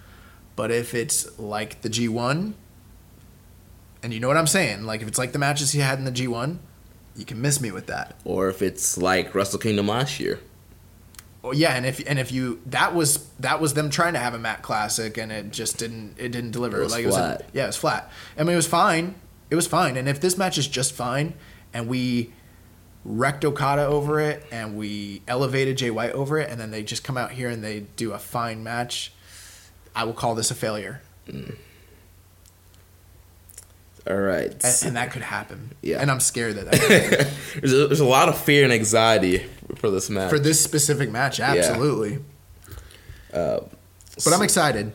[0.55, 2.53] But if it's like the G1,
[4.03, 6.05] and you know what I'm saying, like if it's like the matches he had in
[6.05, 6.59] the G1,
[7.15, 8.15] you can miss me with that.
[8.23, 10.39] Or if it's like Wrestle Kingdom last year.
[11.43, 14.33] Oh yeah, and if and if you that was that was them trying to have
[14.33, 16.79] a mat Classic and it just didn't it didn't deliver.
[16.79, 17.49] It was like it was a- flat.
[17.53, 18.11] yeah, it was flat.
[18.37, 19.15] I mean, it was fine.
[19.49, 19.97] It was fine.
[19.97, 21.33] And if this match is just fine,
[21.73, 22.31] and we
[23.03, 27.03] wrecked Okada over it, and we elevated Jay White over it, and then they just
[27.03, 29.11] come out here and they do a fine match,
[29.93, 31.57] I will call this a failure, mm.
[34.05, 34.51] All right.
[34.51, 35.71] and, and that could happen.
[35.81, 36.01] Yeah.
[36.01, 37.27] and I'm scared that, that could
[37.61, 40.29] there's, a, there's a lot of fear and anxiety for this match.
[40.29, 42.19] for this specific match, absolutely.
[43.33, 43.61] Uh,
[44.23, 44.93] but I'm excited.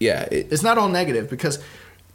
[0.00, 0.22] yeah.
[0.30, 1.58] It, It's not all negative because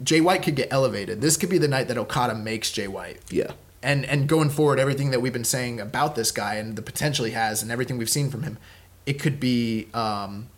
[0.02, 1.20] Jay White could get elevated.
[1.20, 3.18] This could be the night that Okada makes Jay White.
[3.30, 3.52] yeah.
[3.82, 7.24] and and going forward, everything that we've been saying about this guy and the potential
[7.26, 8.58] he has, and everything we've seen from him,
[9.06, 10.48] it could be, um,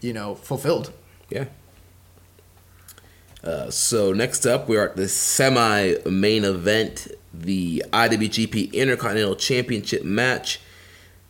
[0.00, 0.92] you know, fulfilled.
[1.30, 1.46] Yeah.
[3.42, 10.60] Uh, so next up, we're at the semi-main event, the IWGP Intercontinental Championship match.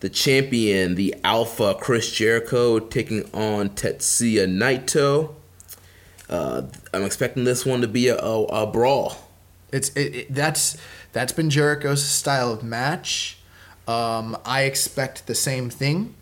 [0.01, 5.35] The champion, the Alpha Chris Jericho, taking on Tetsuya Naito.
[6.28, 6.62] Uh,
[6.94, 9.16] I'm expecting this one to be a, a, a brawl.
[9.72, 10.76] It's it, it, that's
[11.12, 13.39] that's been Jericho's style of match.
[13.89, 16.14] Um, I expect the same thing.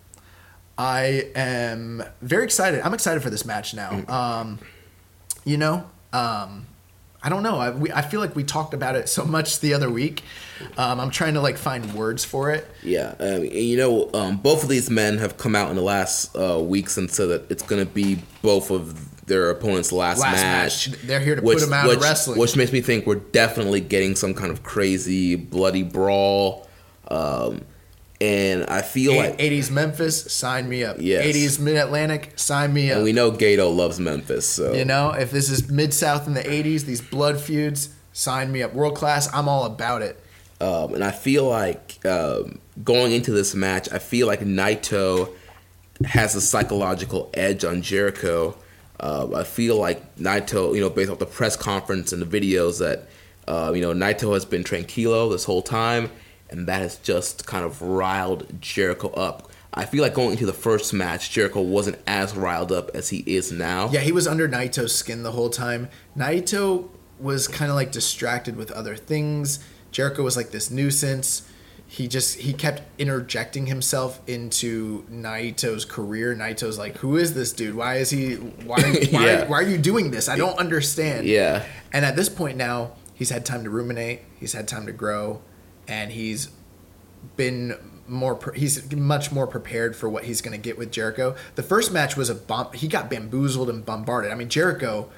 [0.79, 2.81] I am very excited.
[2.81, 4.05] I'm excited for this match now.
[4.09, 4.59] Um,
[5.47, 6.67] you know, um,
[7.23, 7.57] I don't know.
[7.57, 10.23] I, we, I feel like we talked about it so much the other week.
[10.77, 12.69] Um, I'm trying to like find words for it.
[12.83, 16.37] Yeah, um, you know, um, both of these men have come out in the last
[16.37, 20.35] uh, weeks and said that it's going to be both of their opponent's last, Last
[20.35, 20.89] match.
[20.91, 21.01] match.
[21.03, 22.39] They're here to which, put 'em out which, of wrestling.
[22.39, 26.69] Which makes me think we're definitely getting some kind of crazy bloody brawl.
[27.09, 27.63] Um,
[28.21, 30.97] and I feel like 80s Memphis, sign me up.
[30.99, 31.37] Yes.
[31.37, 32.97] 80s Mid Atlantic, sign me up.
[32.97, 36.35] and we know Gedo loves Memphis, so You know, if this is Mid South in
[36.35, 38.73] the 80s, these blood feuds, sign me up.
[38.73, 40.19] World class, I'm all about it.
[40.61, 45.35] Um, and I feel like um, going into this match, I feel like Naito
[46.05, 48.57] has a psychological edge on Jericho.
[48.99, 52.79] Uh, I feel like Naito, you know, based off the press conference and the videos,
[52.79, 53.07] that
[53.47, 56.11] uh, you know Naito has been tranquilo this whole time,
[56.51, 59.51] and that has just kind of riled Jericho up.
[59.75, 63.19] I feel like going into the first match, Jericho wasn't as riled up as he
[63.27, 63.91] is now.
[63.91, 65.89] Yeah, he was under Naito's skin the whole time.
[66.17, 66.89] Naito
[67.21, 69.59] was kind of like distracted with other things.
[69.91, 71.43] Jericho was like this nuisance.
[71.89, 76.35] He just he kept interjecting himself into Naito's career.
[76.35, 77.75] Naito's like, "Who is this dude?
[77.77, 78.35] Why is he?
[78.35, 78.81] Why?
[79.11, 79.45] Why, Yeah.
[79.47, 80.29] why are you doing this?
[80.29, 81.65] I don't understand." Yeah.
[81.93, 84.23] And at this point now, he's had time to ruminate.
[84.41, 85.41] He's had time to grow,
[85.89, 86.51] and he's
[87.37, 87.77] been
[88.09, 88.39] more.
[88.55, 91.35] He's much more prepared for what he's going to get with Jericho.
[91.55, 92.73] The first match was a bomb.
[92.73, 94.31] He got bamboozled and bombarded.
[94.31, 95.11] I mean, Jericho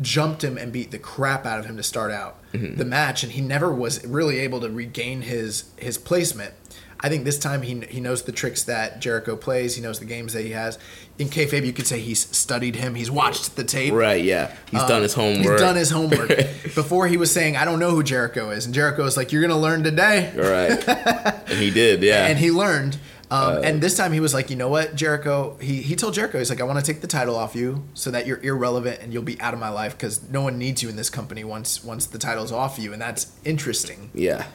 [0.00, 2.76] jumped him and beat the crap out of him to start out mm-hmm.
[2.76, 6.54] the match, and he never was really able to regain his his placement.
[7.00, 9.76] I think this time he he knows the tricks that Jericho plays.
[9.76, 10.78] He knows the games that he has.
[11.18, 12.94] In kayfabe, you could say he's studied him.
[12.94, 13.92] He's watched the tape.
[13.92, 14.22] Right?
[14.24, 15.52] Yeah, he's done his homework.
[15.52, 16.28] He's done his homework.
[16.74, 18.66] Before he was saying, I don't know who Jericho is.
[18.66, 20.32] And Jericho was like, You're going to learn today.
[20.36, 20.88] Right,
[21.48, 22.02] and he did.
[22.02, 22.98] Yeah, And he learned.
[23.28, 25.56] Um, Uh, and this time he was like, You know what, Jericho?
[25.60, 28.10] He, he told Jericho, He's like, I want to take the title off you so
[28.12, 30.88] that you're irrelevant and you'll be out of my life because no one needs you
[30.88, 32.92] in this company once once the title's off you.
[32.92, 34.10] And that's interesting.
[34.14, 34.46] yeah.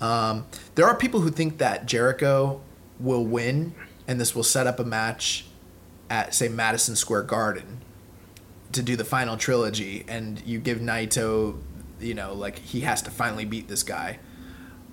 [0.00, 2.60] Um, there are people who think that Jericho
[3.00, 3.74] will win
[4.06, 5.46] and this will set up a match
[6.08, 7.80] at, say, Madison Square Garden
[8.72, 10.04] to do the final trilogy.
[10.06, 11.58] And you give Naito,
[12.00, 14.18] you know, like he has to finally beat this guy.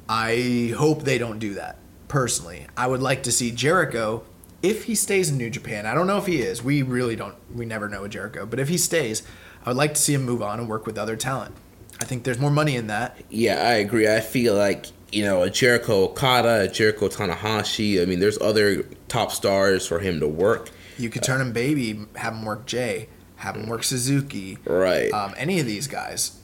[0.08, 1.78] I hope they don't do that,
[2.08, 2.68] personally.
[2.76, 4.24] I would like to see Jericho.
[4.62, 6.64] If he stays in New Japan, I don't know if he is.
[6.64, 7.36] We really don't.
[7.54, 8.46] We never know with Jericho.
[8.46, 9.24] But if he stays,
[9.66, 11.56] I would like to see him move on and work with other talent.
[12.04, 13.16] I think there's more money in that.
[13.30, 14.10] Yeah, I agree.
[14.14, 18.02] I feel like you know a Jericho Okada, a Jericho Tanahashi.
[18.02, 20.70] I mean, there's other top stars for him to work.
[20.98, 23.08] You could turn him baby, have him work Jay,
[23.38, 25.14] have him work Suzuki, Right.
[25.14, 26.42] um, any of these guys.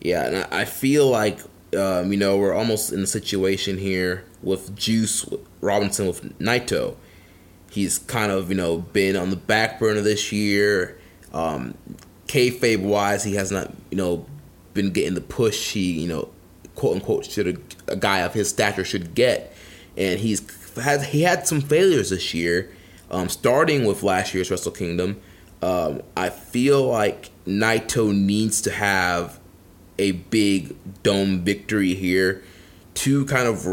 [0.00, 1.38] Yeah, and I feel like
[1.78, 5.24] um, you know we're almost in a situation here with Juice
[5.60, 6.96] Robinson with Naito.
[7.70, 10.98] He's kind of you know been on the back burner this year.
[11.32, 11.74] Um,
[12.26, 14.26] kayfabe wise, he has not you know
[14.76, 16.28] been getting the push he you know
[16.76, 17.48] quote unquote should
[17.88, 19.52] a, a guy of his stature should get,
[19.96, 20.46] and he's
[20.76, 22.72] had he had some failures this year.
[23.08, 25.20] Um, starting with last year's Wrestle Kingdom,
[25.62, 29.38] um, I feel like Naito needs to have
[29.98, 32.42] a big dome victory here
[32.94, 33.64] to kind of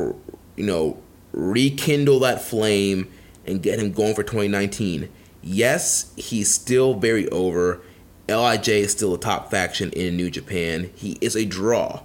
[0.56, 0.98] you know
[1.32, 3.12] rekindle that flame
[3.46, 5.10] and get him going for 2019.
[5.42, 7.82] Yes, he's still very over.
[8.28, 10.92] Lij is still a top faction in New Japan.
[10.96, 12.02] He is a draw.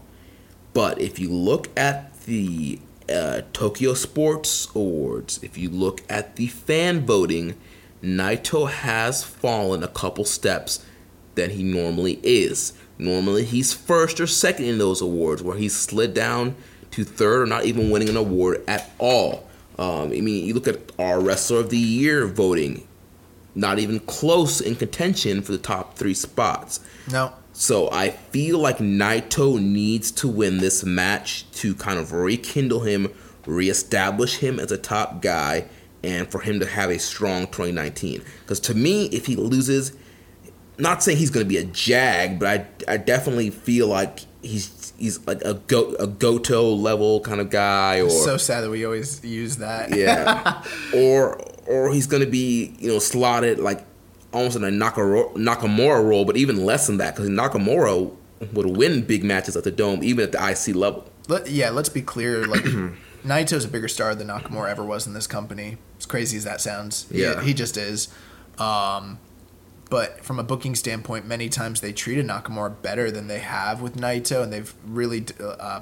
[0.72, 6.48] But if you look at the uh, Tokyo Sports Awards, if you look at the
[6.48, 7.56] fan voting,
[8.02, 10.84] Naito has fallen a couple steps
[11.34, 12.72] than he normally is.
[12.98, 16.56] Normally, he's first or second in those awards, where he's slid down
[16.90, 19.48] to third or not even winning an award at all.
[19.78, 22.87] Um, I mean, you look at our Wrestler of the Year voting,
[23.54, 26.80] not even close in contention for the top three spots.
[27.10, 27.32] No.
[27.52, 33.12] So I feel like Naito needs to win this match to kind of rekindle him,
[33.46, 35.64] reestablish him as a top guy,
[36.04, 38.22] and for him to have a strong 2019.
[38.42, 39.92] Because to me, if he loses,
[40.78, 42.46] not saying he's going to be a jag, but
[42.86, 47.50] I, I definitely feel like he's he's like a go a Goto level kind of
[47.50, 49.96] guy, or So sad that we always use that.
[49.96, 50.62] yeah,
[50.94, 53.84] or or he's gonna be you know slotted like
[54.32, 58.10] almost in a Nakamura, Nakamura role, but even less than that because Nakamura
[58.52, 61.10] would win big matches at the Dome even at the IC level.
[61.28, 62.46] Let, yeah, let's be clear.
[62.46, 62.62] Like,
[63.24, 65.76] Naito's a bigger star than Nakamura ever was in this company.
[65.98, 67.40] As crazy as that sounds, He- Yeah.
[67.42, 68.08] he, just is.
[68.58, 69.18] Um,
[69.90, 73.96] but from a booking standpoint, many times they treated Nakamura better than they have with
[73.96, 75.24] Naito, and they've really.
[75.40, 75.80] Uh,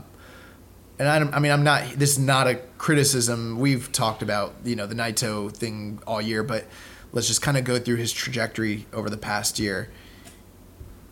[0.99, 1.85] and I, I mean, I'm not.
[1.93, 3.59] This is not a criticism.
[3.59, 6.65] We've talked about you know the Naito thing all year, but
[7.13, 9.91] let's just kind of go through his trajectory over the past year.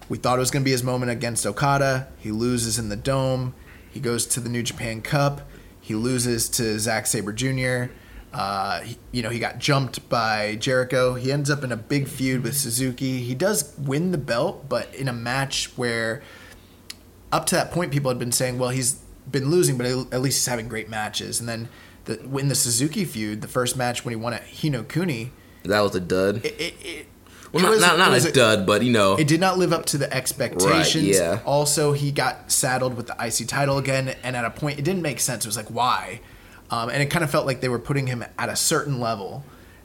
[0.08, 2.08] We thought it was going to be his moment against Okada.
[2.18, 3.54] He loses in the Dome.
[3.90, 5.48] He goes to the New Japan Cup.
[5.80, 7.92] He loses to Zack Sabre Jr.
[8.32, 11.14] Uh, he- you know, he got jumped by Jericho.
[11.14, 13.20] He ends up in a big feud with Suzuki.
[13.22, 16.22] He does win the belt, but in a match where,
[17.32, 18.96] up to that point, people had been saying, well, he's
[19.30, 21.40] been losing, but at least he's having great matches.
[21.40, 21.68] And then
[22.04, 25.32] the, in the Suzuki feud, the first match when he won at Hino Kuni,
[25.64, 26.44] That was a dud.
[26.44, 27.06] it, it, it,
[27.52, 29.58] well, it not was- not, not was a, dud, but you know, it did not
[29.58, 31.18] live up to the expectations.
[31.18, 31.40] Right, yeah.
[31.44, 35.02] Also, he got saddled with the IC title again, and at a point, it didn't
[35.02, 35.44] make sense.
[35.44, 36.20] It was like, why?
[36.70, 39.44] Um, and it kind of felt like they were putting him at a certain level.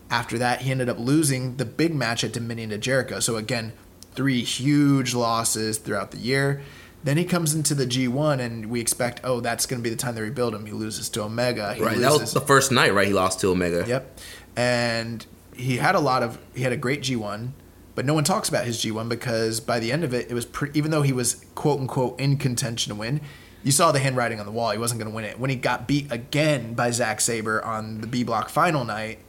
[0.10, 3.20] After that, he ended up losing the big match at Dominion to Jericho.
[3.20, 3.74] So again,
[4.14, 6.62] three huge losses throughout the year.
[7.04, 9.96] Then he comes into the G1, and we expect, oh, that's going to be the
[9.96, 10.66] time they rebuild him.
[10.66, 11.74] He loses to Omega.
[11.74, 11.98] He right?
[11.98, 13.08] loses, That was the first night, right?
[13.08, 13.86] He lost to Omega.
[13.88, 14.20] Yep.
[14.58, 17.52] And he had a lot of he had a great G1,
[17.96, 20.46] but no one talks about his G1 because by the end of it, it was
[20.46, 23.22] pre- even though he was quote unquote in contention to win,
[23.64, 24.72] you saw the handwriting on the wall.
[24.72, 25.40] He wasn't going to win it.
[25.40, 29.20] When he got beat again by Zack Sabre on the B Block final night,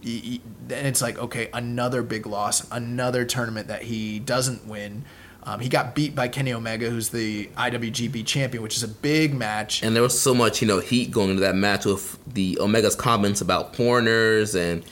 [0.00, 5.04] he, he- then it's like okay, another big loss, another tournament that he doesn't win.
[5.44, 9.34] Um, he got beat by Kenny Omega, who's the IWGP champion, which is a big
[9.34, 9.82] match.
[9.82, 12.94] And there was so much, you know, heat going into that match with the Omega's
[12.94, 14.84] comments about corners, and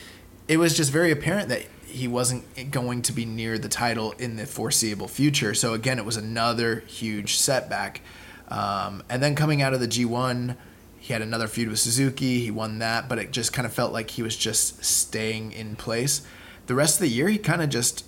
[0.48, 4.36] it was just very apparent that he wasn't going to be near the title in
[4.36, 5.54] the foreseeable future.
[5.54, 8.00] So again, it was another huge setback.
[8.48, 10.56] Um, and then coming out of the G1,
[10.98, 12.40] he had another feud with Suzuki.
[12.40, 15.76] He won that, but it just kind of felt like he was just staying in
[15.76, 16.22] place.
[16.66, 18.04] The rest of the year, he kind of just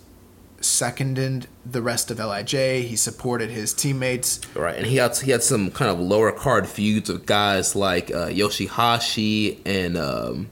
[0.64, 2.52] seconded the rest of Lij.
[2.52, 4.40] He supported his teammates.
[4.54, 8.10] right, and he had he had some kind of lower card feuds with guys like
[8.10, 10.50] uh, Yoshihashi and um,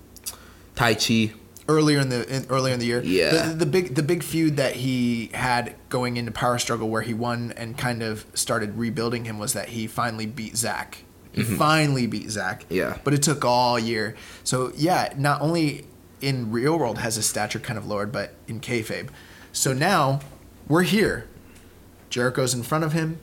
[0.74, 1.32] Taichi.
[1.68, 3.02] earlier in the in, earlier in the year.
[3.02, 3.30] Yeah.
[3.48, 7.14] The, the big the big feud that he had going into Power Struggle where he
[7.14, 11.04] won and kind of started rebuilding him was that he finally beat Zack.
[11.32, 12.64] He finally beat Zack.
[12.64, 12.74] Mm-hmm.
[12.74, 12.98] Yeah.
[13.04, 14.16] But it took all year.
[14.42, 15.86] So yeah, not only
[16.20, 19.08] in real world has his stature kind of lowered, but in kayfabe.
[19.52, 20.20] So now
[20.68, 21.26] we're here.
[22.08, 23.18] Jericho's in front of him.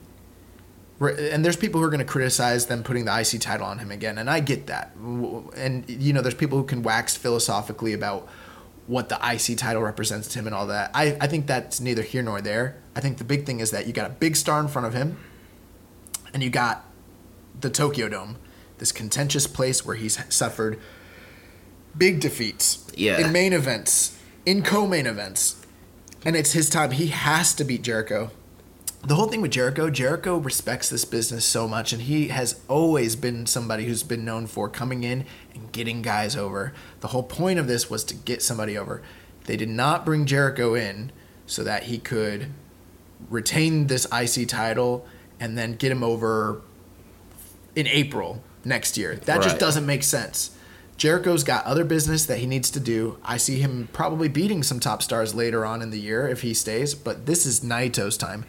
[1.00, 3.92] And there's people who are going to criticize them putting the IC title on him
[3.92, 4.96] again, and I get that.
[4.96, 8.28] And you know, there's people who can wax philosophically about
[8.88, 10.90] what the IC title represents to him and all that.
[10.96, 12.78] I, I think that's neither here nor there.
[12.96, 14.96] I think the big thing is that you got a big star in front of
[14.96, 15.18] him,
[16.34, 16.84] and you got
[17.62, 18.38] the Tokyo Dome,
[18.80, 20.80] this contentious place where he's suffered
[21.96, 23.20] big defeats Yeah.
[23.20, 24.18] in main events,
[24.48, 25.58] in co-main events,
[26.28, 26.92] and it's his time.
[26.92, 28.32] He has to beat Jericho.
[29.02, 33.16] The whole thing with Jericho, Jericho respects this business so much, and he has always
[33.16, 35.26] been somebody who's been known for coming in
[35.56, 36.74] and getting guys over.
[37.00, 39.02] The whole point of this was to get somebody over.
[39.46, 41.14] They did not bring Jericho in
[41.46, 42.48] so that he could
[43.30, 45.08] retain this IC title
[45.40, 46.62] and then get him over
[47.74, 49.16] in April next year.
[49.16, 50.57] That just doesn't make sense.
[50.98, 53.18] Jericho's got other business that he needs to do.
[53.24, 56.54] I see him probably beating some top stars later on in the year if he
[56.54, 58.46] stays, but this is Naito's time.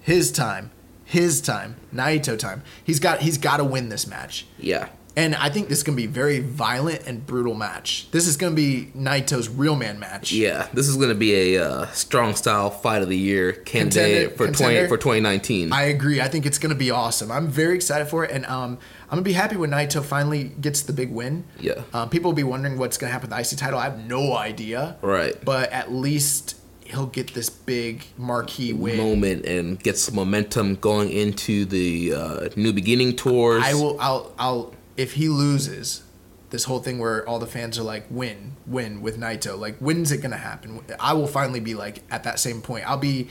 [0.00, 0.70] His time.
[1.04, 1.76] His time.
[1.94, 2.62] Naito time.
[2.82, 4.46] He's got he's got to win this match.
[4.58, 8.08] Yeah, And I think this is going to be a very violent and brutal match.
[8.12, 10.32] This is going to be Naito's real man match.
[10.32, 10.68] yeah.
[10.72, 14.52] This is going to be a uh, strong style fight of the year candidate Contender-
[14.52, 15.72] for twenty for twenty nineteen.
[15.72, 16.20] I agree.
[16.22, 17.30] I think it's going to be awesome.
[17.30, 18.78] I'm very excited for it, and um,
[19.12, 21.44] I'm gonna be happy when Naito finally gets the big win.
[21.60, 21.82] Yeah.
[21.92, 23.78] Um, people will be wondering what's gonna happen with the IC title.
[23.78, 24.96] I have no idea.
[25.02, 25.36] Right.
[25.44, 26.56] But at least
[26.86, 28.96] he'll get this big marquee win.
[28.96, 33.62] moment and get some momentum going into the uh, new beginning tours.
[33.62, 34.00] I will.
[34.00, 34.32] I'll.
[34.38, 34.74] I'll.
[34.96, 36.04] If he loses,
[36.48, 39.58] this whole thing where all the fans are like, "Win, win" with Naito.
[39.58, 40.80] Like, when's it gonna happen?
[40.98, 42.88] I will finally be like at that same point.
[42.88, 43.28] I'll be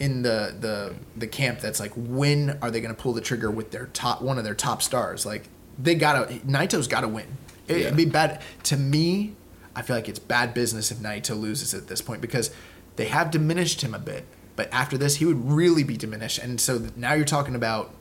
[0.00, 3.70] in the the the camp that's like, when are they gonna pull the trigger with
[3.70, 5.24] their top one of their top stars?
[5.24, 5.48] Like,
[5.78, 6.34] they gotta.
[6.38, 7.36] Naito's gotta win.
[7.68, 7.84] It, Yeah.
[7.86, 9.34] It'd be bad to me.
[9.76, 12.50] I feel like it's bad business if Naito loses at this point because
[12.96, 14.24] they have diminished him a bit.
[14.56, 16.38] But after this, he would really be diminished.
[16.38, 17.94] And so now you're talking about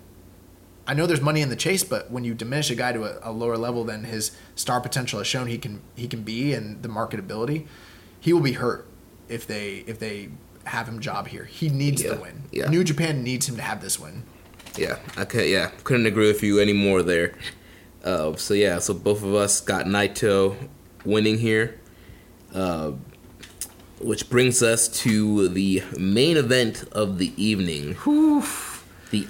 [0.87, 3.29] I know there's money in the chase, but when you diminish a guy to a,
[3.29, 6.81] a lower level than his star potential has shown he can he can be and
[6.81, 7.67] the marketability,
[8.19, 8.87] he will be hurt
[9.27, 10.29] if they if they
[10.69, 11.45] have him job here.
[11.45, 12.43] He needs Yeah, the win.
[12.51, 12.69] yeah.
[12.69, 14.23] New Japan needs him to have this win.
[14.77, 17.33] Yeah, I could, yeah, couldn't agree with you any more there.
[18.03, 20.55] Uh, so yeah, so both of us got Naito
[21.03, 21.79] winning here,
[22.53, 22.91] uh,
[23.99, 27.95] which brings us to the main event of the evening.
[29.11, 29.25] The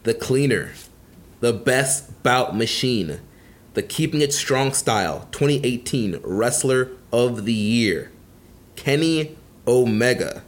[0.03, 0.71] the cleaner,
[1.43, 3.19] the best bout machine,
[3.73, 8.13] the Keeping It Strong Style 2018 Wrestler of the Year,
[8.77, 9.35] Kenny
[9.67, 10.41] Omega,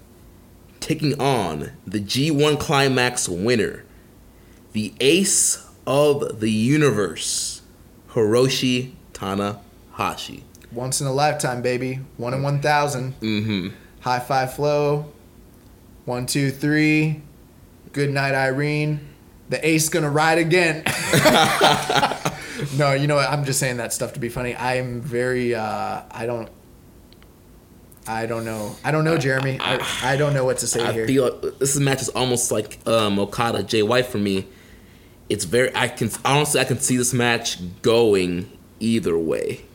[0.79, 3.83] taking on the G1 Climax winner,
[4.71, 7.61] the Ace of the Universe,
[8.11, 10.43] Hiroshi Tanahashi.
[10.71, 11.99] Once in a lifetime, baby.
[12.15, 13.19] One in one thousand.
[13.19, 13.75] Mm-hmm.
[13.99, 15.11] High five flow.
[16.05, 17.21] One, two, three.
[17.91, 19.14] Good night, Irene.
[19.49, 20.83] The ace gonna ride again.
[22.77, 23.29] no, you know what?
[23.29, 24.55] I'm just saying that stuff to be funny.
[24.55, 25.53] I'm very.
[25.53, 26.49] Uh, I don't.
[28.07, 28.75] I don't know.
[28.83, 29.57] I don't know, Jeremy.
[29.59, 31.07] I, I don't know what to say I here.
[31.07, 34.47] feel like this match is almost like um, Okada Jay White for me.
[35.27, 39.65] It's very I can honestly I can see this match going either way.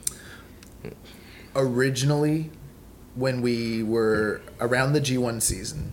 [1.57, 2.51] originally
[3.17, 5.93] when we were around the G1 season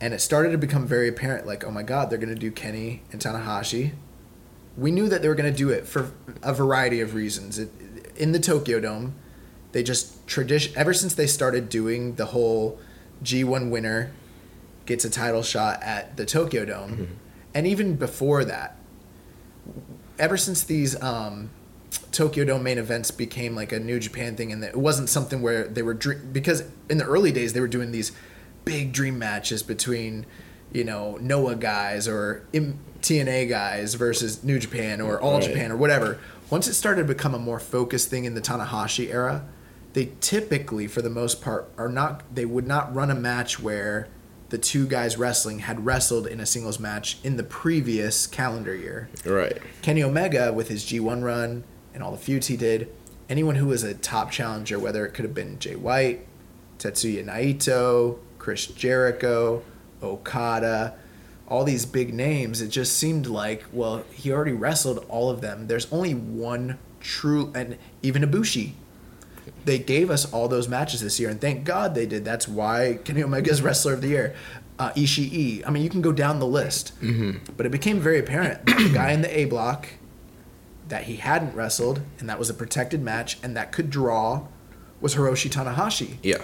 [0.00, 2.50] and it started to become very apparent like oh my god they're going to do
[2.50, 3.92] Kenny and Tanahashi.
[4.76, 6.12] We knew that they were going to do it for
[6.42, 7.58] a variety of reasons.
[7.58, 7.70] It,
[8.16, 9.14] in the Tokyo Dome
[9.72, 12.78] they just tradition ever since they started doing the whole
[13.22, 14.12] G1 winner
[14.86, 17.18] gets a title shot at the Tokyo Dome
[17.54, 18.76] and even before that
[20.18, 21.50] ever since these um,
[22.12, 25.66] Tokyo Dome main events became like a New Japan thing, and it wasn't something where
[25.66, 28.12] they were because in the early days they were doing these
[28.64, 30.26] big dream matches between
[30.72, 35.42] you know Noah guys or M- TNA guys versus New Japan or All Right.
[35.42, 36.18] Japan or whatever.
[36.50, 39.44] Once it started to become a more focused thing in the Tanahashi era,
[39.92, 42.22] they typically, for the most part, are not.
[42.34, 44.08] They would not run a match where
[44.50, 49.08] the two guys wrestling had wrestled in a singles match in the previous calendar year.
[49.24, 49.58] Right.
[49.80, 51.62] Kenny Omega with his G1 run
[51.94, 52.92] and all the feuds he did,
[53.28, 56.26] anyone who was a top challenger, whether it could have been Jay White,
[56.78, 59.62] Tetsuya Naito, Chris Jericho,
[60.02, 60.94] Okada,
[61.46, 65.66] all these big names, it just seemed like, well, he already wrestled all of them.
[65.66, 68.72] There's only one true, and even Ibushi.
[69.64, 72.24] They gave us all those matches this year, and thank God they did.
[72.24, 74.34] That's why Kenny Omega's Wrestler of the Year.
[74.78, 75.62] Uh, Ishii.
[75.66, 76.98] I mean, you can go down the list.
[77.02, 77.52] Mm-hmm.
[77.56, 79.88] But it became very apparent that the guy in the A block
[80.88, 84.46] that he hadn't wrestled, and that was a protected match, and that could draw,
[85.00, 86.16] was Hiroshi Tanahashi.
[86.22, 86.42] Yeah.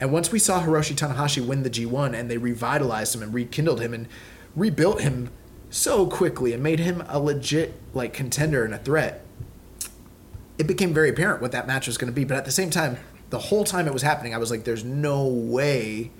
[0.00, 3.80] And once we saw Hiroshi Tanahashi win the G1 and they revitalized him and rekindled
[3.80, 4.06] him and
[4.54, 5.30] rebuilt him
[5.70, 9.24] so quickly and made him a legit like contender and a threat,
[10.56, 12.24] it became very apparent what that match was going to be.
[12.24, 12.98] But at the same time,
[13.30, 16.10] the whole time it was happening, I was like, there's no way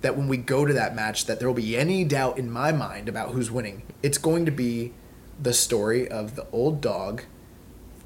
[0.00, 2.72] that when we go to that match that there will be any doubt in my
[2.72, 3.82] mind about who's winning.
[4.02, 4.92] It's going to be
[5.40, 7.22] the story of the old dog,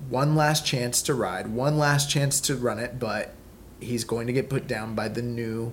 [0.08, 3.34] one last chance to ride, one last chance to run it, but
[3.80, 5.72] he's going to get put down by the new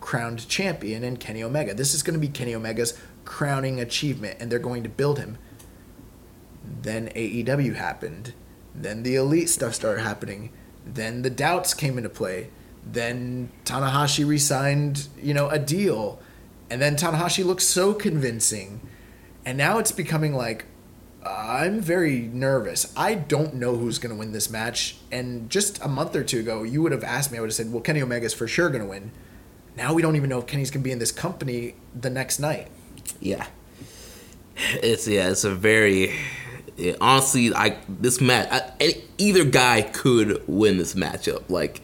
[0.00, 1.74] crowned champion and Kenny Omega.
[1.74, 5.38] This is going to be Kenny Omega's crowning achievement, and they're going to build him.
[6.82, 8.34] Then AEW happened.
[8.74, 10.50] Then the elite stuff started happening.
[10.86, 12.50] Then the doubts came into play.
[12.84, 16.20] Then Tanahashi resigned, you know, a deal.
[16.70, 18.80] And then Tanahashi looked so convincing.
[19.44, 20.66] And now it's becoming like
[21.28, 22.92] I'm very nervous.
[22.96, 24.96] I don't know who's going to win this match.
[25.12, 27.54] And just a month or two ago, you would have asked me, I would have
[27.54, 29.10] said, well, Kenny Omega's for sure going to win.
[29.76, 32.38] Now we don't even know if Kenny's going to be in this company the next
[32.38, 32.68] night.
[33.20, 33.46] Yeah.
[34.82, 36.14] It's yeah, it's a very
[36.76, 41.48] yeah, honestly, I this match I, either guy could win this matchup.
[41.48, 41.82] Like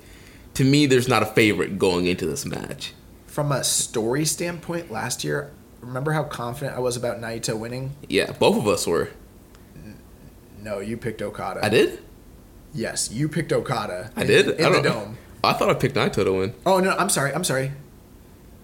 [0.54, 2.92] to me, there's not a favorite going into this match.
[3.26, 7.94] From a story standpoint, last year, remember how confident I was about Naito winning?
[8.08, 9.10] Yeah, both of us were.
[10.64, 11.60] No, you picked Okada.
[11.64, 12.02] I did.
[12.72, 14.10] Yes, you picked Okada.
[14.16, 14.48] I in- did.
[14.48, 15.18] In I the don't dome.
[15.44, 16.54] I thought I picked Naito to win.
[16.64, 17.32] Oh, no, I'm sorry.
[17.34, 17.70] I'm sorry.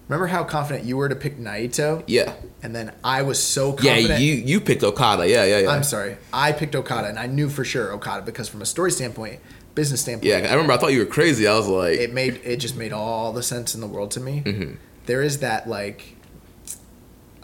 [0.09, 2.03] Remember how confident you were to pick Naito?
[2.07, 2.33] Yeah.
[2.63, 4.09] And then I was so confident.
[4.09, 5.29] Yeah, you you picked Okada.
[5.29, 5.69] Yeah, yeah, yeah.
[5.69, 6.17] I'm sorry.
[6.33, 9.39] I picked Okada, and I knew for sure Okada because from a story standpoint,
[9.75, 10.73] business standpoint, Yeah, I remember.
[10.73, 11.47] I thought you were crazy.
[11.47, 14.19] I was like, it made it just made all the sense in the world to
[14.19, 14.41] me.
[14.45, 14.73] Mm-hmm.
[15.05, 16.17] There is that like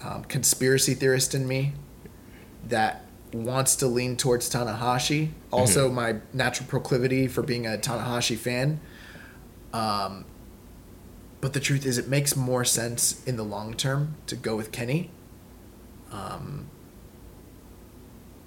[0.03, 1.73] um, conspiracy theorist in me
[2.67, 5.29] that wants to lean towards Tanahashi.
[5.51, 8.79] Also, my natural proclivity for being a Tanahashi fan.
[9.73, 10.25] Um,
[11.41, 14.71] but the truth is, it makes more sense in the long term to go with
[14.71, 15.11] Kenny.
[16.11, 16.67] Um,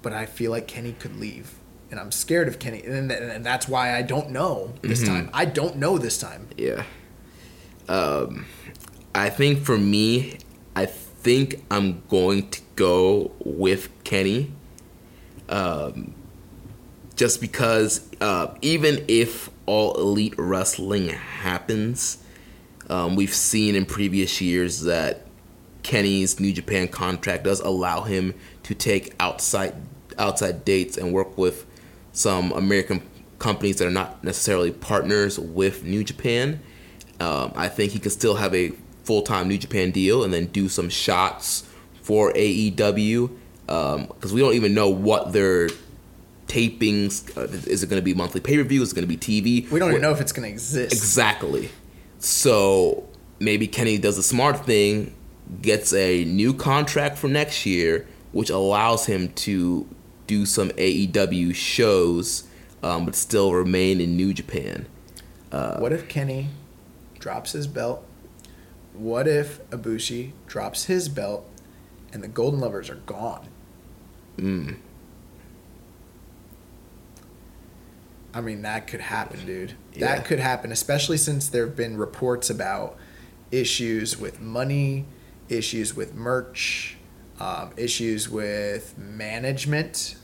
[0.01, 1.53] but I feel like Kenny could leave,
[1.91, 5.29] and I'm scared of Kenny, and, and that's why I don't know this time.
[5.33, 6.47] I don't know this time.
[6.57, 6.83] Yeah.
[7.87, 8.45] Um,
[9.13, 10.39] I think for me,
[10.75, 14.51] I think I'm going to go with Kenny.
[15.51, 16.15] Um,
[17.15, 22.17] just because uh, even if all elite wrestling happens,
[22.89, 25.27] um, we've seen in previous years that
[25.83, 28.33] Kenny's New Japan contract does allow him
[28.63, 29.75] to take outside
[30.17, 31.65] outside dates and work with
[32.11, 33.01] some American
[33.39, 36.61] companies that are not necessarily partners with New Japan.
[37.19, 38.71] Um, I think he could still have a
[39.03, 41.67] full time New Japan deal and then do some shots
[42.01, 43.29] for AEW
[44.07, 45.69] because we don't even know what their
[46.47, 49.15] tapings uh, is it going to be monthly pay per view is it going to
[49.15, 50.91] be TV We don't even know if it's going to exist.
[50.91, 51.69] Exactly.
[52.19, 53.07] So
[53.39, 55.15] maybe Kenny does a smart thing,
[55.61, 59.87] gets a new contract for next year, which allows him to
[60.27, 62.43] do some AEW shows,
[62.83, 64.85] um, but still remain in New Japan.
[65.51, 66.49] what if Kenny
[67.19, 68.05] drops his belt?
[68.93, 71.49] What if Ibushi drops his belt
[72.11, 73.47] and the Golden Lovers are gone?
[78.33, 79.73] I mean, that could happen, dude.
[79.93, 80.15] Yeah.
[80.15, 82.97] That could happen, especially since there have been reports about
[83.51, 85.05] issues with money,
[85.49, 86.97] issues with merch,
[87.39, 90.15] um, issues with management,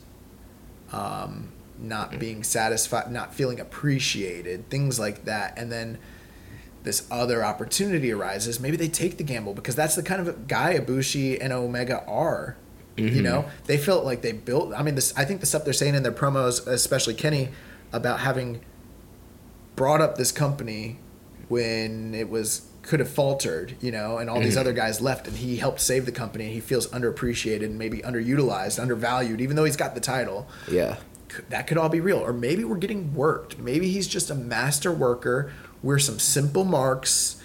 [0.92, 5.58] um, not being satisfied, not feeling appreciated, things like that.
[5.58, 5.98] And then
[6.84, 8.60] this other opportunity arises.
[8.60, 12.56] Maybe they take the gamble because that's the kind of guy Ibushi and Omega are.
[12.98, 13.24] You mm-hmm.
[13.24, 14.74] know, they felt like they built.
[14.76, 15.14] I mean, this.
[15.16, 17.50] I think the stuff they're saying in their promos, especially Kenny,
[17.94, 18.62] about having
[19.76, 20.98] brought up this company
[21.48, 24.62] when it was could have faltered, you know, and all these mm-hmm.
[24.62, 26.46] other guys left, and he helped save the company.
[26.46, 30.48] And he feels underappreciated and maybe underutilized, undervalued, even though he's got the title.
[30.68, 30.98] Yeah.
[31.50, 33.60] That could all be real, or maybe we're getting worked.
[33.60, 35.52] Maybe he's just a master worker.
[35.84, 37.42] We're some simple marks.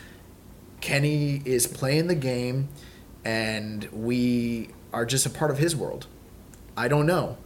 [0.81, 2.69] Kenny is playing the game,
[3.25, 6.07] and we are just a part of his world.
[6.77, 7.37] I don't know.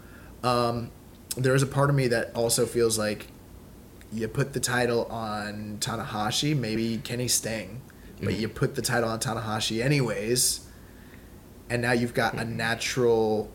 [0.43, 0.91] Um,
[1.37, 3.27] there's a part of me that also feels like
[4.13, 7.81] you put the title on Tanahashi, maybe Kenny's staying,
[8.23, 10.67] but you put the title on Tanahashi anyways,
[11.69, 13.51] and now you've got a natural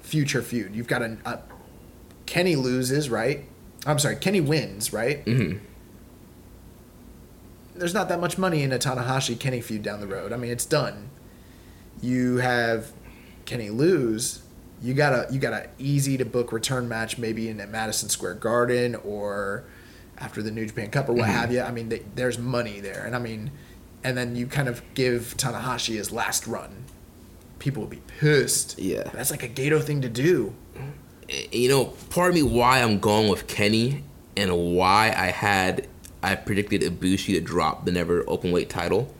[0.00, 0.74] future feud.
[0.74, 1.38] You've got a, a
[2.26, 3.44] Kenny loses, right?
[3.86, 5.24] I'm sorry, Kenny wins, right?
[5.26, 5.60] Mhm.
[7.74, 10.32] There's not that much money in a Tanahashi Kenny feud down the road.
[10.32, 11.10] I mean, it's done.
[12.04, 12.92] You have
[13.46, 14.42] Kenny lose.
[14.82, 18.10] You got a you got a easy to book return match maybe in at Madison
[18.10, 19.64] Square Garden or
[20.18, 21.32] after the New Japan Cup or what mm-hmm.
[21.32, 21.62] have you.
[21.62, 23.50] I mean, they, there's money there, and I mean,
[24.02, 26.84] and then you kind of give Tanahashi his last run.
[27.58, 28.78] People will be pissed.
[28.78, 29.04] Yeah.
[29.14, 30.54] that's like a Gedo thing to do.
[31.30, 34.04] Eh, you know, part of me why I'm going with Kenny
[34.36, 35.88] and why I had
[36.22, 39.14] I predicted Ibushi to drop the never open weight title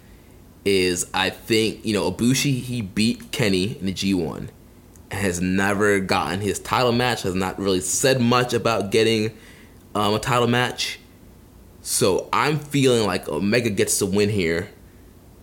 [0.64, 4.48] is I think you know Ibushi he beat Kenny in the G1
[5.10, 9.36] and has never gotten his title match has not really said much about getting
[9.94, 10.98] um, a title match.
[11.82, 14.70] So I'm feeling like Omega gets to win here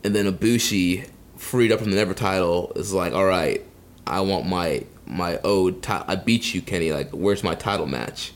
[0.03, 1.07] and then Ibushi
[1.38, 3.64] freed up from the never title is like all right
[4.07, 8.34] I want my my ti- I beat you Kenny like where's my title match?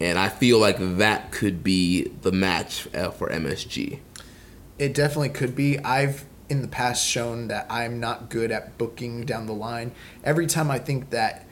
[0.00, 4.00] And I feel like that could be the match uh, for MSG
[4.78, 5.78] It definitely could be.
[5.78, 9.92] I've in the past shown that I'm not good at booking down the line.
[10.22, 11.46] Every time I think that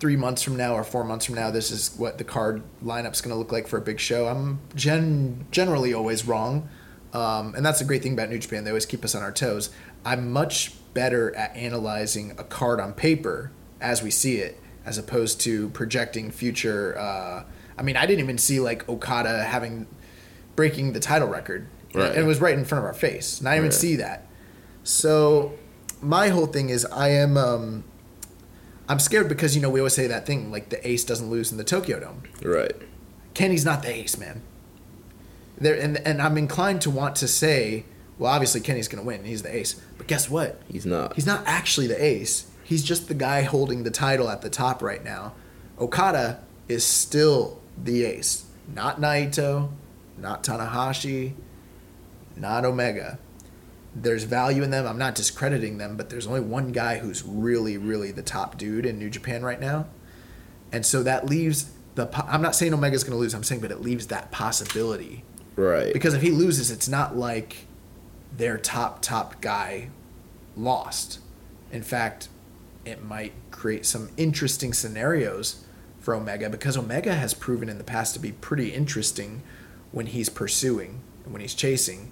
[0.00, 3.20] three months from now or four months from now, this is what the card lineup's
[3.20, 6.68] going to look like for a big show, I'm gen- generally always wrong.
[7.12, 8.64] Um, and that's a great thing about New Japan.
[8.64, 9.70] They always keep us on our toes.
[10.04, 15.40] I'm much better at analyzing a card on paper as we see it, as opposed
[15.42, 16.98] to projecting future.
[16.98, 17.44] Uh,
[17.76, 19.86] I mean, I didn't even see like Okada having
[20.56, 21.68] breaking the title record.
[21.94, 22.16] Right.
[22.16, 23.38] It was right in front of our face.
[23.38, 24.26] And I didn't even see that.
[24.84, 25.52] So
[26.00, 27.84] my whole thing is I am um
[28.88, 31.52] I'm scared because you know we always say that thing like the ace doesn't lose
[31.52, 32.22] in the Tokyo Dome.
[32.42, 32.74] right
[33.34, 34.42] Kenny's not the ace, man.
[35.58, 37.84] There and and I'm inclined to want to say,
[38.18, 39.24] well, obviously Kenny's going to win.
[39.24, 39.80] He's the ace.
[39.96, 40.60] But guess what?
[40.70, 42.50] he's not He's not actually the ace.
[42.64, 45.34] He's just the guy holding the title at the top right now.
[45.78, 48.46] Okada is still the ace.
[48.74, 49.70] Not Naito,
[50.16, 51.34] not Tanahashi,
[52.42, 53.18] not Omega.
[53.94, 54.86] there's value in them.
[54.86, 58.84] I'm not discrediting them, but there's only one guy who's really, really the top dude
[58.86, 59.86] in New Japan right now,
[60.72, 62.06] and so that leaves the.
[62.06, 63.34] po- I'm not saying Omega's going to lose.
[63.34, 65.24] I'm saying, but it leaves that possibility
[65.56, 65.92] Right.
[65.92, 67.66] because if he loses, it's not like
[68.36, 69.88] their top top guy
[70.56, 71.20] lost.
[71.70, 72.28] In fact,
[72.86, 75.64] it might create some interesting scenarios
[76.00, 79.42] for Omega because Omega has proven in the past to be pretty interesting
[79.92, 82.11] when he's pursuing and when he's chasing.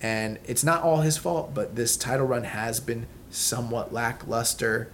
[0.00, 4.90] And it's not all his fault, but this title run has been somewhat lackluster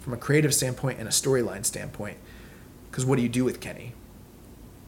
[0.00, 2.18] from a creative standpoint and a storyline standpoint.
[2.90, 3.94] Because what do you do with Kenny?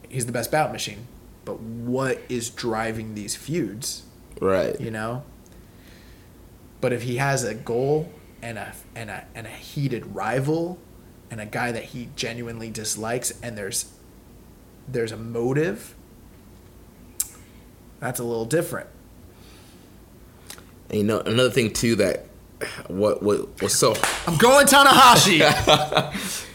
[0.07, 1.07] He's the best bout machine.
[1.45, 4.03] But what is driving these feuds?
[4.41, 4.79] right.
[4.79, 5.23] you know.
[6.81, 8.11] But if he has a goal
[8.41, 10.77] and a and a and a heated rival,
[11.31, 13.91] and a guy that he genuinely dislikes, and there's
[14.87, 15.95] there's a motive,
[17.99, 18.89] that's a little different.
[20.95, 22.25] And you know, another thing too that
[22.87, 23.95] what what was so
[24.27, 25.41] I'm going Tanahashi.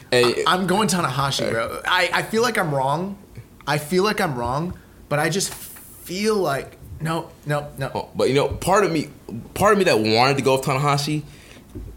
[0.12, 1.82] and I'm going Tanahashi, bro.
[1.84, 3.18] I, I feel like I'm wrong.
[3.66, 4.78] I feel like I'm wrong,
[5.10, 7.90] but I just feel like no, no, no.
[7.94, 9.10] Oh, but you know, part of me,
[9.52, 11.22] part of me that wanted to go with Tanahashi,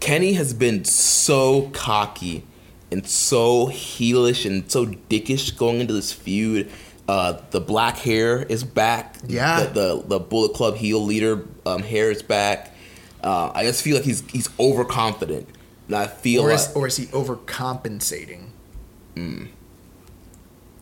[0.00, 2.44] Kenny has been so cocky
[2.90, 6.70] and so heelish and so dickish going into this feud.
[7.08, 9.16] Uh, the black hair is back.
[9.26, 9.64] Yeah.
[9.64, 12.74] The the, the Bullet Club heel leader um, hair is back.
[13.22, 15.48] Uh, I just feel like he's he's overconfident,
[15.86, 18.48] and I feel Or like is, or is he overcompensating?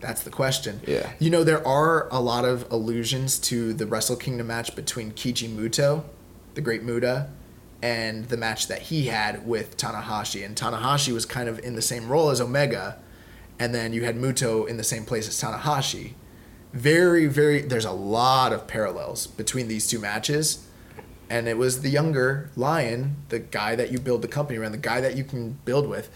[0.00, 0.80] That's the question.
[0.86, 1.12] Yeah.
[1.20, 5.48] You know, there are a lot of allusions to the Wrestle Kingdom match between Keiji
[5.48, 6.02] Muto,
[6.54, 7.28] the Great Muta,
[7.80, 10.44] and the match that he had with Tanahashi.
[10.44, 12.98] And Tanahashi was kind of in the same role as Omega,
[13.60, 16.14] and then you had Muto in the same place as Tanahashi.
[16.72, 20.66] Very, very, there's a lot of parallels between these two matches.
[21.32, 24.76] And it was the younger Lion, the guy that you build the company around, the
[24.78, 26.10] guy that you can build with.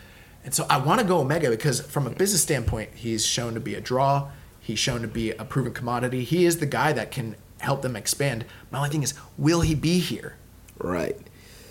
[0.45, 3.61] And so I want to go Omega because, from a business standpoint, he's shown to
[3.61, 4.29] be a draw.
[4.61, 6.23] He's shown to be a proven commodity.
[6.23, 8.45] He is the guy that can help them expand.
[8.71, 10.37] My only thing is, will he be here?
[10.77, 11.17] right.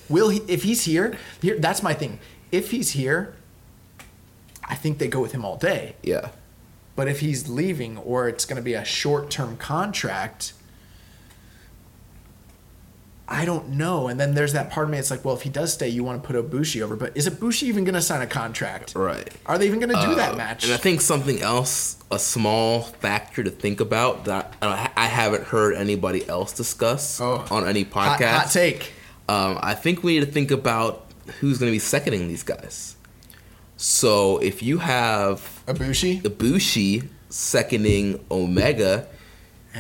[0.10, 0.42] Will he?
[0.48, 2.18] If he's here, here that's my thing.
[2.52, 3.36] If he's here,
[4.68, 5.96] I think they go with him all day.
[6.02, 6.30] Yeah.
[6.96, 10.54] But if he's leaving or it's going to be a short term contract,
[13.28, 14.08] I don't know.
[14.08, 15.00] And then there's that part of me.
[15.00, 16.96] It's like, well, if he does stay, you want to put Ibushi over.
[16.96, 18.94] But is Ibushi even going to sign a contract?
[18.96, 19.28] Right.
[19.48, 20.64] Are they even going to do that Uh, match?
[20.66, 25.74] And I think something else, a small factor to think about that I haven't heard
[25.76, 27.44] anybody else discuss Oh.
[27.50, 28.32] on any hot, podcast.
[28.32, 28.92] hot take.
[29.28, 31.06] Um, I think we need to think about
[31.40, 32.96] who's going to be seconding these guys.
[33.76, 36.22] So if you have Ibushi.
[36.22, 39.08] Ibushi seconding Omega,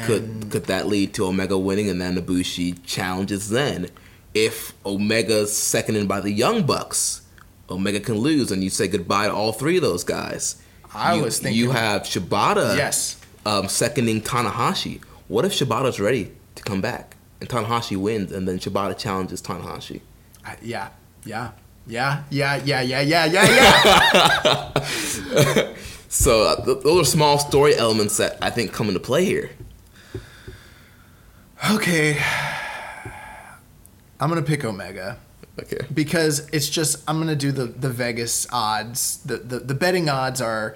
[0.03, 3.88] could could that lead to Omega winning and then Ibushi challenges then?
[4.34, 7.22] If Omega's seconded by the Young Bucks,
[7.69, 10.57] Omega can lose and you say goodbye to all three of those guys.
[10.93, 13.17] I you, was thinking- you have Shibata Yes.
[13.45, 15.01] um, seconding Tanahashi.
[15.30, 20.01] What if Shibata's ready to come back and Tanahashi wins and then Shibata challenges Tanahashi?
[20.45, 20.89] I- yeah.
[21.26, 21.51] Yeah.
[21.88, 22.23] Yeah.
[22.30, 22.55] Yeah.
[22.63, 22.81] Yeah.
[22.81, 23.01] Yeah.
[23.01, 23.26] Yeah.
[23.26, 24.72] Yeah.
[24.76, 25.72] Yeah.
[26.07, 29.49] So uh, th- those are small story elements that I think come into play here.
[31.71, 32.21] Okay.
[34.19, 35.17] I'm going to pick Omega.
[35.57, 35.77] Okay.
[35.93, 39.23] because it's just I'm gonna do the the Vegas odds.
[39.23, 40.75] The the, the betting odds are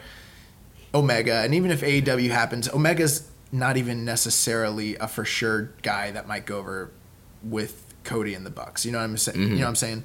[0.95, 6.27] Omega, and even if AEW happens, Omega's not even necessarily a for sure guy that
[6.27, 6.91] might go over
[7.43, 8.85] with Cody and the Bucks.
[8.85, 9.41] You know what I'm saying?
[9.41, 10.03] You know what I'm saying?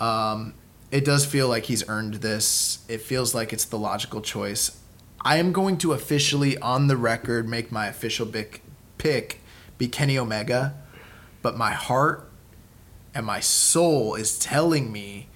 [0.00, 0.54] Um,
[0.90, 2.84] it does feel like he's earned this.
[2.88, 4.80] It feels like it's the logical choice.
[5.20, 8.62] I am going to officially, on the record, make my official pick,
[8.96, 9.40] pick
[9.78, 10.74] be Kenny Omega,
[11.42, 12.28] but my heart
[13.14, 15.28] and my soul is telling me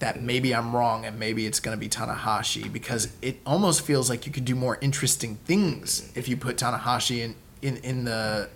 [0.00, 4.08] that maybe I'm wrong and maybe it's going to be Tanahashi because it almost feels
[4.08, 8.48] like you could do more interesting things if you put Tanahashi in in, in the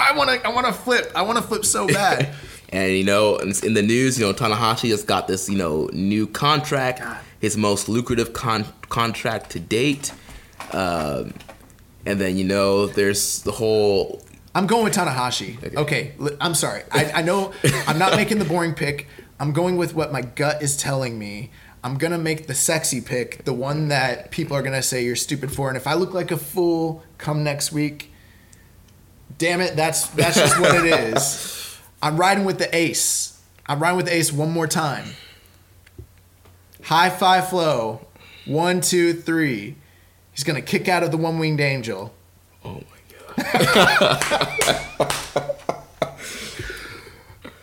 [0.00, 1.12] I want to I want to flip.
[1.14, 2.34] I want to flip so bad.
[2.70, 5.88] And you know, in in the news, you know, Tanahashi has got this, you know,
[5.92, 7.18] new contract, God.
[7.40, 10.12] his most lucrative con- contract to date.
[10.72, 11.34] Um,
[12.06, 14.22] and then you know, there's the whole
[14.54, 15.76] I'm going with Tanahashi.
[15.76, 16.82] Okay, li- I'm sorry.
[16.90, 17.52] I, I know
[17.86, 19.06] I'm not making the boring pick.
[19.38, 21.50] I'm going with what my gut is telling me.
[21.82, 25.50] I'm gonna make the sexy pick, the one that people are gonna say you're stupid
[25.52, 25.68] for.
[25.68, 28.12] And if I look like a fool come next week,
[29.38, 31.78] damn it, that's that's just what it is.
[32.02, 33.40] I'm riding with the ace.
[33.66, 35.04] I'm riding with the ace one more time.
[36.84, 38.06] High five flow.
[38.46, 39.76] One, two, three.
[40.40, 42.14] He's gonna kick out of the one winged angel.
[42.64, 42.82] oh my
[43.36, 44.16] god.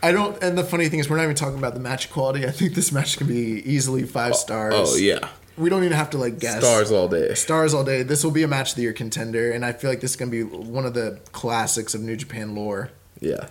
[0.00, 0.40] I don't.
[0.40, 2.46] And the funny thing is, we're not even talking about the match quality.
[2.46, 4.74] I think this match can be easily five oh, stars.
[4.76, 6.60] Oh yeah, We don't even have to like guess.
[6.60, 7.34] stars all day.
[7.34, 8.04] Stars all day.
[8.04, 10.16] This will be a match of the year contender, and I feel like this is
[10.16, 12.92] gonna be one of the classics of New Japan lore.
[13.18, 13.48] Yeah.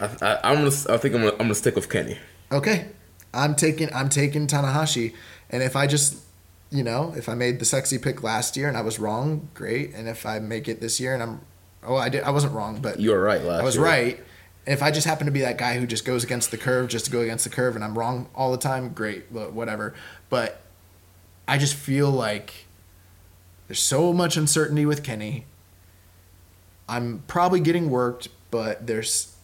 [0.00, 0.70] I, I, I'm gonna.
[0.88, 1.32] I think I'm gonna.
[1.32, 2.16] I'm gonna stick with Kenny.
[2.50, 2.88] Okay,
[3.34, 5.12] I'm taking I'm taking Tanahashi,
[5.50, 6.24] and if I just
[6.70, 9.94] you know if I made the sexy pick last year and I was wrong, great.
[9.94, 11.40] And if I make it this year and I'm
[11.82, 13.84] oh I did I wasn't wrong, but You were right last I was year.
[13.84, 14.16] right.
[14.66, 16.88] And if I just happen to be that guy who just goes against the curve
[16.88, 19.94] just to go against the curve and I'm wrong all the time, great, but whatever.
[20.28, 20.60] But
[21.46, 22.66] I just feel like
[23.66, 25.46] there's so much uncertainty with Kenny.
[26.88, 29.34] I'm probably getting worked, but there's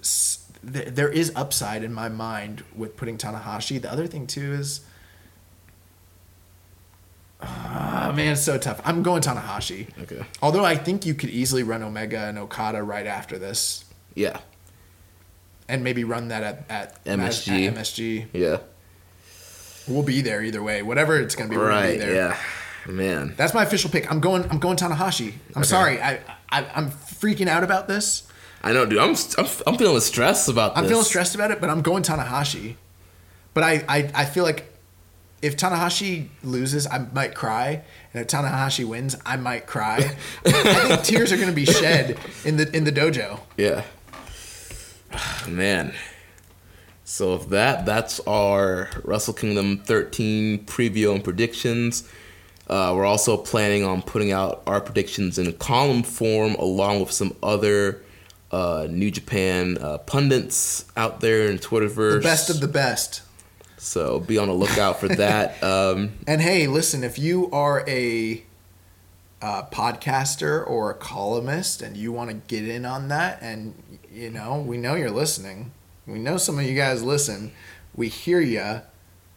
[0.62, 3.80] there is upside in my mind with putting Tanahashi.
[3.80, 4.80] The other thing too is,
[7.46, 8.80] ah man, it's so tough.
[8.84, 9.88] I'm going Tanahashi.
[10.02, 10.22] Okay.
[10.42, 13.84] Although I think you could easily run Omega and Okada right after this,
[14.14, 14.38] Yeah.
[15.68, 17.66] and maybe run that at at MSG.
[17.68, 18.26] At MSG.
[18.32, 18.58] Yeah.
[19.86, 20.82] We'll be there either way.
[20.82, 21.98] Whatever it's gonna be, we're gonna be Right.
[21.98, 22.14] there.
[22.14, 22.36] Yeah.
[22.86, 23.34] Man.
[23.36, 24.10] That's my official pick.
[24.10, 24.44] I'm going.
[24.50, 25.32] I'm going Tanahashi.
[25.56, 26.00] I'm sorry.
[26.02, 28.24] I, I I'm freaking out about this.
[28.62, 28.98] I know, dude.
[28.98, 29.14] I'm.
[29.38, 30.90] I'm, I'm feeling stressed about I'm this.
[30.92, 32.76] feeling stressed about it, but I'm going Tanahashi.
[33.54, 34.73] But I, I, I feel like
[35.44, 37.82] if Tanahashi loses, I might cry,
[38.14, 40.16] and if Tanahashi wins, I might cry.
[40.46, 43.40] I think tears are going to be shed in the in the dojo.
[43.58, 43.84] Yeah.
[45.46, 45.92] Man.
[47.04, 52.08] So if that that's our Wrestle Kingdom 13 preview and predictions.
[52.66, 57.12] Uh, we're also planning on putting out our predictions in a column form along with
[57.12, 58.02] some other
[58.50, 62.14] uh, New Japan uh, pundits out there in Twitterverse.
[62.14, 63.20] The best of the best.
[63.84, 65.56] So be on the lookout for that.
[65.62, 68.42] Um, And hey, listen, if you are a
[69.42, 73.74] uh, podcaster or a columnist and you want to get in on that, and
[74.12, 75.72] you know, we know you're listening.
[76.06, 77.52] We know some of you guys listen.
[77.94, 78.80] We hear you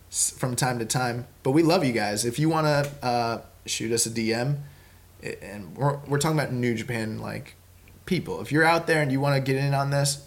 [0.10, 2.26] from time to time, but we love you guys.
[2.26, 4.60] If you want to uh, shoot us a DM,
[5.42, 7.56] and we're, we're talking about New Japan like
[8.06, 8.42] people.
[8.42, 10.27] If you're out there and you want to get in on this,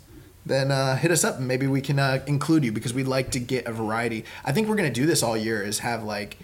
[0.51, 3.31] then uh, hit us up and maybe we can uh, include you because we'd like
[3.31, 4.25] to get a variety.
[4.45, 6.39] I think we're gonna do this all year is have like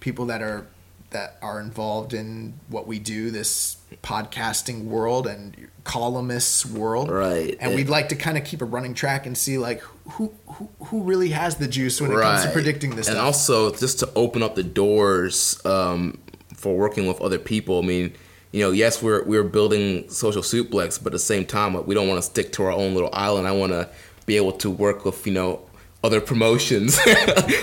[0.00, 0.66] people that are
[1.10, 7.56] that are involved in what we do, this podcasting world and columnists world, Right.
[7.60, 9.80] And we'd like to kind of keep a running track and see like
[10.10, 13.24] who who, who really has the juice when it comes to predicting this and stuff.
[13.24, 16.18] also just to open up the doors um,
[16.54, 17.78] for working with other people.
[17.82, 18.12] I mean,
[18.52, 22.08] you know, yes, we're we're building social suplex, but at the same time, we don't
[22.08, 23.46] want to stick to our own little island.
[23.46, 23.88] I want to
[24.26, 25.68] be able to work with you know
[26.02, 26.98] other promotions,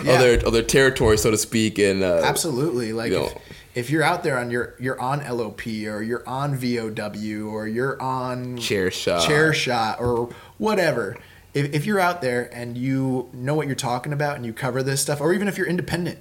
[0.07, 2.93] other other territories, so to speak, and uh, Absolutely.
[2.93, 3.35] Like you if,
[3.73, 8.01] if you're out there on your you're on LOP or you're on VOW or you're
[8.01, 9.25] on Chair Shot.
[9.25, 11.17] chair shot or whatever.
[11.53, 14.83] If, if you're out there and you know what you're talking about and you cover
[14.83, 16.19] this stuff, or even if you're independent,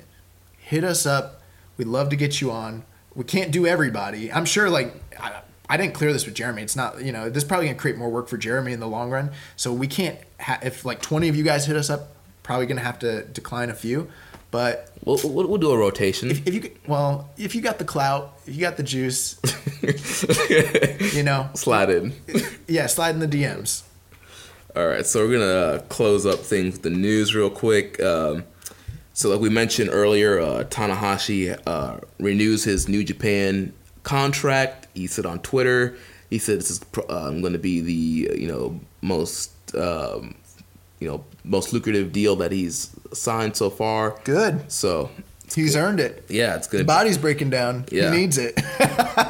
[0.59, 1.43] hit us up.
[1.77, 2.85] We'd love to get you on.
[3.15, 4.33] We can't do everybody.
[4.33, 6.63] I'm sure like I, I didn't clear this with Jeremy.
[6.63, 8.89] It's not you know this is probably gonna create more work for Jeremy in the
[8.89, 9.31] long run.
[9.57, 12.81] So we can't ha- if like 20 of you guys hit us up, probably gonna
[12.81, 14.09] have to decline a few.
[14.51, 16.31] But we'll, we'll, we'll do a rotation.
[16.31, 19.37] if, if you well, if you got the clout, if you got the juice,
[21.15, 22.15] you know, Slide in.
[22.69, 23.83] yeah, slide in the DMs.
[24.77, 28.01] All right, so we're gonna uh, close up things with the news real quick.
[28.03, 28.45] Um,
[29.15, 33.73] so, like we mentioned earlier, uh, Tanahashi uh, renews his New Japan
[34.03, 34.89] contract.
[34.95, 35.97] He said on Twitter,
[36.31, 40.35] he said this is uh, going to be the uh, you know most um,
[41.01, 44.19] you know most lucrative deal that he's signed so far.
[44.25, 44.71] Good.
[44.71, 45.11] So,
[45.55, 46.25] He's earned it.
[46.29, 46.85] yeah, it's The gonna.
[46.87, 47.85] body's breaking down.
[47.93, 48.11] Yeah.
[48.11, 48.59] He needs it.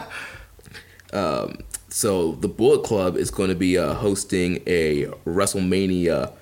[1.89, 6.33] so the Bullet Club is going to be uh, hosting a WrestleMania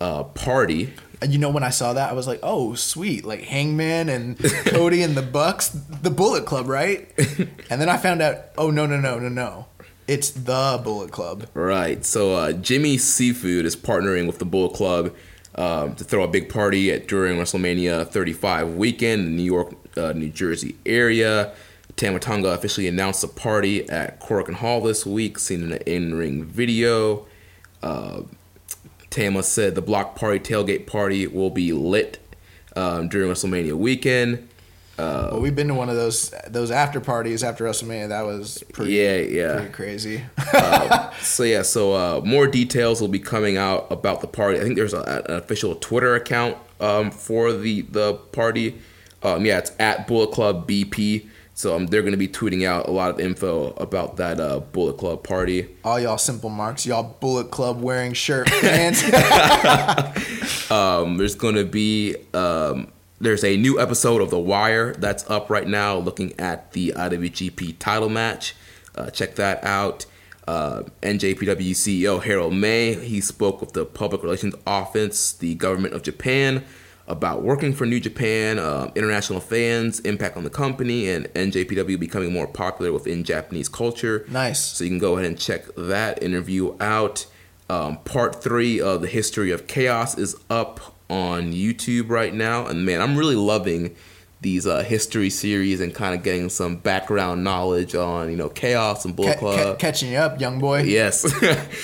[0.00, 0.94] uh, party.
[1.22, 4.38] And you know, when I saw that, I was like, "Oh, sweet!" Like Hangman and
[4.66, 7.12] Cody and the Bucks, the Bullet Club, right?
[7.70, 9.66] and then I found out, oh no, no, no, no, no,
[10.10, 11.46] it's the Bullet Club.
[11.54, 12.04] Right.
[12.04, 15.14] So uh, Jimmy Seafood is partnering with the Bullet Club
[15.54, 20.12] um, to throw a big party at during WrestleMania 35 weekend in New York, uh,
[20.12, 21.52] New Jersey area.
[21.96, 26.44] Tama Tonga officially announced the party at Korakuen Hall this week, seen in an in-ring
[26.44, 27.26] video.
[27.82, 28.22] Uh,
[29.10, 32.18] Tama said the block party tailgate party will be lit
[32.76, 34.48] um, during WrestleMania weekend.
[34.98, 38.08] well, we've been to one of those those after parties after WrestleMania.
[38.10, 39.56] That was pretty, Yeah, yeah.
[39.56, 40.22] pretty crazy.
[41.22, 44.58] So yeah, so uh, more details will be coming out about the party.
[44.58, 48.78] I think there's a, an official Twitter account um, for the the party.
[49.22, 51.28] Um, yeah, it's at Bullet Club BP.
[51.60, 54.60] So um, they're going to be tweeting out a lot of info about that uh,
[54.60, 55.68] Bullet Club party.
[55.84, 59.02] All y'all simple marks, y'all Bullet Club wearing shirt fans.
[60.70, 65.50] Um, there's going to be um, there's a new episode of The Wire that's up
[65.50, 68.54] right now, looking at the IWGP title match.
[68.94, 70.06] Uh, check that out.
[70.46, 76.02] Uh, NJPW CEO Harold Meij he spoke with the public relations office, the government of
[76.04, 76.64] Japan,
[77.10, 82.32] about working for New Japan, uh, international fans, impact on the company, and NJPW becoming
[82.32, 84.24] more popular within Japanese culture.
[84.28, 84.60] Nice.
[84.60, 87.26] So you can go ahead and check that interview out.
[87.68, 92.86] Um, part three of the history of chaos is up on YouTube right now, and
[92.86, 93.94] man, I'm really loving
[94.40, 99.04] these uh, history series and kind of getting some background knowledge on you know chaos
[99.04, 99.56] and Bullet Ca- Club.
[99.58, 100.82] ca- catching you up, young boy.
[100.82, 101.26] Yes.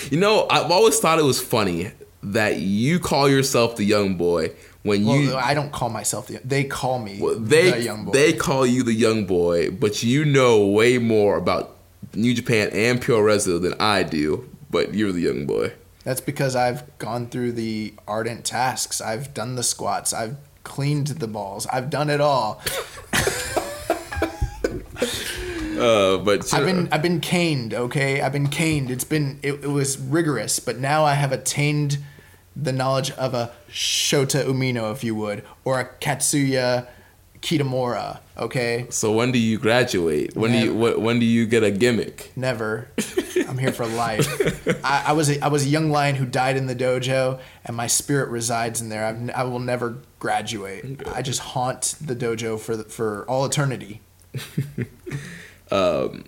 [0.11, 1.91] you know, I've always thought it was funny
[2.23, 4.51] that you call yourself the young boy
[4.87, 6.41] when Well, you I don't call myself the.
[6.45, 8.13] They call me they the young boy.
[8.13, 11.77] they call you the young boy, but you know way more about
[12.15, 14.49] New Japan and puroresu than I do.
[14.71, 15.73] But you're the young boy.
[16.05, 19.01] That's because I've gone through the ardent tasks.
[19.01, 20.13] I've done the squats.
[20.13, 21.67] I've cleaned the balls.
[21.67, 22.61] I've done it all.
[25.79, 27.75] Uh, but I've been I've been caned.
[27.75, 28.91] Okay, I've been caned.
[28.91, 31.99] It's been it, it was rigorous, but now I have attained
[32.57, 36.87] the knowledge of a Shota Umino, if you would, or a Katsuya
[37.43, 38.21] Kitamura.
[38.39, 40.35] Okay, so when do you graduate?
[40.37, 42.33] When do you wh- when do you get a gimmick?
[42.37, 42.89] never.
[43.49, 44.27] I'm here for life.
[44.85, 47.77] I, I was a, I was a young lion who died in the dojo, and
[47.77, 49.05] my spirit resides in there.
[49.07, 51.01] I've, n- I will never graduate.
[51.15, 54.01] I just haunt the dojo for the, for all eternity.
[55.71, 56.27] Um,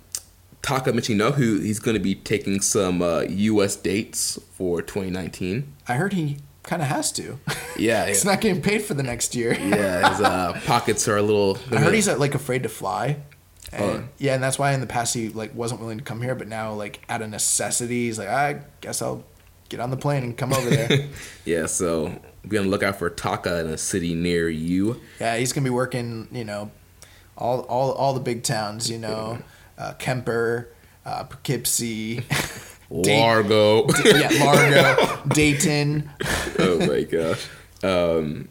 [0.69, 3.75] Taka Michinoku, he's going to be taking some uh, U.S.
[3.75, 5.73] dates for 2019.
[5.89, 7.39] I heard he kind of has to.
[7.79, 9.55] Yeah, He's yeah, not getting paid for the next year.
[9.55, 10.11] yeah.
[10.11, 11.57] His uh, pockets are a little.
[11.73, 13.17] I heard he's like afraid to fly.
[13.73, 14.05] And, Oh.
[14.19, 16.49] Yeah, and that's why in the past he like wasn't willing to come here, but
[16.49, 19.25] now like out of necessity, he's like, I guess I'll
[19.71, 21.09] get on the plane and come over there.
[21.47, 25.01] Yeah, so be on the lookout for Taka in a city near you.
[25.19, 26.71] yeah, he's gonna be working, you know,
[27.39, 29.39] all all all the big towns, you know,
[29.79, 30.69] uh, Kemper,
[31.07, 32.23] uh, Poughkeepsie,
[32.91, 33.87] Largo.
[34.05, 36.11] yeah, Largo, Dayton.
[36.59, 37.47] oh my gosh.
[37.83, 38.49] Um,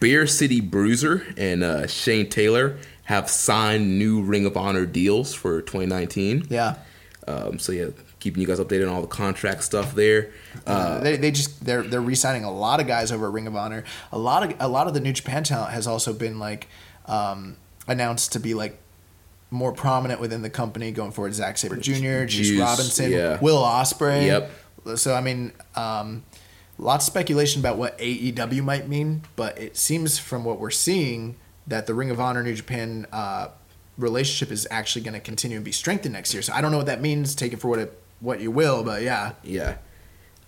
[0.00, 5.60] Beer City Bruiser and uh, Shane Taylor have signed new Ring of Honor deals for
[5.60, 6.46] 2019.
[6.48, 6.76] Yeah,
[7.26, 7.88] Um, so yeah,
[8.18, 10.32] keeping you guys updated on all the contract stuff there.
[10.66, 13.54] Uh, they, they just they're they're re-signing a lot of guys over at Ring of
[13.56, 13.84] Honor.
[14.10, 16.66] A lot of a lot of the New Japan talent has also been like
[17.06, 17.56] um,
[17.86, 18.78] announced to be like
[19.54, 21.34] more prominent within the company going forward.
[21.34, 23.38] Zack Sabre Jr., Juice, Juice, Robinson, yeah.
[23.40, 24.26] Will Ospreay.
[24.26, 24.98] Yep.
[24.98, 26.24] So I mean, um,
[26.78, 31.36] lots of speculation about what AEW might mean, but it seems from what we're seeing
[31.66, 33.48] that the Ring of Honor New Japan uh,
[33.96, 36.42] relationship is actually going to continue and be strengthened next year.
[36.42, 37.34] So I don't know what that means.
[37.34, 39.32] Take it for what it what you will, but yeah.
[39.42, 39.76] yeah.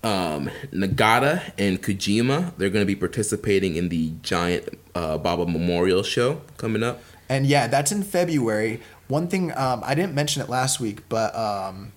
[0.03, 6.03] Um, Nagata and Kojima, they're going to be participating in the giant uh, Baba Memorial
[6.03, 7.03] Show coming up.
[7.29, 8.81] And yeah, that's in February.
[9.09, 11.93] One thing um, I didn't mention it last week, but um,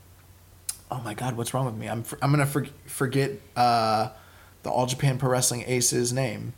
[0.92, 1.88] oh my God, what's wrong with me?
[1.88, 4.10] I'm for, I'm gonna for, forget uh,
[4.64, 6.54] the All Japan Pro Wrestling Aces name.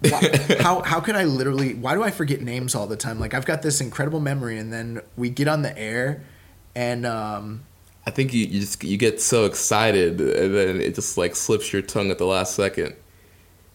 [0.00, 1.74] Why, how how could I literally?
[1.74, 3.20] Why do I forget names all the time?
[3.20, 6.22] Like I've got this incredible memory, and then we get on the air,
[6.74, 7.64] and um,
[8.06, 11.72] I think you, you just you get so excited and then it just like slips
[11.72, 12.94] your tongue at the last second.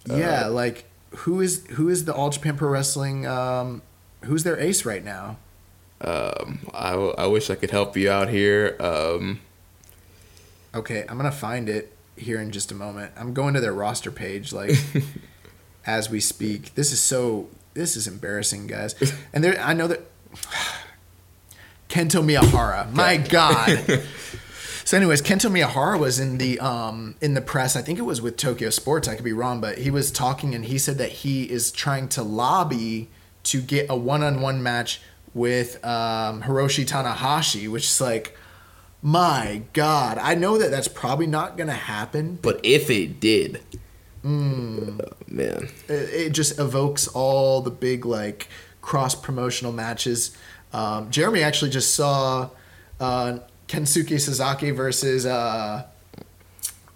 [0.05, 3.25] yeah, like who is who is the All Japan Pro Wrestling?
[3.25, 3.81] Um,
[4.23, 5.37] who's their ace right now?
[6.01, 8.77] Um, I, I wish I could help you out here.
[8.79, 9.41] Um,
[10.73, 13.11] Okay, I'm gonna find it here in just a moment.
[13.17, 14.71] I'm going to their roster page like
[15.85, 16.75] as we speak.
[16.75, 18.95] This is so this is embarrassing, guys.
[19.33, 20.01] And there I know that
[21.89, 22.91] Kento Miyahara.
[22.91, 24.03] My God.
[24.85, 27.75] So, anyways, Kento Miyahara was in the um, in the press.
[27.75, 29.07] I think it was with Tokyo Sports.
[29.07, 32.07] I could be wrong, but he was talking and he said that he is trying
[32.09, 33.07] to lobby
[33.51, 35.01] to get a one-on-one match
[35.33, 38.35] with um, Hiroshi Tanahashi, which is like,
[39.01, 42.37] my God, I know that that's probably not gonna happen.
[42.41, 43.61] but if it did,
[44.23, 44.27] uh,
[45.27, 48.49] man, It, it just evokes all the big like
[48.81, 50.35] cross promotional matches.
[50.73, 52.49] Um, Jeremy actually just saw
[52.99, 55.85] uh, Kensuke Sasaki versus uh,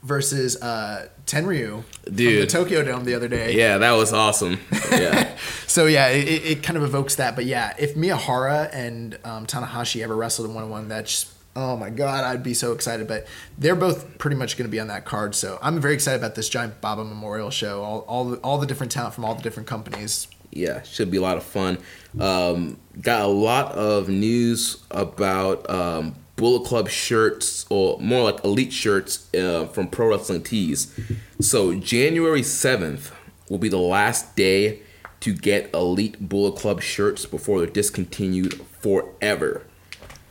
[0.04, 2.50] versus uh, Tenryu from the Dude.
[2.50, 3.56] Tokyo Dome the other day.
[3.56, 4.60] yeah, that was awesome.
[4.92, 5.36] Yeah,
[5.68, 7.36] So yeah, it, it it kind of evokes that.
[7.36, 11.78] But yeah, if Miyahara and um, Tanahashi ever wrestled in one on one, that's oh
[11.78, 13.08] my god, I'd be so excited.
[13.08, 13.26] But
[13.58, 15.36] they're both pretty much going to be on that card.
[15.36, 17.82] So I'm very excited about this giant Baba Memorial show.
[17.84, 20.28] All all the, all the different talent from all the different companies.
[20.52, 21.78] yeah, should be a lot of fun.
[22.20, 28.74] Um, got a lot of news about um, Bullet Club shirts, or more like elite
[28.74, 30.94] shirts uh, from Pro Wrestling Tees.
[31.40, 33.12] So January 7th
[33.50, 34.80] will be the last day
[35.20, 39.64] to get elite Bullet Club shirts before they're discontinued forever.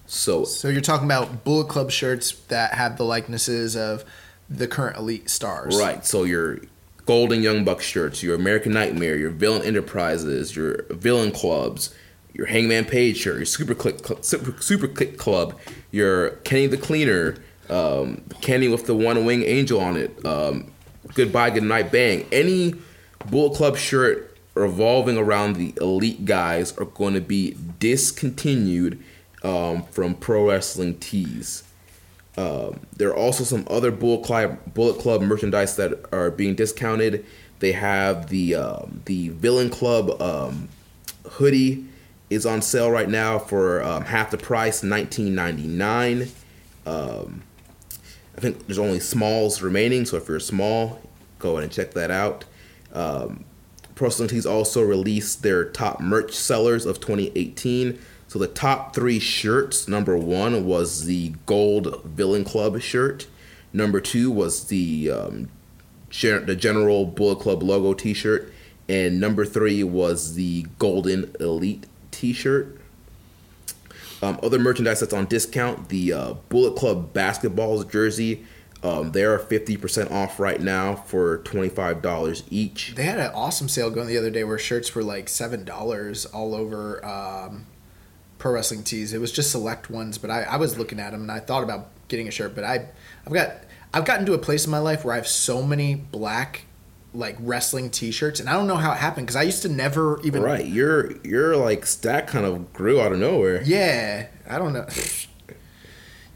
[0.07, 4.05] So So you're talking about Bullet Club shirts that have the likenesses of
[4.51, 5.79] the current elite stars.
[5.79, 6.05] Right.
[6.05, 6.59] So your
[7.07, 11.95] Golden Young Buck shirts, your American Nightmare, your Villain Enterprises, your Villain Clubs,
[12.35, 15.59] your Hangman Page shirt, your Super Click Cl- Super, Super Click Club,
[15.91, 17.37] your Kenny the Cleaner,
[17.69, 20.71] um, Kenny with the one wing angel on it, um,
[21.15, 22.27] Goodbye Goodnight Bang.
[22.33, 22.75] Any
[23.27, 29.03] Bullet Club shirt revolving around the elite guys are going to be discontinued
[29.43, 31.65] um, from Pro Wrestling Tees.
[32.37, 37.27] Um, there are also some other Bullet Club, Bullet Club merchandise that are being discounted.
[37.59, 40.69] They have the um, the Villain Club um,
[41.29, 41.87] hoodie
[42.33, 46.29] is on sale right now for um, half the price, nineteen ninety nine.
[46.87, 47.43] Um,
[48.37, 51.01] I think there's only smalls remaining, so if you're small,
[51.39, 52.45] go ahead and check that out.
[52.93, 53.45] Um,
[53.95, 57.99] Pro Tees also released their top merch sellers of 2018.
[58.27, 63.27] So the top three shirts, number one was the gold Villain Club shirt.
[63.73, 65.51] Number two was the um,
[66.09, 68.53] gen- the General Bullet Club logo T-shirt,
[68.89, 72.79] and number three was the Golden Elite T-shirt.
[74.23, 78.45] Um, other merchandise that's on discount: the uh, Bullet Club basketballs jersey.
[78.85, 82.95] Um, they are 50% off right now for $25 each.
[82.97, 86.27] They had an awesome sale going the other day where shirts were like seven dollars
[86.27, 87.67] all over um,
[88.39, 89.13] pro wrestling tees.
[89.13, 91.63] It was just select ones, but I, I was looking at them and I thought
[91.63, 92.89] about getting a shirt, but I
[93.25, 93.53] I've got
[93.95, 96.65] I've gotten to a place in my life where I have so many black
[97.15, 100.21] like wrestling t-shirts and I don't know how it happened because I used to never
[100.23, 103.63] even Right, your your like stack kind of grew out of nowhere.
[103.63, 104.87] Yeah, I don't know.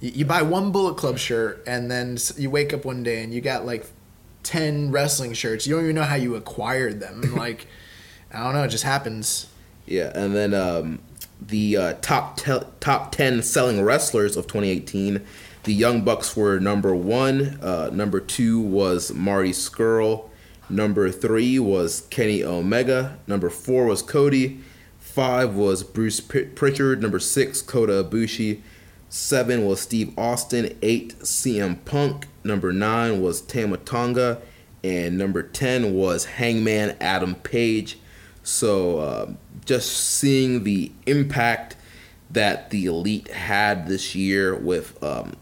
[0.01, 3.32] you, you buy one Bullet Club shirt and then you wake up one day and
[3.32, 3.86] you got like
[4.43, 5.66] 10 wrestling shirts.
[5.66, 7.35] You don't even know how you acquired them.
[7.36, 7.66] like,
[8.32, 9.48] I don't know, it just happens.
[9.86, 11.01] Yeah, and then um,
[11.40, 15.24] the uh, top te- top ten selling wrestlers of 2018,
[15.62, 17.59] the Young Bucks were number one.
[17.62, 20.28] Uh, number two was Marty Scurll.
[20.69, 23.19] Number three was Kenny Omega.
[23.27, 24.61] Number four was Cody.
[24.99, 27.01] Five was Bruce Pr- Prichard.
[27.01, 28.61] Number six, Kota Ibushi.
[29.09, 30.77] Seven was Steve Austin.
[30.83, 32.27] Eight, CM Punk.
[32.43, 34.43] Number nine was Tama Tonga.
[34.83, 37.99] And number 10 was Hangman Adam Page.
[38.43, 39.33] So uh,
[39.65, 41.77] just seeing the impact
[42.31, 45.35] that the elite had this year with um,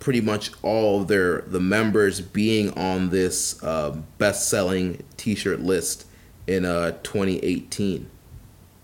[0.00, 6.06] pretty much all of their the members being on this uh, best-selling T-shirt list
[6.46, 8.10] in uh, 2018.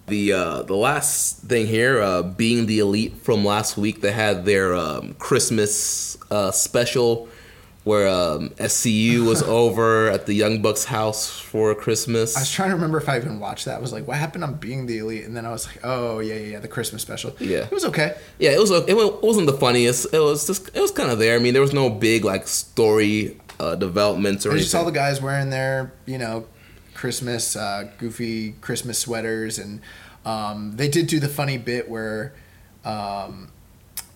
[0.07, 4.45] The uh, the last thing here, uh, being the elite from last week, they had
[4.45, 7.29] their um, Christmas uh, special
[7.87, 12.37] where um, SCU was over at the Young Bucks house for Christmas.
[12.37, 13.77] I was trying to remember if I even watched that.
[13.77, 15.25] I was like, what happened on Being the Elite?
[15.25, 17.37] And then I was like, oh, yeah, yeah, yeah, the Christmas special.
[17.39, 17.59] Yeah.
[17.59, 18.17] It was okay.
[18.41, 18.73] Yeah, it was.
[18.73, 20.13] It wasn't the funniest.
[20.13, 20.69] It was just.
[20.75, 21.37] It was kind of there.
[21.37, 24.63] I mean, there was no big like story uh, developments or I anything.
[24.63, 26.49] just saw the guys wearing their, you know,
[26.93, 29.61] Christmas, uh, goofy Christmas sweaters.
[29.61, 29.81] And
[30.25, 32.35] um, they did do the funny bit where,
[32.85, 33.53] um,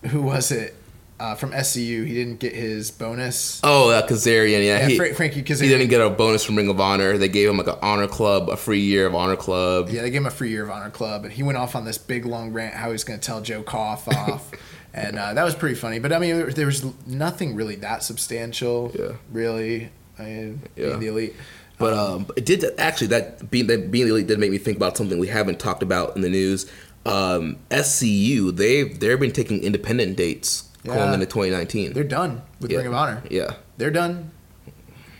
[0.09, 0.75] who was it?
[1.21, 3.61] Uh, from SCU, he didn't get his bonus.
[3.63, 4.65] Oh, uh, Kazarian.
[4.65, 7.15] Yeah, Yeah, he, Fra- Frankie he didn't get a bonus from Ring of Honor.
[7.19, 9.89] They gave him like an Honor Club, a free year of Honor Club.
[9.89, 11.85] Yeah, they gave him a free year of Honor Club, and he went off on
[11.85, 14.49] this big long rant how he's going to tell Joe Koff off,
[14.95, 15.99] and uh, that was pretty funny.
[15.99, 18.91] But I mean, there- there was nothing really that substantial.
[18.97, 19.11] Yeah.
[19.31, 19.91] really.
[20.17, 20.87] I mean, Yeah.
[20.87, 21.35] being the elite.
[21.77, 24.77] But um, it did actually that being that being the elite did make me think
[24.77, 26.65] about something we haven't talked about in the news.
[27.05, 31.13] Um, SCU they've they've been taking independent dates going Yeah.
[31.13, 31.93] into 2019.
[31.93, 32.77] They're done with Yeah.
[32.79, 33.23] Ring of Honor.
[33.29, 34.31] Yeah, They're done.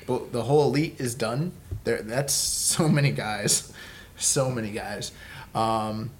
[0.08, 1.52] Well, the whole elite is done.
[1.84, 3.72] There, that's so many guys,
[4.18, 5.12] so many guys.
[5.56, 6.12] Um,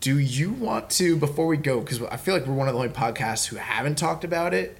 [0.00, 1.80] do you want to before we go?
[1.80, 4.78] Because I feel like we're one of the only podcasts who haven't talked about it.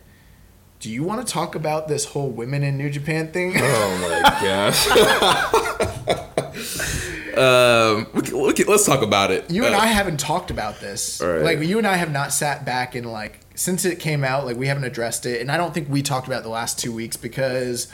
[0.80, 3.52] Do you want to talk about this whole women in New Japan thing?
[3.56, 4.20] Oh my
[6.08, 6.28] gosh.
[7.38, 9.50] um, we can, we can, let's talk about it.
[9.50, 11.20] You and Uh, I haven't talked about this.
[11.20, 11.42] Right.
[11.42, 14.56] Like you and I have not sat back and like since it came out, like
[14.56, 16.92] we haven't addressed it, and I don't think we talked about it the last two
[16.92, 17.92] weeks because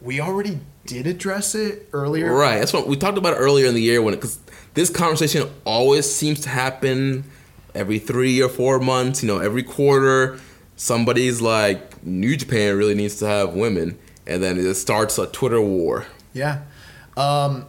[0.00, 2.32] we already did address it earlier.
[2.32, 2.58] Right.
[2.58, 4.38] That's what we talked about it earlier in the year when because
[4.74, 7.24] this conversation always seems to happen
[7.74, 9.22] every three or four months.
[9.22, 10.38] You know, every quarter,
[10.76, 15.60] somebody's like, New Japan really needs to have women, and then it starts a Twitter
[15.60, 16.06] war.
[16.32, 16.62] Yeah.
[17.16, 17.66] Um,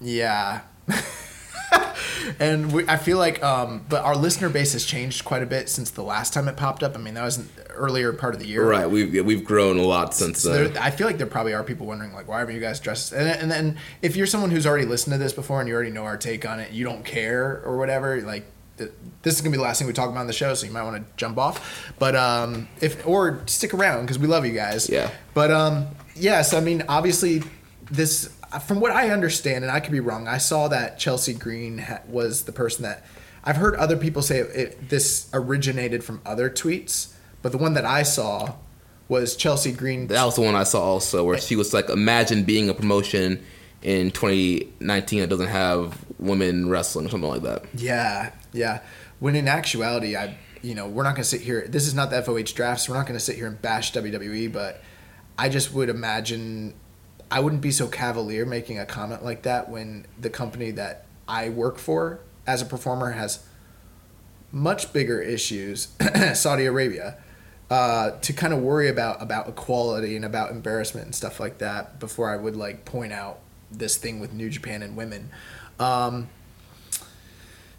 [0.00, 0.60] Yeah.
[2.38, 5.68] and we, I feel like, um, but our listener base has changed quite a bit
[5.68, 6.94] since the last time it popped up.
[6.94, 8.68] I mean, that was an earlier part of the year.
[8.68, 8.88] Right.
[8.88, 10.72] We've we've grown a lot since So then.
[10.74, 13.12] there, I feel like there probably are people wondering, like, why are you guys dressed?
[13.12, 15.90] And, and then if you're someone who's already listened to this before and you already
[15.90, 18.44] know our take on it, you don't care or whatever, like,
[18.78, 18.90] th-
[19.22, 20.72] this is gonna be the last thing we talk about on the show, so you
[20.72, 21.92] might want to jump off.
[21.98, 24.88] But um, if or stick around because we love you guys.
[24.88, 25.10] Yeah.
[25.34, 27.42] But um, yes, I mean, obviously,
[27.90, 30.28] this from what I understand, and I could be wrong.
[30.28, 33.04] I saw that Chelsea Green ha- was the person that
[33.44, 37.84] I've heard other people say it, this originated from other tweets, but the one that
[37.84, 38.56] I saw
[39.08, 40.08] was Chelsea Green.
[40.08, 43.42] That was the one I saw also, where she was like, "Imagine being a promotion
[43.82, 48.80] in 2019 that doesn't have women wrestling or something like that." Yeah, yeah.
[49.20, 51.66] When in actuality, I, you know, we're not going to sit here.
[51.68, 53.92] This is not the FOH draft, so we're not going to sit here and bash
[53.92, 54.52] WWE.
[54.52, 54.82] But
[55.38, 56.74] I just would imagine
[57.30, 61.48] I wouldn't be so cavalier making a comment like that when the company that I
[61.48, 63.44] work for as a performer has
[64.52, 65.88] much bigger issues,
[66.34, 67.18] Saudi Arabia,
[67.68, 71.98] uh, to kind of worry about about equality and about embarrassment and stuff like that
[71.98, 73.40] before I would like point out
[73.72, 75.30] this thing with New Japan and women.
[75.80, 76.28] Um,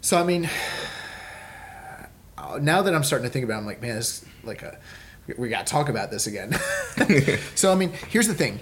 [0.02, 0.48] so I mean,
[2.60, 4.78] now that I'm starting to think about, it, I'm like, man, it's like a
[5.26, 6.54] we- we got to talk about this again.
[7.54, 8.60] so I mean, here's the thing: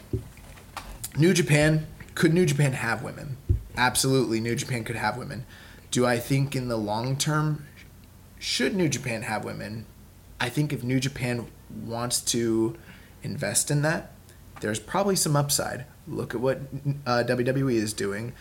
[1.19, 3.37] New Japan could New Japan have women?
[3.77, 5.47] Absolutely, New Japan could have women.
[5.91, 7.67] Do I think in the long term
[8.39, 9.87] should New Japan have women?
[10.41, 12.77] I think if New Japan wants to
[13.23, 14.13] invest in that,
[14.61, 15.87] there's probably some upside.
[16.07, 16.61] Look at what
[17.07, 18.33] uh, WWE is doing.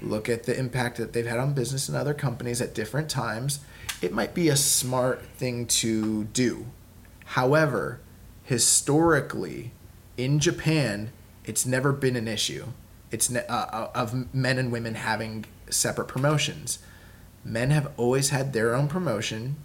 [0.00, 3.60] Look at the impact that they've had on business and other companies at different times.
[4.00, 6.66] It might be a smart thing to do.
[7.24, 8.00] However,
[8.44, 9.72] historically,
[10.16, 11.12] in Japan,
[11.48, 12.66] it's never been an issue.
[13.10, 16.78] It's ne- uh, of men and women having separate promotions.
[17.42, 19.56] Men have always had their own promotion.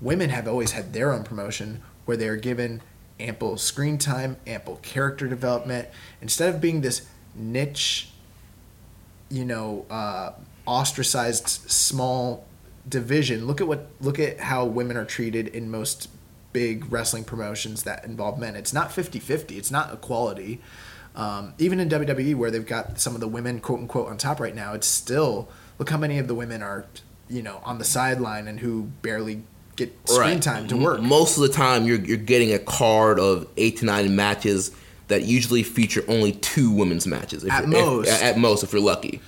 [0.00, 2.82] Women have always had their own promotion where they are given
[3.18, 5.88] ample screen time, ample character development.
[6.20, 8.10] Instead of being this niche,
[9.30, 10.32] you know, uh,
[10.66, 12.46] ostracized small
[12.86, 16.10] division, look at what look at how women are treated in most
[16.52, 18.56] big wrestling promotions that involve men.
[18.56, 19.58] It's not 50-50.
[19.58, 20.60] It's not equality.
[21.16, 24.38] Um, even in WWE, where they've got some of the women "quote unquote" on top
[24.38, 25.48] right now, it's still
[25.78, 26.84] look how many of the women are,
[27.28, 29.42] you know, on the sideline and who barely
[29.76, 31.00] get screen time to work.
[31.00, 34.72] Most of the time, you're you're getting a card of eight to nine matches
[35.08, 37.44] that usually feature only two women's matches.
[37.44, 38.22] If At you're- if- most.
[38.22, 39.20] at most, if you're lucky.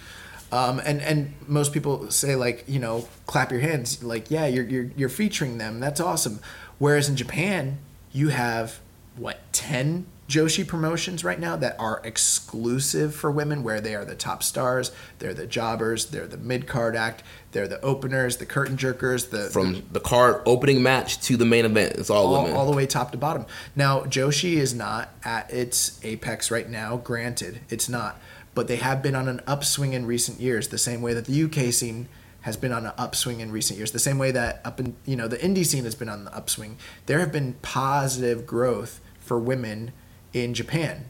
[0.51, 4.65] Um, and and most people say like you know clap your hands like yeah you're
[4.65, 6.41] you're you're featuring them that's awesome.
[6.79, 7.79] Whereas in Japan
[8.13, 8.81] you have
[9.17, 14.15] what ten Joshi promotions right now that are exclusive for women where they are the
[14.15, 17.23] top stars, they're the jobbers, they're the mid card act,
[17.53, 21.65] they're the openers, the curtain jerkers, the From the card opening match to the main
[21.65, 22.57] event, it's all, all, women.
[22.57, 23.47] all the way top to bottom.
[23.75, 28.21] Now, Joshi is not at its apex right now, granted, it's not.
[28.55, 31.45] But they have been on an upswing in recent years, the same way that the
[31.45, 32.09] UK scene
[32.43, 35.17] has been on an upswing in recent years, the same way that up in you
[35.17, 36.77] know the indie scene has been on the upswing.
[37.07, 39.93] There have been positive growth for women
[40.33, 41.07] in Japan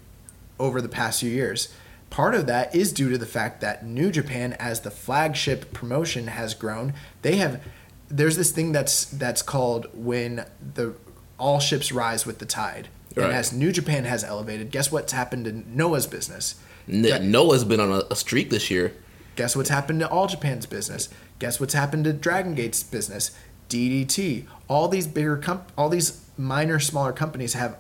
[0.59, 1.73] over the past few years.
[2.11, 6.29] Part of that is due to the fact that New Japan, as the flagship promotion,
[6.29, 6.95] has grown.
[7.23, 7.61] They have
[8.09, 10.95] there's this thing that's that's called when the
[11.39, 12.89] all ships rise with the tide.
[13.15, 13.27] Right.
[13.27, 16.55] And as New Japan has elevated, guess what's happened to Noah's business?
[16.89, 18.95] N- That- Noah's been on a, a streak this year.
[19.37, 21.09] Guess what's happened to All Japan's business?
[21.39, 23.31] Guess what's happened to Dragon Gate's business?
[23.69, 24.47] DDT.
[24.67, 27.77] All these bigger comp- all these minor smaller companies have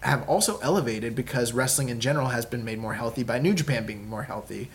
[0.00, 3.86] have also elevated because wrestling in general has been made more healthy by New Japan
[3.86, 4.70] being more healthy.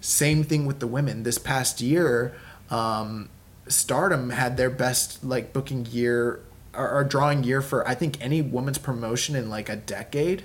[0.00, 1.22] Same thing with the women.
[1.22, 2.34] This past year,
[2.70, 3.30] um,
[3.68, 6.40] Stardom had their best like booking year
[6.74, 10.44] or, or drawing year for I think any women's promotion in like a decade.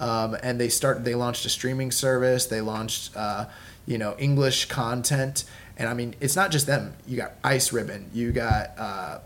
[0.00, 2.46] Um, and they start they launched a streaming service.
[2.46, 3.46] They launched uh,
[3.86, 5.44] you know English content,
[5.76, 6.94] and I mean it's not just them.
[7.06, 8.10] You got Ice Ribbon.
[8.12, 9.18] You got uh,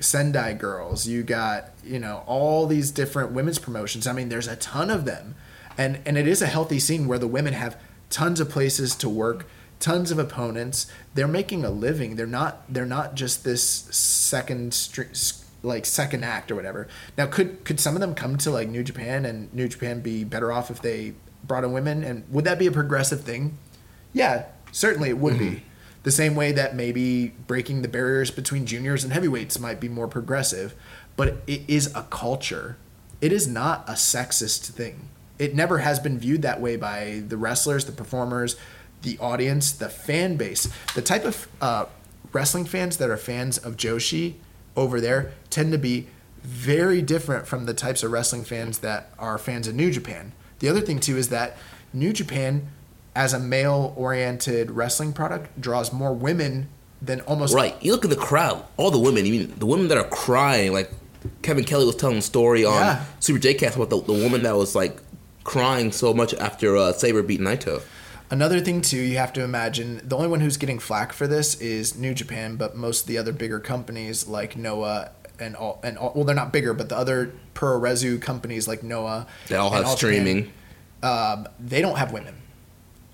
[0.00, 1.06] Sendai Girls.
[1.06, 4.06] You got you know all these different women's promotions.
[4.06, 5.34] I mean there's a ton of them,
[5.76, 7.78] and and it is a healthy scene where the women have
[8.10, 9.46] tons of places to work
[9.80, 10.86] tons of opponents.
[11.14, 12.16] They're making a living.
[12.16, 14.76] They're not they're not just this second
[15.62, 16.88] like second act or whatever.
[17.16, 20.24] Now could could some of them come to like new japan and new japan be
[20.24, 21.14] better off if they
[21.44, 22.04] brought in women?
[22.04, 23.58] And would that be a progressive thing?
[24.12, 25.67] Yeah certainly it would be mm-hmm.
[26.08, 30.08] The same way that maybe breaking the barriers between juniors and heavyweights might be more
[30.08, 30.74] progressive
[31.18, 32.76] but it is a culture.
[33.20, 35.08] It is not a sexist thing.
[35.36, 38.56] It never has been viewed that way by the wrestlers, the performers,
[39.02, 41.86] the audience, the fan base, the type of uh,
[42.32, 44.34] wrestling fans that are fans of Joshi
[44.76, 46.06] over there tend to be
[46.42, 50.32] very different from the types of wrestling fans that are fans of New Japan.
[50.60, 51.56] The other thing too is that
[51.92, 52.68] New Japan,
[53.18, 56.68] as a male-oriented wrestling product, draws more women
[57.02, 57.74] than almost Right.
[57.82, 59.26] You look at the crowd, all the women.
[59.26, 60.72] You mean the women that are crying?
[60.72, 60.90] Like
[61.42, 63.04] Kevin Kelly was telling a story on Yeah.
[63.20, 64.98] Super J Cast about the, the woman that was like
[65.44, 67.82] crying so much after uh, Sabre beat Naito.
[68.30, 71.54] Another thing too, you have to imagine the only one who's getting flack for this
[71.60, 75.96] is New Japan, but most of the other bigger companies like Noah and all and
[75.98, 79.82] all, well, they're not bigger, but the other puroresu companies like Noah, They all have
[79.84, 80.52] Japan, streaming.
[81.02, 82.34] um, they don't have women,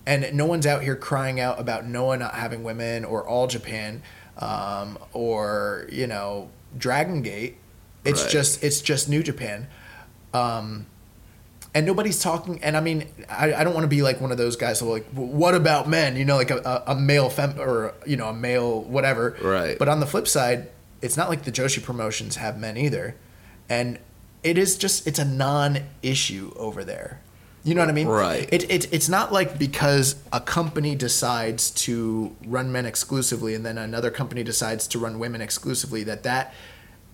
[0.06, 4.02] and no one's out here crying out about Noah not having women or All Japan,
[4.38, 7.56] um, or you know Dragon Gate.
[8.04, 8.30] It's Right.
[8.32, 9.66] just it's just New Japan.
[10.32, 10.86] Um,
[11.76, 14.38] and nobody's talking and i mean i, I don't want to be like one of
[14.38, 17.58] those guys who like what about men you know like a, a, a male fem
[17.58, 19.76] or you know a male whatever Right.
[19.76, 20.70] but on the flip side
[21.02, 23.16] it's not like the joshi promotions have men either
[23.68, 23.98] and
[24.44, 27.20] it is just it's a non-issue over there
[27.64, 28.48] you know what i mean Right.
[28.52, 33.78] it, it, it's not like because a company decides to run men exclusively and then
[33.78, 36.54] another company decides to run women exclusively that that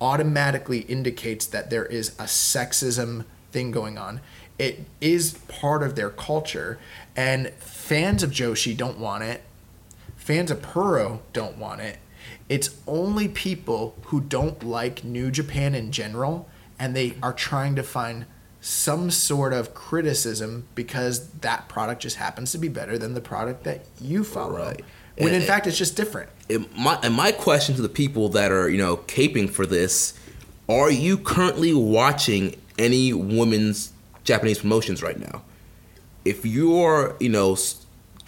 [0.01, 4.21] automatically indicates that there is a sexism thing going on.
[4.59, 6.79] It is part of their culture,
[7.17, 9.43] and fans of Joshi don't want it.
[10.17, 11.99] Fans of Puro don't want it.
[12.49, 16.49] It's only people who don't like New Japan in general,
[16.79, 18.27] and they are trying to find
[18.61, 23.65] some sort of criticism because that product just happens to be better than the product
[23.65, 24.59] that you follow.
[24.59, 24.85] Right.
[25.19, 26.28] When in And- fact it's just different.
[26.49, 30.15] it, my, and my question to the people that are you know caping for this
[30.69, 33.93] are you currently watching any women's
[34.24, 35.43] japanese promotions right now
[36.24, 37.57] if you're you know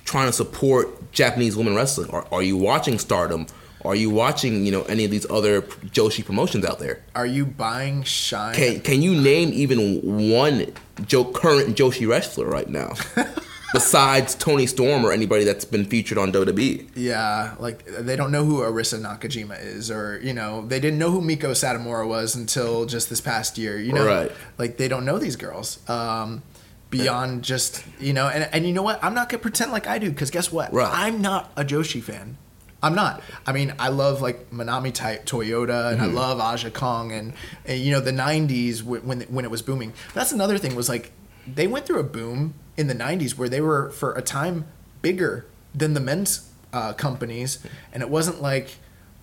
[0.04, 3.46] trying to support japanese women wrestling are, are you watching stardom
[3.84, 5.62] are you watching you know any of these other
[5.96, 8.54] joshi promotions out there Are you buying Shine?
[8.54, 10.66] can, can you name even one
[11.06, 12.94] jo- current joshi wrestler right now
[13.72, 18.44] besides Toni Storm or anybody that's been featured on wwe Yeah, like they don't know
[18.44, 22.84] who Arisa Nakajima is, or you know, they didn't know who Meiko Satomura was until
[22.84, 23.78] just this past year.
[23.78, 24.30] You know, Right.
[24.58, 26.42] like they don't know these girls um,
[26.90, 28.28] beyond just you know.
[28.28, 29.02] And and you know what?
[29.02, 30.72] I'm not gonna pretend like I do because guess what?
[30.72, 30.90] Right.
[30.92, 32.36] I'm not a Joshi fan.
[32.82, 33.22] I'm not.
[33.46, 37.32] I mean, I love like Manami type Toyota, and I love Aja Kong, and,
[37.64, 39.92] and you know the '90s wh- when when it was booming.
[40.14, 41.12] That's another thing was like
[41.46, 44.66] they went through a boom in the '90s where they were for a time
[45.00, 48.76] bigger than the men's uh, companies, and it wasn't like,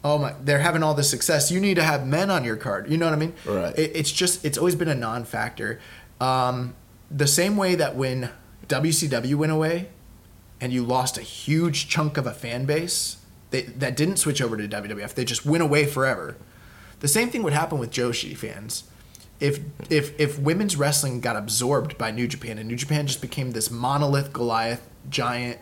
[0.05, 1.51] oh my, they're having all this success.
[1.51, 2.89] You need to have men on your card.
[2.89, 3.33] You know what I mean?
[3.45, 3.77] Right.
[3.77, 5.81] It, it's just it's always been a non-factor.
[6.21, 6.75] Um,
[7.11, 8.29] the same way that when
[8.67, 9.89] WCW went away,
[10.61, 13.17] and you lost a huge chunk of a fan base
[13.51, 15.13] they, that didn't switch over to WWF.
[15.13, 16.35] They just went away forever.
[16.99, 18.83] The same thing would happen with Joshi fans.
[19.39, 19.59] If
[19.89, 23.71] if if women's wrestling got absorbed by New Japan and New Japan just became this
[23.71, 25.59] monolith Goliath giant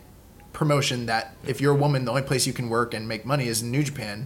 [0.52, 3.48] promotion that if you're a woman the only place you can work and make money
[3.48, 4.26] is in New Japan,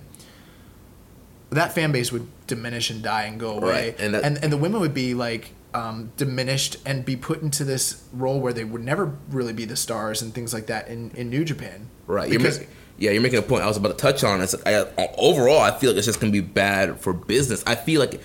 [1.50, 3.70] that fan base would diminish and die and go away.
[3.90, 7.42] Right, and And that- and, the women would be like um, diminished and be put
[7.42, 10.88] into this role where they would never really be the stars and things like that
[10.88, 11.88] in, in New Japan.
[12.08, 12.30] Right.
[12.30, 12.66] You're Because ma-
[13.02, 14.42] yeah, you're making a point I was about to touch on.
[14.42, 14.86] It's, I,
[15.18, 17.64] overall, I feel like it's just to be bad for business.
[17.66, 18.22] I feel like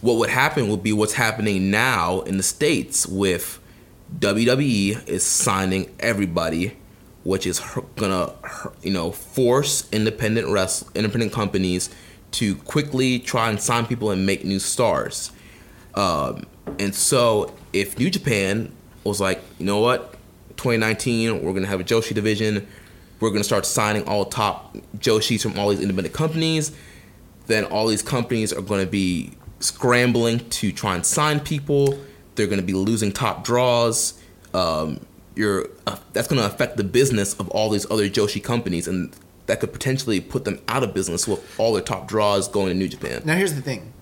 [0.00, 3.58] what would happen would be what's happening now in the States with
[4.20, 6.76] WWE is signing everybody,
[7.24, 7.58] which is
[7.96, 8.32] to,
[8.82, 11.90] you know, force independent rest, independent companies
[12.30, 15.32] to quickly try and sign people and make new stars.
[15.94, 16.46] Um,
[16.78, 18.70] and so if New Japan
[19.02, 20.12] was like, you know what,
[20.58, 22.68] 2019, we're gonna have a Joshi division,
[23.22, 26.72] we're gonna start signing all top Joshis from all these independent companies,
[27.46, 29.30] then all these companies are gonna be
[29.60, 31.98] scrambling to try and sign people.
[32.34, 34.20] They're gonna be losing top draws.
[34.52, 39.14] Um, you're uh, that's gonna affect the business of all these other Joshi companies, and
[39.46, 42.74] that could potentially put them out of business with all their top draws going to
[42.74, 43.22] New Japan.
[43.24, 43.92] Now here's the thing.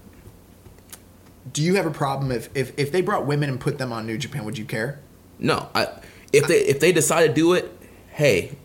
[1.53, 4.07] Do you have a problem if, if if they brought women and put them on
[4.07, 4.47] New Japan?
[4.47, 4.99] Would you care?
[5.39, 5.89] No, I,
[6.33, 7.71] if they if they decide to do it,
[8.09, 8.57] hey,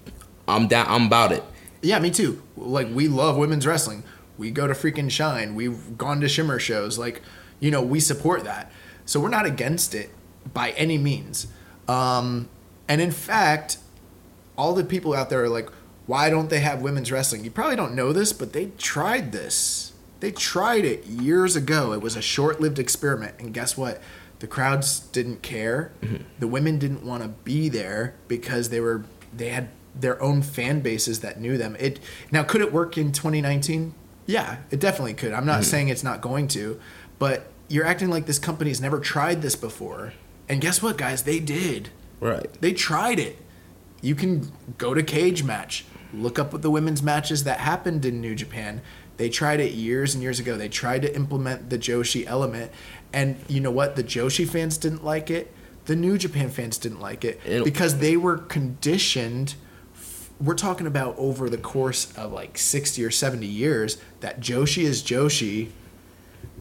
[0.48, 0.86] I'm down.
[0.88, 1.44] I'm about it.
[1.82, 2.42] Yeah, me too.
[2.58, 4.04] Like we love women's wrestling.
[4.38, 5.56] We go to freaking Shine.
[5.56, 6.98] We've gone to Shimmer shows.
[6.98, 7.22] Like,
[7.60, 8.72] you know, we support that.
[9.06, 10.10] So we're not against it
[10.54, 11.48] by any means.
[11.88, 12.50] Um,
[12.88, 13.78] and in fact,
[14.58, 15.70] all the people out there are like,
[16.06, 17.44] why don't they have women's wrestling?
[17.44, 19.94] You probably don't know this, but they tried this.
[20.20, 21.94] They tried it years ago.
[21.94, 24.02] It was a short-lived experiment, and guess what?
[24.40, 25.92] The crowds didn't care.
[26.40, 29.04] The women didn't want to be there because they were
[29.36, 29.70] they had
[30.00, 31.76] their own fan bases that knew them.
[31.80, 32.00] It
[32.32, 33.94] now could it work in 2019?
[34.26, 35.34] Yeah, it definitely could.
[35.34, 35.64] I'm not hmm.
[35.64, 36.80] saying it's not going to,
[37.20, 40.14] but you're acting like this company's never tried this before.
[40.48, 41.24] And guess what, guys?
[41.24, 41.90] They did.
[42.20, 42.52] Right.
[42.62, 43.38] They tried it.
[44.02, 48.36] You can go to Cage Match, look up the women's matches that happened in New
[48.36, 48.82] Japan.
[49.18, 50.58] They tried it years and years ago.
[50.58, 52.72] They tried to implement the Joshi element.
[53.14, 53.96] And you know what?
[53.96, 55.52] The Joshi fans didn't like it.
[55.86, 59.56] The New Japan fans didn't like it And- because they were conditioned.
[60.40, 65.02] We're talking about over the course of like 60 or 70 years that Joshi is
[65.02, 65.70] Joshi,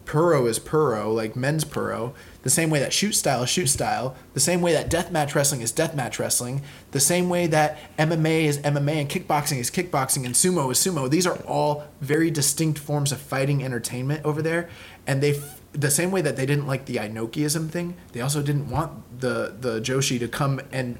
[0.05, 4.15] Puro is Puro, like men's Puro, the same way that shoot style is shoot style,
[4.33, 6.61] the same way that deathmatch wrestling is deathmatch wrestling,
[6.91, 11.09] the same way that MMA is MMA and kickboxing is kickboxing and sumo is sumo.
[11.09, 14.69] These are all very distinct forms of fighting entertainment over there,
[15.07, 15.41] and they
[15.73, 19.55] the same way that they didn't like the Inokiism thing, they also didn't want the
[19.59, 20.97] the Joshi to come and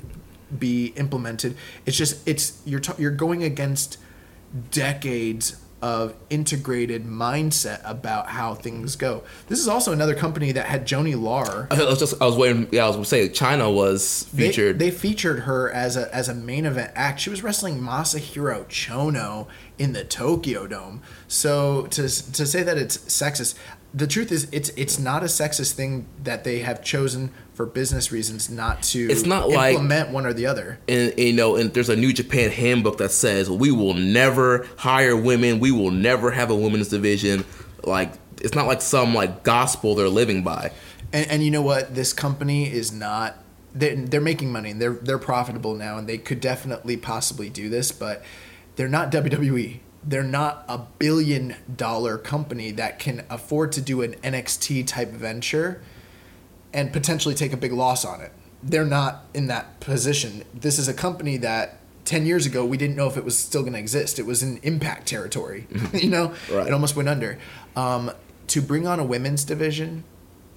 [0.57, 1.55] be implemented.
[1.85, 3.97] It's just it's you're t- you're going against
[4.72, 9.23] decades of integrated mindset about how things go.
[9.49, 11.67] This is also another company that had Joanie Laurer.
[11.69, 12.67] I was just I was waiting.
[12.72, 14.80] Yeah, I was gonna say Chyna was They- featured.
[14.80, 17.19] They, featured her as a as a main event act.
[17.19, 19.47] She was wrestling Masahiro Chono
[19.77, 21.01] in the Tokyo Dome.
[21.27, 23.55] So to to say that it's sexist,
[23.95, 28.11] the truth is it's it's not a sexist thing that they have chosen for business
[28.11, 30.77] reasons not to It's not like- implement one or the other.
[30.89, 35.15] and you know, and there's a New Japan handbook that says we will never hire
[35.15, 35.59] women.
[35.59, 37.45] We will never have a women's division.
[37.84, 38.11] Like
[38.41, 40.72] it's not like some like gospel they're living by.
[41.13, 41.95] And, and you know what?
[41.95, 43.38] This company is not.
[43.73, 47.69] They're, they're making money and they're they're profitable now, and they could definitely possibly do
[47.69, 48.23] this, but
[48.76, 49.80] they're not WWE.
[50.07, 55.82] They're not a billion dollar company that can afford to do an NXT type venture
[56.73, 58.32] and potentially take a big loss on it.
[58.61, 60.44] They're not in that position.
[60.53, 63.61] This is a company that 10 years ago we didn't know if it was still
[63.61, 64.19] going to exist.
[64.19, 65.68] It was in impact territory.
[65.94, 66.68] you know, Right.
[66.68, 67.40] it almost went under.
[67.76, 68.11] Um,
[68.48, 70.03] to bring on a women's division,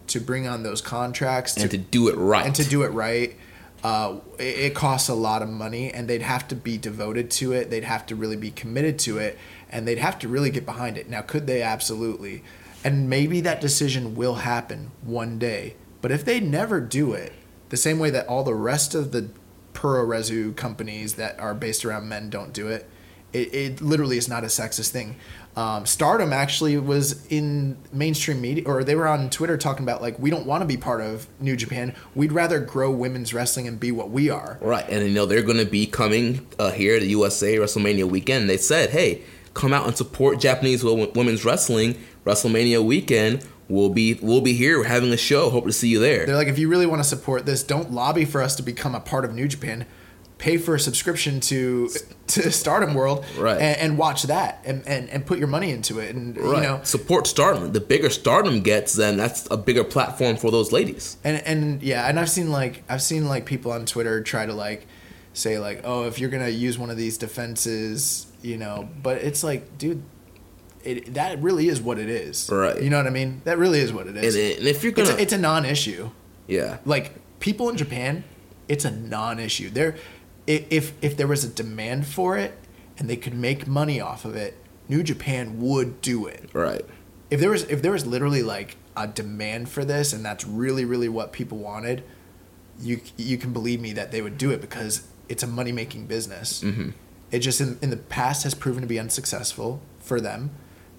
[0.09, 2.45] to bring on those contracts, And to do it right.
[2.45, 3.35] and to do it right,
[3.83, 7.53] uh, it, it costs a lot of money, and they'd have to be devoted to
[7.53, 7.71] it.
[7.71, 9.39] They'd have to really be committed to it,
[9.71, 11.09] and they'd have to really get behind it.
[11.09, 11.63] Now, could they?
[11.63, 12.43] Absolutely.
[12.85, 15.77] And maybe that decision will happen one day.
[16.01, 17.33] But if they never do it,
[17.69, 19.31] the same way that all the rest of the
[19.75, 22.89] Puroresu companies that are based around men don't do it,
[23.33, 25.17] it, it literally is not a sexist thing.
[25.57, 30.17] Um, Stardom actually was in mainstream media, or they were on Twitter talking about like
[30.19, 31.95] we don't want to be part of New Japan.
[32.15, 34.59] We'd rather grow women's wrestling and be what we are.
[34.61, 38.49] Right, and you know they're going to be coming uh, here to USA WrestleMania weekend.
[38.49, 39.23] They said, "Hey,
[39.55, 43.45] come out and support Japanese women's wrestling WrestleMania weekend.
[43.69, 44.79] We'll be we'll be here.
[44.79, 45.51] We're having a show.
[45.51, 47.91] Hope to see you there." They're like, if you really want to support this, don't
[47.91, 49.87] lobby for us to become a part of New Japan.
[50.39, 51.91] Pay for a subscription to
[52.29, 53.61] to Stardom World, Right.
[53.61, 56.63] And, and watch that, and, and and put your money into it, and right, you
[56.63, 57.73] know, support Stardom.
[57.73, 61.17] The bigger Stardom gets, then that's a bigger platform for those ladies.
[61.25, 64.53] and and yeah, and I've seen like I've seen like people on Twitter try to
[64.55, 64.87] like
[65.33, 69.43] say like, oh, if you're gonna use one of these defenses, you know, but it's
[69.43, 70.03] like, dude,
[70.85, 72.81] it that really is what it is, Right.
[72.81, 73.43] You know what I mean?
[73.45, 76.11] That really is what it And, and if you're it's, gonna, a, it's a non-issue.
[76.47, 78.23] yeah, Like people in Japan,
[78.69, 79.71] it's a non-issue.
[79.71, 79.99] There, i-
[80.49, 82.59] if if there was a demand for it
[82.99, 84.57] and they could make money off of it,
[84.89, 86.51] New Japan would do it.
[86.53, 86.85] Right,
[87.31, 90.85] if there was if there was literally like a demand for this and that's really
[90.85, 92.03] really what people wanted
[92.81, 96.07] you you can believe me that they would do it because it's a money making
[96.07, 96.63] business.
[96.63, 96.91] Mm-hmm.
[97.31, 100.51] it just in, in the past has proven to be unsuccessful for them.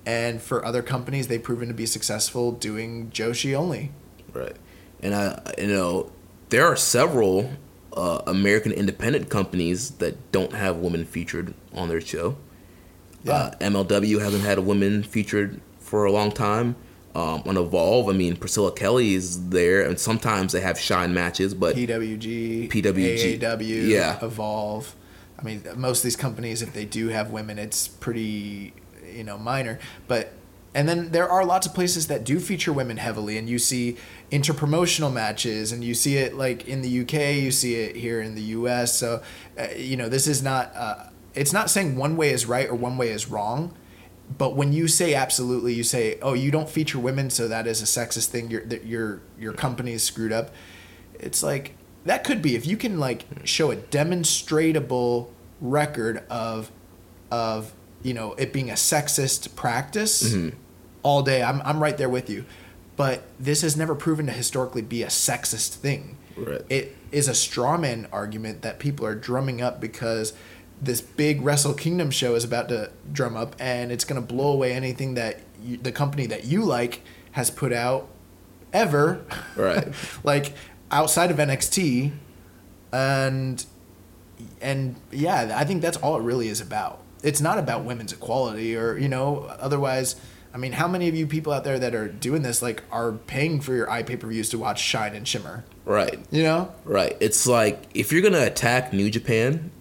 [0.06, 3.92] And for other companies they've proven to be successful doing joshi only.
[4.34, 4.56] Right.
[5.02, 6.12] And I, you know,
[6.50, 7.52] there are several
[7.94, 12.38] uh, American independent companies that don't have women featured on their show.
[13.28, 16.76] Uh, MLW hasn't had a woman featured for a long time.
[17.16, 21.56] Um, on Evolve, I mean, Priscilla Kelly is there, and sometimes they have shine matches,
[21.56, 24.24] but PWG, PWG, AAW, yeah.
[24.24, 24.96] Evolve.
[25.38, 28.74] I mean, most of these companies, if they do have women, it's pretty,
[29.12, 29.80] you know, minor.
[30.08, 30.34] But
[30.76, 33.98] and then there are lots of places that do feature women heavily, and you see
[34.32, 38.36] interpromotional matches, and you see it like in the UK, you see it here in
[38.36, 38.98] the US.
[38.98, 39.22] So,
[39.58, 40.72] uh, you know, this is not.
[40.76, 43.74] Uh, it's not saying one way is right or one way is wrong.
[44.38, 47.82] But when you say absolutely, you say, "Oh, you don't feature women, so that is
[47.82, 48.52] a sexist thing.
[48.52, 50.52] Your that your your company is screwed up."
[51.20, 51.76] It's like
[52.06, 56.72] that could be if you can like show a demonstrable record of
[57.32, 60.36] of you know it being a sexist practice
[61.04, 61.42] all day.
[61.42, 62.46] I'm I'm right there with you.
[63.00, 66.18] But this has never proven to historically be a sexist thing.
[66.36, 66.62] Right.
[66.68, 70.34] It is a strawman argument that people are drumming up because
[70.82, 74.52] this big Wrestle Kingdom show is about to drum up, and it's going to blow
[74.52, 78.10] away anything that you, the company that you like has put out
[78.74, 79.24] ever.
[79.56, 79.88] Right.
[80.26, 80.52] like
[80.92, 82.12] outside of NXT,
[82.92, 83.66] and
[84.60, 87.02] and yeah, I think that's all it really is about.
[87.24, 90.18] It's not about women's equality or you know otherwise.
[90.54, 93.12] I mean, how many of you people out there that are doing this like are
[93.12, 95.64] paying for your iPay per views to watch Shine and Shimmer?
[95.86, 96.20] Right.
[96.32, 97.16] You know, Right.
[97.20, 99.72] It's like if you're gonna attack New Japan,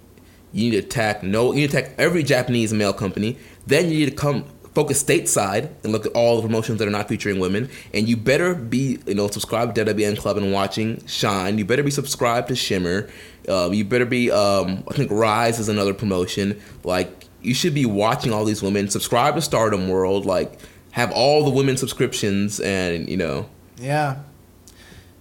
[0.53, 3.39] you need to attack no you need to attack every Japanese male company.
[3.67, 6.91] Then you need to come focus stateside and look at all the promotions that are
[6.93, 7.69] not featuring women.
[7.93, 11.59] And you better be, you know, subscribed to WWN Club and watching Shine.
[11.59, 13.09] You better be subscribed to Shimmer.
[13.49, 16.61] Um, you better be um, I think Rise is another promotion.
[16.85, 18.89] Like you should be watching all these women.
[18.89, 20.27] Subscribe to Stardom World.
[20.27, 20.59] Like
[20.93, 23.49] have all the women subscriptions and you know
[23.81, 24.17] yeah,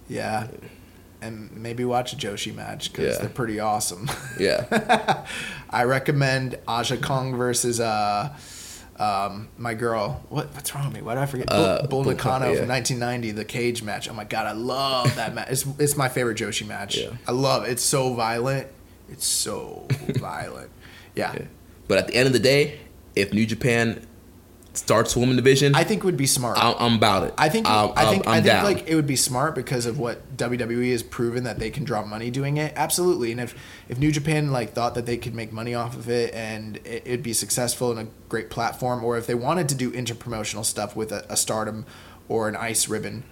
[0.08, 0.48] yeah,
[1.22, 3.20] and maybe watch a Joshi match because Yeah.
[3.20, 4.10] they're pretty awesome.
[4.38, 5.24] yeah
[5.70, 8.34] I recommend Aja Kong versus uh,
[8.98, 10.22] um, my girl.
[10.28, 11.02] What what's wrong with me?
[11.02, 11.46] Why did I forget?
[11.52, 12.58] Uh, Bull, Bull Nakano yeah.
[12.60, 14.08] from 1990, the cage match.
[14.08, 15.48] Oh my god, I love that match.
[15.50, 16.96] It's it's my favorite Joshi match.
[16.96, 17.10] Yeah.
[17.26, 17.70] I love it.
[17.70, 18.66] It's so violent.
[19.08, 20.70] It's so violent.
[21.14, 21.34] Yeah.
[21.88, 22.78] But at the end of the day,
[23.16, 24.06] if New Japan
[24.74, 26.56] starts women division, I think it would be smart.
[26.58, 27.34] I'm, I'm about it.
[27.36, 28.64] I think I'm, I think I'm, i think down.
[28.64, 32.04] like it would be smart because of what WWE has proven that they can draw
[32.04, 32.72] money doing it.
[32.76, 33.32] Absolutely.
[33.32, 33.54] And if
[33.88, 37.02] if New Japan like thought that they could make money off of it and it,
[37.04, 40.94] it'd be successful and a great platform, or if they wanted to do interpromotional stuff
[40.94, 41.84] with a, a Stardom
[42.28, 43.24] or an Ice Ribbon,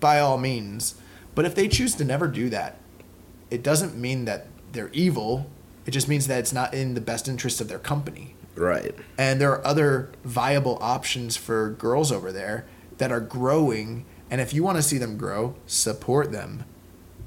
[0.00, 0.96] by all means.
[1.34, 2.78] But if they choose to never do that,
[3.50, 5.50] it doesn't mean that they're evil.
[5.86, 8.36] It just means that it's not in the best interest of their company.
[8.56, 8.94] Right.
[9.18, 12.64] and there are other viable options for girls over there
[12.98, 14.04] that are growing.
[14.30, 16.62] And if you want to see them grow support them.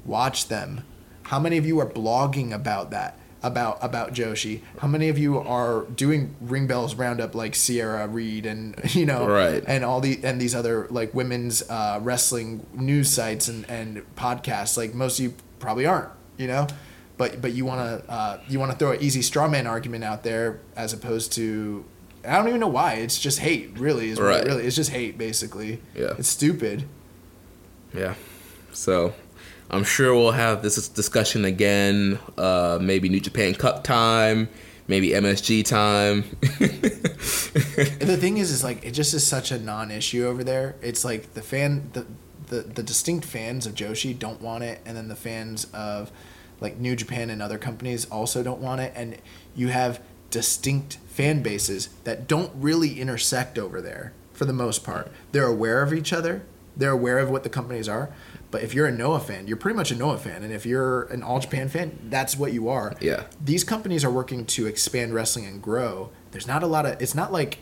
[0.06, 0.84] Watch them.
[1.24, 3.18] How many of you are blogging about that?
[3.42, 4.62] About about joshi?
[4.78, 9.28] How many of you are doing ring bells roundup like sierra reed and you know
[9.28, 9.62] Right.
[9.66, 14.76] and all the and these other like women's uh, wrestling news sites and and podcasts?
[14.78, 16.66] Like most of you probably aren't you know
[17.18, 20.04] but but you want to uh, you want to throw an easy straw man argument
[20.04, 21.84] out there as opposed to
[22.26, 24.44] I don't even know why it's just hate really is Right.
[24.44, 26.14] really it's just hate basically Yeah.
[26.18, 26.84] it's stupid
[27.94, 28.14] Yeah.
[28.72, 29.12] So
[29.70, 32.18] I'm sure we'll have this discussion again.
[32.38, 34.48] Uh, maybe New Japan Cup time.
[34.86, 36.24] Maybe MSG time.
[38.00, 40.76] The thing is, is like it just is such a non-issue over there.
[40.80, 42.06] It's like the fan, the,
[42.46, 46.10] the the distinct fans of Joshi don't want it, and then the fans of
[46.60, 49.16] like New Japan and other companies also don't want it, and
[49.54, 55.10] you have distinct fan bases that don't really intersect over there for the most part.
[55.32, 56.42] They're aware of each other.
[56.76, 58.10] They're aware of what the companies are.
[58.50, 61.02] But if you're a Noah fan, you're pretty much a Noah fan, and if you're
[61.04, 63.24] an All Japan fan, that's what you are Yeah.
[63.44, 66.10] these companies are working to expand wrestling and grow.
[66.30, 67.00] There's not a lot of.
[67.02, 67.58] It's not like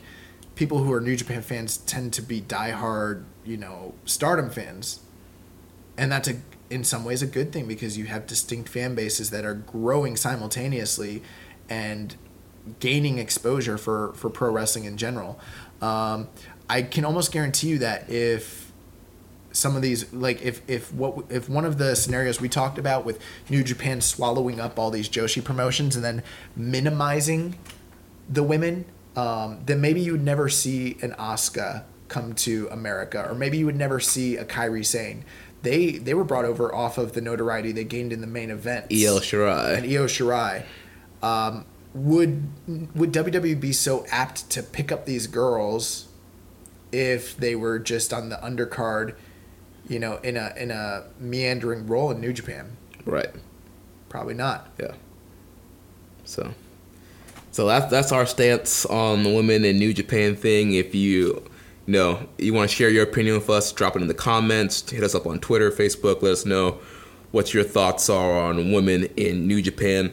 [0.55, 5.01] people who are New Japan fans tend to be diehard, you know, Stardom fans,
[5.97, 6.35] and that's a
[6.71, 10.17] in some ways a good thing because you have distinct fan bases that are growing
[10.17, 11.23] simultaneously
[11.69, 12.17] and
[12.81, 15.39] gaining exposure for for pro wrestling in general.
[15.81, 16.29] Um,
[16.69, 18.73] I can almost guarantee you that if
[19.53, 23.05] some of these like if if what if one of the scenarios we talked about
[23.05, 26.23] with New Japan swallowing up all these Joshi promotions and then
[26.55, 27.57] minimizing
[28.29, 33.35] the women, um, then maybe you would never see an Asuka come to America, or
[33.35, 35.25] maybe you would never see a Kairi Sane.
[35.63, 38.87] They they were brought over off of the notoriety they gained in the main event.
[38.91, 39.79] El Shirai.
[39.79, 40.65] and Io Shirai.
[41.23, 42.49] Um, would
[42.95, 46.09] would WWE be so apt to pick up these girls
[46.93, 49.15] if they were just on the undercard,
[49.89, 52.77] you know, in a in a meandering role in New Japan?
[53.05, 53.31] Right.
[54.09, 54.69] Probably not.
[54.79, 54.93] Yeah.
[56.25, 56.53] So,
[57.51, 60.75] so that's that's our stance on the women in New Japan thing.
[60.75, 61.49] If you,
[61.87, 64.89] know, you want to share your opinion with us, drop it in the comments.
[64.91, 66.23] Hit us up on Twitter, Facebook.
[66.23, 66.79] Let us know
[67.31, 70.13] what your thoughts are on women in New Japan.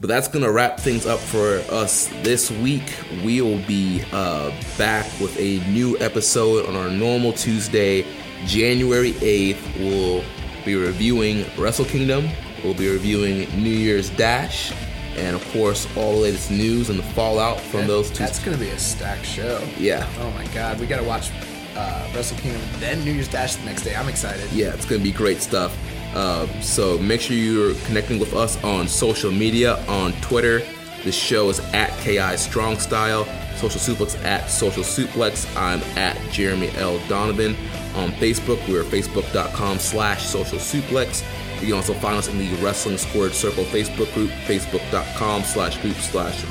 [0.00, 2.92] But that's gonna wrap things up for us this week.
[3.24, 8.04] We will be uh, back with a new episode on our normal Tuesday,
[8.44, 9.78] January 8th.
[9.78, 10.24] We'll
[10.64, 12.28] be reviewing Wrestle Kingdom.
[12.62, 14.72] We'll be reviewing New Year's Dash,
[15.16, 18.18] and of course, all the latest news and the fallout from those two.
[18.18, 19.62] That's gonna be a stacked show.
[19.78, 20.08] Yeah.
[20.18, 21.30] Oh my God, we gotta watch
[21.76, 23.94] uh, Wrestle Kingdom, and then New Year's Dash the next day.
[23.96, 24.50] I'm excited.
[24.52, 25.76] yeah, it's gonna be great stuff.
[26.14, 30.62] Uh, so make sure you're connecting with us on social media on Twitter.
[31.02, 33.26] This show is at Ki Strong Style.
[33.56, 35.46] Social Suplex at Social Suplex.
[35.56, 37.56] I'm at Jeremy L Donovan.
[37.94, 41.22] On Facebook, we're facebook.com slash social suplex.
[41.60, 45.96] You can also find us in the Wrestling Squared Circle Facebook group, facebook.com slash group
[45.96, 46.44] slash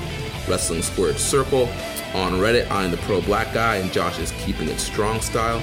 [0.47, 1.69] Wrestling Squared Circle.
[2.13, 5.61] On Reddit, I'm the pro black guy, and Josh is keeping it strong style.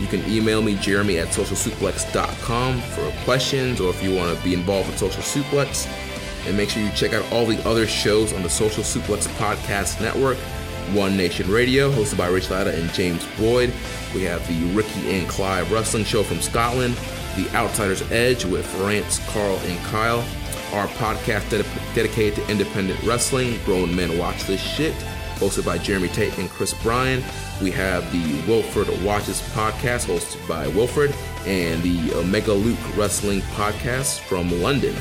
[0.00, 4.54] You can email me, Jeremy at socialsuplex.com for questions or if you want to be
[4.54, 5.86] involved with Social Suplex.
[6.46, 10.00] And make sure you check out all the other shows on the Social Suplex Podcast
[10.00, 10.36] Network.
[10.92, 13.72] One Nation Radio, hosted by Rich Latta and James Boyd.
[14.14, 16.96] We have the Ricky and Clive Wrestling Show from Scotland,
[17.36, 20.24] The Outsider's Edge with Rance, Carl, and Kyle.
[20.72, 24.94] Our podcast ded- dedicated to independent wrestling, Grown Men Watch This Shit,
[25.36, 27.22] hosted by Jeremy Tate and Chris Bryan.
[27.62, 31.14] We have the Wilford Watches podcast, hosted by Wilford,
[31.46, 34.94] and the Omega Luke Wrestling podcast from London.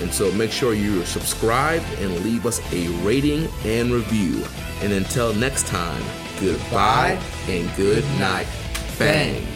[0.00, 4.44] And so make sure you're subscribed and leave us a rating and review.
[4.82, 6.02] And until next time,
[6.40, 8.46] goodbye and good night.
[8.98, 9.55] Bang.